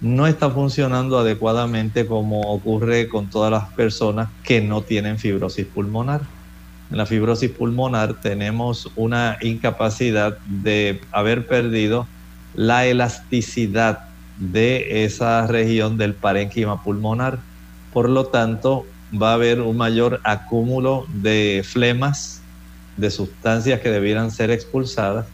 no 0.01 0.27
está 0.27 0.49
funcionando 0.49 1.17
adecuadamente 1.17 2.05
como 2.05 2.41
ocurre 2.41 3.07
con 3.07 3.29
todas 3.29 3.49
las 3.49 3.69
personas 3.73 4.29
que 4.43 4.61
no 4.61 4.81
tienen 4.81 5.17
fibrosis 5.17 5.65
pulmonar. 5.65 6.21
En 6.93 6.99
la 6.99 7.07
fibrosis 7.07 7.49
pulmonar 7.49 8.21
tenemos 8.21 8.87
una 8.95 9.39
incapacidad 9.41 10.37
de 10.45 11.01
haber 11.11 11.47
perdido 11.47 12.05
la 12.53 12.85
elasticidad 12.85 14.09
de 14.37 15.03
esa 15.03 15.47
región 15.47 15.97
del 15.97 16.13
parénquima 16.13 16.83
pulmonar. 16.83 17.39
Por 17.93 18.09
lo 18.09 18.27
tanto, 18.27 18.85
va 19.11 19.31
a 19.31 19.33
haber 19.33 19.61
un 19.61 19.75
mayor 19.75 20.21
acúmulo 20.23 21.07
de 21.11 21.65
flemas, 21.67 22.43
de 22.95 23.09
sustancias 23.09 23.79
que 23.79 23.89
debieran 23.89 24.29
ser 24.29 24.51
expulsadas 24.51 25.25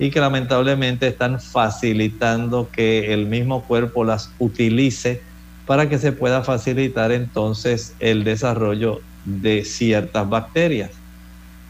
y 0.00 0.10
que 0.10 0.18
lamentablemente 0.18 1.06
están 1.06 1.38
facilitando 1.38 2.70
que 2.72 3.14
el 3.14 3.26
mismo 3.26 3.62
cuerpo 3.62 4.02
las 4.02 4.32
utilice 4.40 5.22
para 5.64 5.88
que 5.88 6.00
se 6.00 6.10
pueda 6.10 6.42
facilitar 6.42 7.12
entonces 7.12 7.94
el 8.00 8.24
desarrollo 8.24 9.00
de 9.28 9.64
ciertas 9.64 10.28
bacterias. 10.28 10.90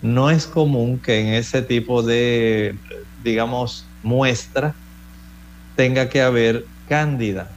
No 0.00 0.30
es 0.30 0.46
común 0.46 0.98
que 0.98 1.20
en 1.20 1.34
ese 1.34 1.60
tipo 1.62 2.02
de, 2.02 2.76
digamos, 3.24 3.84
muestra 4.02 4.74
tenga 5.76 6.08
que 6.08 6.22
haber 6.22 6.64
cándida. 6.88 7.50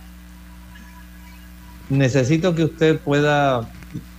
Necesito 1.90 2.56
que 2.56 2.64
usted 2.64 3.00
pueda 3.00 3.70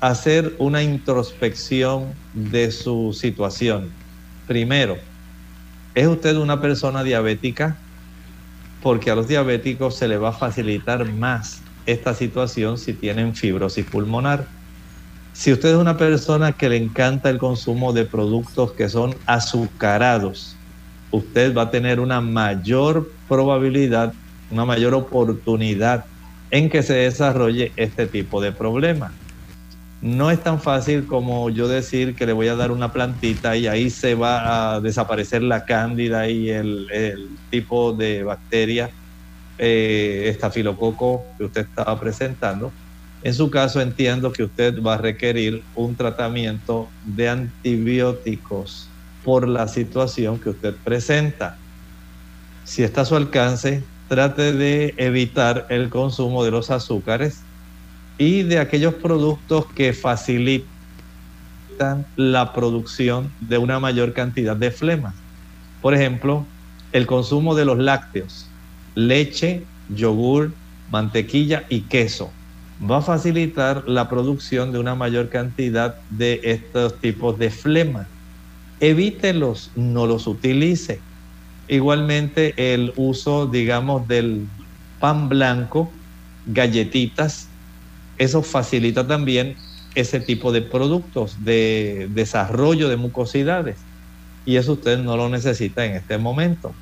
hacer 0.01 0.55
una 0.59 0.83
introspección 0.83 2.12
de 2.35 2.70
su 2.70 3.12
situación. 3.12 3.91
Primero, 4.47 4.99
¿es 5.95 6.07
usted 6.07 6.37
una 6.37 6.61
persona 6.61 7.03
diabética? 7.03 7.76
Porque 8.83 9.11
a 9.11 9.14
los 9.14 9.28
diabéticos 9.28 9.97
se 9.97 10.09
le 10.09 10.16
va 10.18 10.30
a 10.30 10.33
facilitar 10.33 11.11
más 11.12 11.62
esta 11.87 12.14
situación 12.14 12.78
si 12.78 12.93
tienen 12.93 13.35
fibrosis 13.35 13.85
pulmonar. 13.87 14.47
Si 15.33 15.51
usted 15.53 15.70
es 15.70 15.76
una 15.76 15.97
persona 15.97 16.53
que 16.53 16.68
le 16.68 16.76
encanta 16.76 17.30
el 17.30 17.39
consumo 17.39 17.93
de 17.93 18.05
productos 18.05 18.72
que 18.72 18.89
son 18.89 19.14
azucarados, 19.26 20.57
usted 21.11 21.55
va 21.55 21.62
a 21.62 21.70
tener 21.70 22.01
una 22.01 22.20
mayor 22.20 23.11
probabilidad, 23.28 24.12
una 24.51 24.64
mayor 24.64 24.95
oportunidad 24.95 26.05
en 26.51 26.68
que 26.68 26.83
se 26.83 26.95
desarrolle 26.95 27.72
este 27.76 28.07
tipo 28.07 28.41
de 28.43 28.53
problema. 28.53 29.12
No 30.03 30.30
es 30.30 30.43
tan 30.43 30.61
fácil 30.61 31.07
como 31.07 31.49
yo 31.49 31.68
decir 31.68 32.14
que 32.14 32.26
le 32.26 32.33
voy 32.33 32.49
a 32.49 32.57
dar 32.57 32.70
una 32.72 32.93
plantita 32.93 33.57
y 33.57 33.68
ahí 33.68 33.89
se 33.89 34.14
va 34.14 34.74
a 34.74 34.80
desaparecer 34.80 35.43
la 35.43 35.64
cándida 35.64 36.28
y 36.28 36.51
el, 36.51 37.28
tipo 37.51 37.93
de 37.93 38.22
bacteria 38.24 38.91
eh, 39.59 40.24
estafilococo 40.26 41.24
que 41.39 41.45
usted 41.45 41.61
estaba 41.62 41.99
presentando. 41.99 42.72
En 43.25 43.35
su 43.35 43.51
caso 43.51 43.81
entiendo 43.81 44.33
que 44.33 44.43
usted 44.43 44.83
va 44.83 44.95
a 44.95 44.99
requerir 44.99 45.62
un 45.77 45.95
tratamiento 45.95 46.89
de 47.05 47.29
antibióticos 47.29 48.89
por 49.25 49.47
la 49.47 49.68
situación 49.68 50.41
que 50.41 50.51
usted 50.51 50.75
presenta. 50.83 51.57
Si 52.64 52.83
está 52.83 53.03
a 53.03 53.05
su 53.05 53.14
alcance, 53.14 53.85
trate 54.09 54.53
de 54.53 54.95
evitar 54.97 55.66
el 55.68 55.89
consumo 55.89 56.43
de 56.43 56.51
los 56.51 56.70
azúcares 56.70 57.43
y 58.18 58.43
de 58.43 58.59
aquellos 58.59 58.95
productos 58.95 59.66
que 59.66 59.93
facilitan 59.93 60.66
la 62.16 62.53
producción 62.53 63.31
de 63.41 63.59
una 63.59 63.79
mayor 63.79 64.14
cantidad 64.14 64.57
de 64.57 64.73
flemas. 64.73 65.14
Por 65.81 65.95
ejemplo, 65.95 66.45
el 66.91 67.07
consumo 67.07 67.55
de 67.55 67.66
los 67.66 67.79
lácteos, 67.79 68.49
leche, 68.97 69.62
yogur, 69.89 70.53
mantequilla 70.91 71.64
y 71.68 71.83
queso 71.83 72.33
va 72.91 72.99
a 72.99 73.03
facilitar 73.03 73.85
la 73.87 74.09
producción 74.09 74.72
de 74.72 74.78
una 74.78 74.95
mayor 74.95 75.28
cantidad 75.28 75.97
de 76.11 76.41
estos 76.43 76.99
tipos 76.99 77.39
de 77.39 77.51
flemas. 77.51 78.07
Evítelos, 78.80 79.70
no 79.76 80.07
los 80.07 80.26
utilice. 80.26 81.01
Igualmente 81.68 82.74
el 82.74 82.93
uso, 82.97 83.47
digamos, 83.47 84.09
del 84.09 84.47
pan 84.99 85.28
blanco, 85.28 85.91
galletitas, 86.47 87.49
eso 88.18 88.43
facilita 88.43 89.07
también 89.07 89.57
ese 89.95 90.20
tipo 90.20 90.53
de 90.53 90.62
productos 90.62 91.45
de 91.45 92.09
desarrollo 92.12 92.89
de 92.89 92.97
mucosidades. 92.97 93.76
Y 94.45 94.57
eso 94.57 94.72
usted 94.72 94.99
no 94.99 95.16
lo 95.16 95.28
necesita 95.28 95.85
en 95.85 95.93
este 95.93 96.18
momento. 96.18 96.74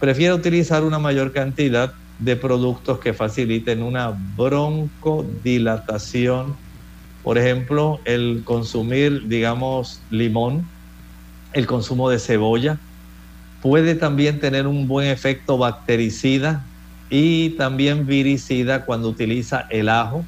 Prefiere 0.00 0.34
utilizar 0.34 0.82
una 0.82 0.98
mayor 0.98 1.32
cantidad 1.32 1.92
de 2.20 2.36
productos 2.36 3.00
que 3.00 3.14
faciliten 3.14 3.82
una 3.82 4.16
broncodilatación. 4.36 6.56
Por 7.22 7.38
ejemplo, 7.38 8.00
el 8.04 8.42
consumir, 8.44 9.26
digamos, 9.26 10.02
limón, 10.10 10.68
el 11.52 11.66
consumo 11.66 12.10
de 12.10 12.18
cebolla, 12.18 12.78
puede 13.62 13.94
también 13.94 14.40
tener 14.40 14.66
un 14.66 14.88
buen 14.88 15.08
efecto 15.08 15.58
bactericida 15.58 16.64
y 17.10 17.50
también 17.56 18.06
viricida 18.06 18.84
cuando 18.84 19.08
utiliza 19.08 19.66
el 19.70 19.88
ajo. 19.88 20.24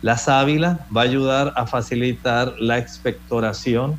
La 0.00 0.18
sábila 0.18 0.86
va 0.94 1.02
a 1.02 1.04
ayudar 1.04 1.52
a 1.56 1.66
facilitar 1.66 2.54
la 2.58 2.78
expectoración. 2.78 3.98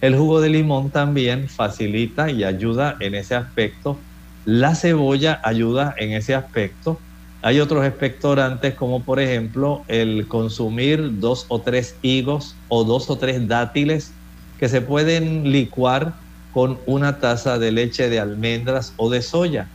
El 0.00 0.16
jugo 0.16 0.40
de 0.40 0.50
limón 0.50 0.90
también 0.90 1.48
facilita 1.48 2.30
y 2.30 2.44
ayuda 2.44 2.96
en 3.00 3.14
ese 3.14 3.34
aspecto. 3.34 4.05
La 4.46 4.76
cebolla 4.76 5.40
ayuda 5.42 5.92
en 5.98 6.12
ese 6.12 6.32
aspecto. 6.32 7.00
Hay 7.42 7.58
otros 7.58 7.84
expectorantes 7.84 8.74
como 8.74 9.02
por 9.02 9.18
ejemplo 9.18 9.84
el 9.88 10.28
consumir 10.28 11.18
dos 11.18 11.46
o 11.48 11.60
tres 11.60 11.96
higos 12.00 12.54
o 12.68 12.84
dos 12.84 13.10
o 13.10 13.18
tres 13.18 13.48
dátiles 13.48 14.12
que 14.60 14.68
se 14.68 14.80
pueden 14.80 15.50
licuar 15.50 16.14
con 16.54 16.78
una 16.86 17.18
taza 17.18 17.58
de 17.58 17.72
leche 17.72 18.08
de 18.08 18.20
almendras 18.20 18.94
o 18.98 19.10
de 19.10 19.20
soya. 19.20 19.66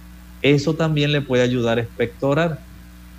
Eso 0.42 0.74
también 0.74 1.12
le 1.12 1.20
puede 1.20 1.44
ayudar 1.44 1.78
a 1.78 1.82
expectorar. 1.82 2.60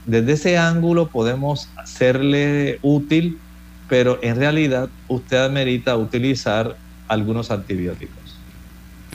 Desde 0.07 0.33
ese 0.33 0.57
ángulo 0.57 1.09
podemos 1.09 1.69
hacerle 1.77 2.79
útil, 2.81 3.39
pero 3.91 4.19
en 4.23 4.37
realidad 4.37 4.89
usted 5.07 5.45
amerita 5.45 5.99
utilizar 5.99 6.77
algunos 7.09 7.51
antibióticos. 7.51 8.39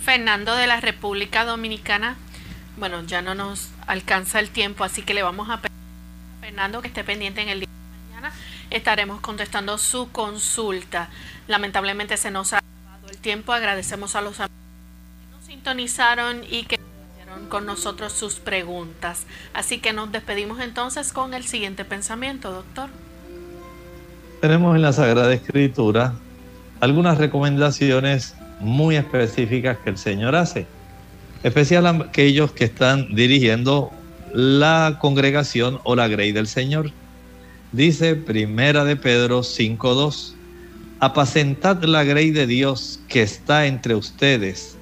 Fernando 0.08 0.56
de 0.56 0.68
la 0.68 0.80
República 0.80 1.44
Dominicana, 1.44 2.16
bueno, 2.78 3.04
ya 3.04 3.22
no 3.22 3.36
nos 3.36 3.70
alcanza 3.88 4.40
el 4.40 4.50
tiempo, 4.50 4.84
así 4.84 5.02
que 5.02 5.14
le 5.14 5.24
vamos 5.24 5.50
a 5.50 5.58
pedir 5.58 5.76
a 6.38 6.46
Fernando 6.46 6.82
que 6.82 6.88
esté 6.88 7.04
pendiente 7.04 7.42
en 7.42 7.50
el 7.50 7.60
día 7.62 7.70
de 7.70 8.16
mañana. 8.16 8.36
Estaremos 8.70 9.20
contestando 9.22 9.78
su 9.78 10.12
consulta. 10.12 11.10
Lamentablemente 11.48 12.18
se 12.18 12.32
nos 12.32 12.54
ha 12.54 12.62
el 13.10 13.18
tiempo. 13.18 13.54
Agradecemos 13.54 14.16
a 14.16 14.22
los 14.22 14.40
amigos 14.40 14.52
que 15.22 15.36
nos 15.36 15.46
sintonizaron 15.46 16.44
y 16.44 16.64
que 16.64 16.80
hicieron 17.16 17.48
con 17.50 17.66
nosotros 17.66 18.14
sus 18.14 18.36
preguntas. 18.36 19.26
Así 19.54 19.80
que 19.80 19.94
nos 19.94 20.12
despedimos 20.12 20.60
entonces 20.60 21.14
con 21.14 21.34
el 21.34 21.46
siguiente 21.46 21.86
pensamiento, 21.86 22.52
doctor. 22.52 22.90
Tenemos 24.42 24.76
en 24.76 24.82
la 24.84 24.94
Sagrada 24.94 25.34
Escritura 25.34 26.14
algunas 26.80 27.18
recomendaciones 27.18 28.36
muy 28.60 28.96
específicas 28.96 29.78
que 29.80 29.90
el 29.90 29.98
Señor 29.98 30.36
hace, 30.36 30.68
especial 31.44 31.86
aquellos 31.88 32.52
que 32.52 32.66
están 32.66 33.14
dirigiendo 33.16 33.92
la 34.34 34.98
congregación 35.00 35.80
o 35.84 35.96
la 35.96 36.08
grey 36.08 36.32
del 36.32 36.48
Señor. 36.48 36.92
Dice 37.72 38.16
Primera 38.16 38.84
de 38.84 38.96
Pedro 38.96 39.42
5.2 39.42 40.38
apacentad 41.00 41.84
la 41.84 42.04
grey 42.04 42.32
de 42.32 42.48
Dios 42.48 43.00
que 43.08 43.22
está 43.22 43.68
entre 43.68 43.96
ustedes, 43.96 44.76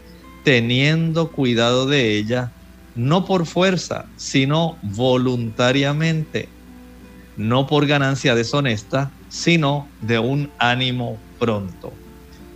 teniendo 0.44 1.32
cuidado 1.32 1.88
de 1.88 2.16
ella, 2.16 2.52
no 2.96 3.26
por 3.26 3.46
fuerza, 3.46 4.06
sino 4.16 4.78
voluntariamente, 4.82 6.48
no 7.36 7.68
por 7.68 7.86
ganancia 7.86 8.36
deshonesta, 8.36 9.12
sino 9.28 9.88
de 10.02 10.20
un 10.20 10.50
ánimo 10.58 11.18
pronto. 11.40 11.92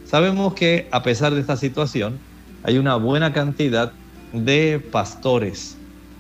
Sabemos 0.06 0.54
que 0.54 0.88
a 0.92 1.04
pesar 1.04 1.34
de 1.34 1.42
esta 1.42 1.58
situación, 1.58 2.18
hay 2.64 2.78
una 2.78 2.96
buena 2.96 3.34
cantidad 3.34 3.92
de 4.34 4.80
pastores 4.92 5.76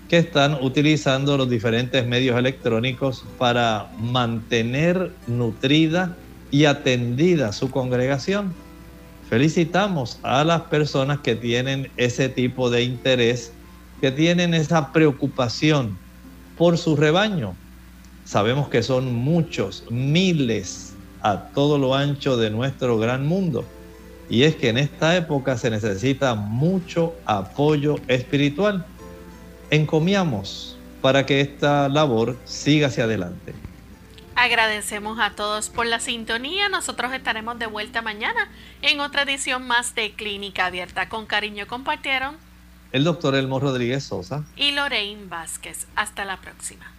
que 0.10 0.18
están 0.18 0.56
utilizando 0.62 1.38
los 1.38 1.50
diferentes 1.50 2.06
medios 2.06 2.38
electrónicos 2.38 3.24
para 3.38 3.92
mantener 4.00 5.12
nutrida 5.28 6.16
y 6.50 6.66
atendida 6.66 7.54
su 7.54 7.70
congregación. 7.70 8.54
Felicitamos 9.30 10.20
a 10.24 10.44
las 10.44 10.62
personas 10.64 11.20
que 11.20 11.36
tienen 11.36 11.92
ese 11.98 12.30
tipo 12.30 12.72
de 12.72 12.82
interés, 12.82 13.52
que 14.02 14.12
tienen 14.12 14.56
esa 14.56 14.92
preocupación 14.92 15.96
por 16.58 16.80
su 16.80 16.96
rebaño. 16.96 17.54
Sabemos 18.26 18.70
que 18.70 18.82
son 18.82 19.14
muchos, 19.14 19.84
miles 19.92 20.94
a 21.22 21.50
todo 21.54 21.78
lo 21.78 21.94
ancho 21.94 22.38
de 22.38 22.50
nuestro 22.50 22.98
gran 22.98 23.28
mundo. 23.28 23.64
Y 24.30 24.44
es 24.44 24.56
que 24.56 24.70
en 24.70 24.78
esta 24.78 25.16
época 25.16 25.58
se 25.58 25.70
necesita 25.70 26.36
mucho 26.36 27.16
apoyo 27.26 27.96
espiritual. 28.08 28.86
Encomiamos 29.72 30.78
para 31.02 31.26
que 31.26 31.42
esta 31.42 31.90
labor 31.90 32.38
siga 32.46 32.88
hacia 32.88 33.06
adelante. 33.06 33.54
Agradecemos 34.36 35.20
a 35.20 35.32
todos 35.32 35.70
por 35.70 35.86
la 35.86 36.00
sintonía. 36.00 36.70
Nosotros 36.70 37.12
estaremos 37.12 37.60
de 37.60 37.66
vuelta 37.66 38.02
mañana 38.02 38.50
en 38.82 39.00
otra 39.00 39.24
edición 39.24 39.68
más 39.68 39.96
de 39.96 40.14
Clínica 40.14 40.68
Abierta. 40.68 41.10
Con 41.10 41.26
cariño 41.26 41.68
compartieron 41.68 42.38
el 42.92 43.04
doctor 43.04 43.36
Elmo 43.36 43.60
Rodríguez 43.60 44.04
Sosa 44.04 44.46
y 44.56 44.72
Lorraine 44.72 45.28
Vázquez. 45.28 45.88
Hasta 45.96 46.24
la 46.24 46.38
próxima. 46.38 46.99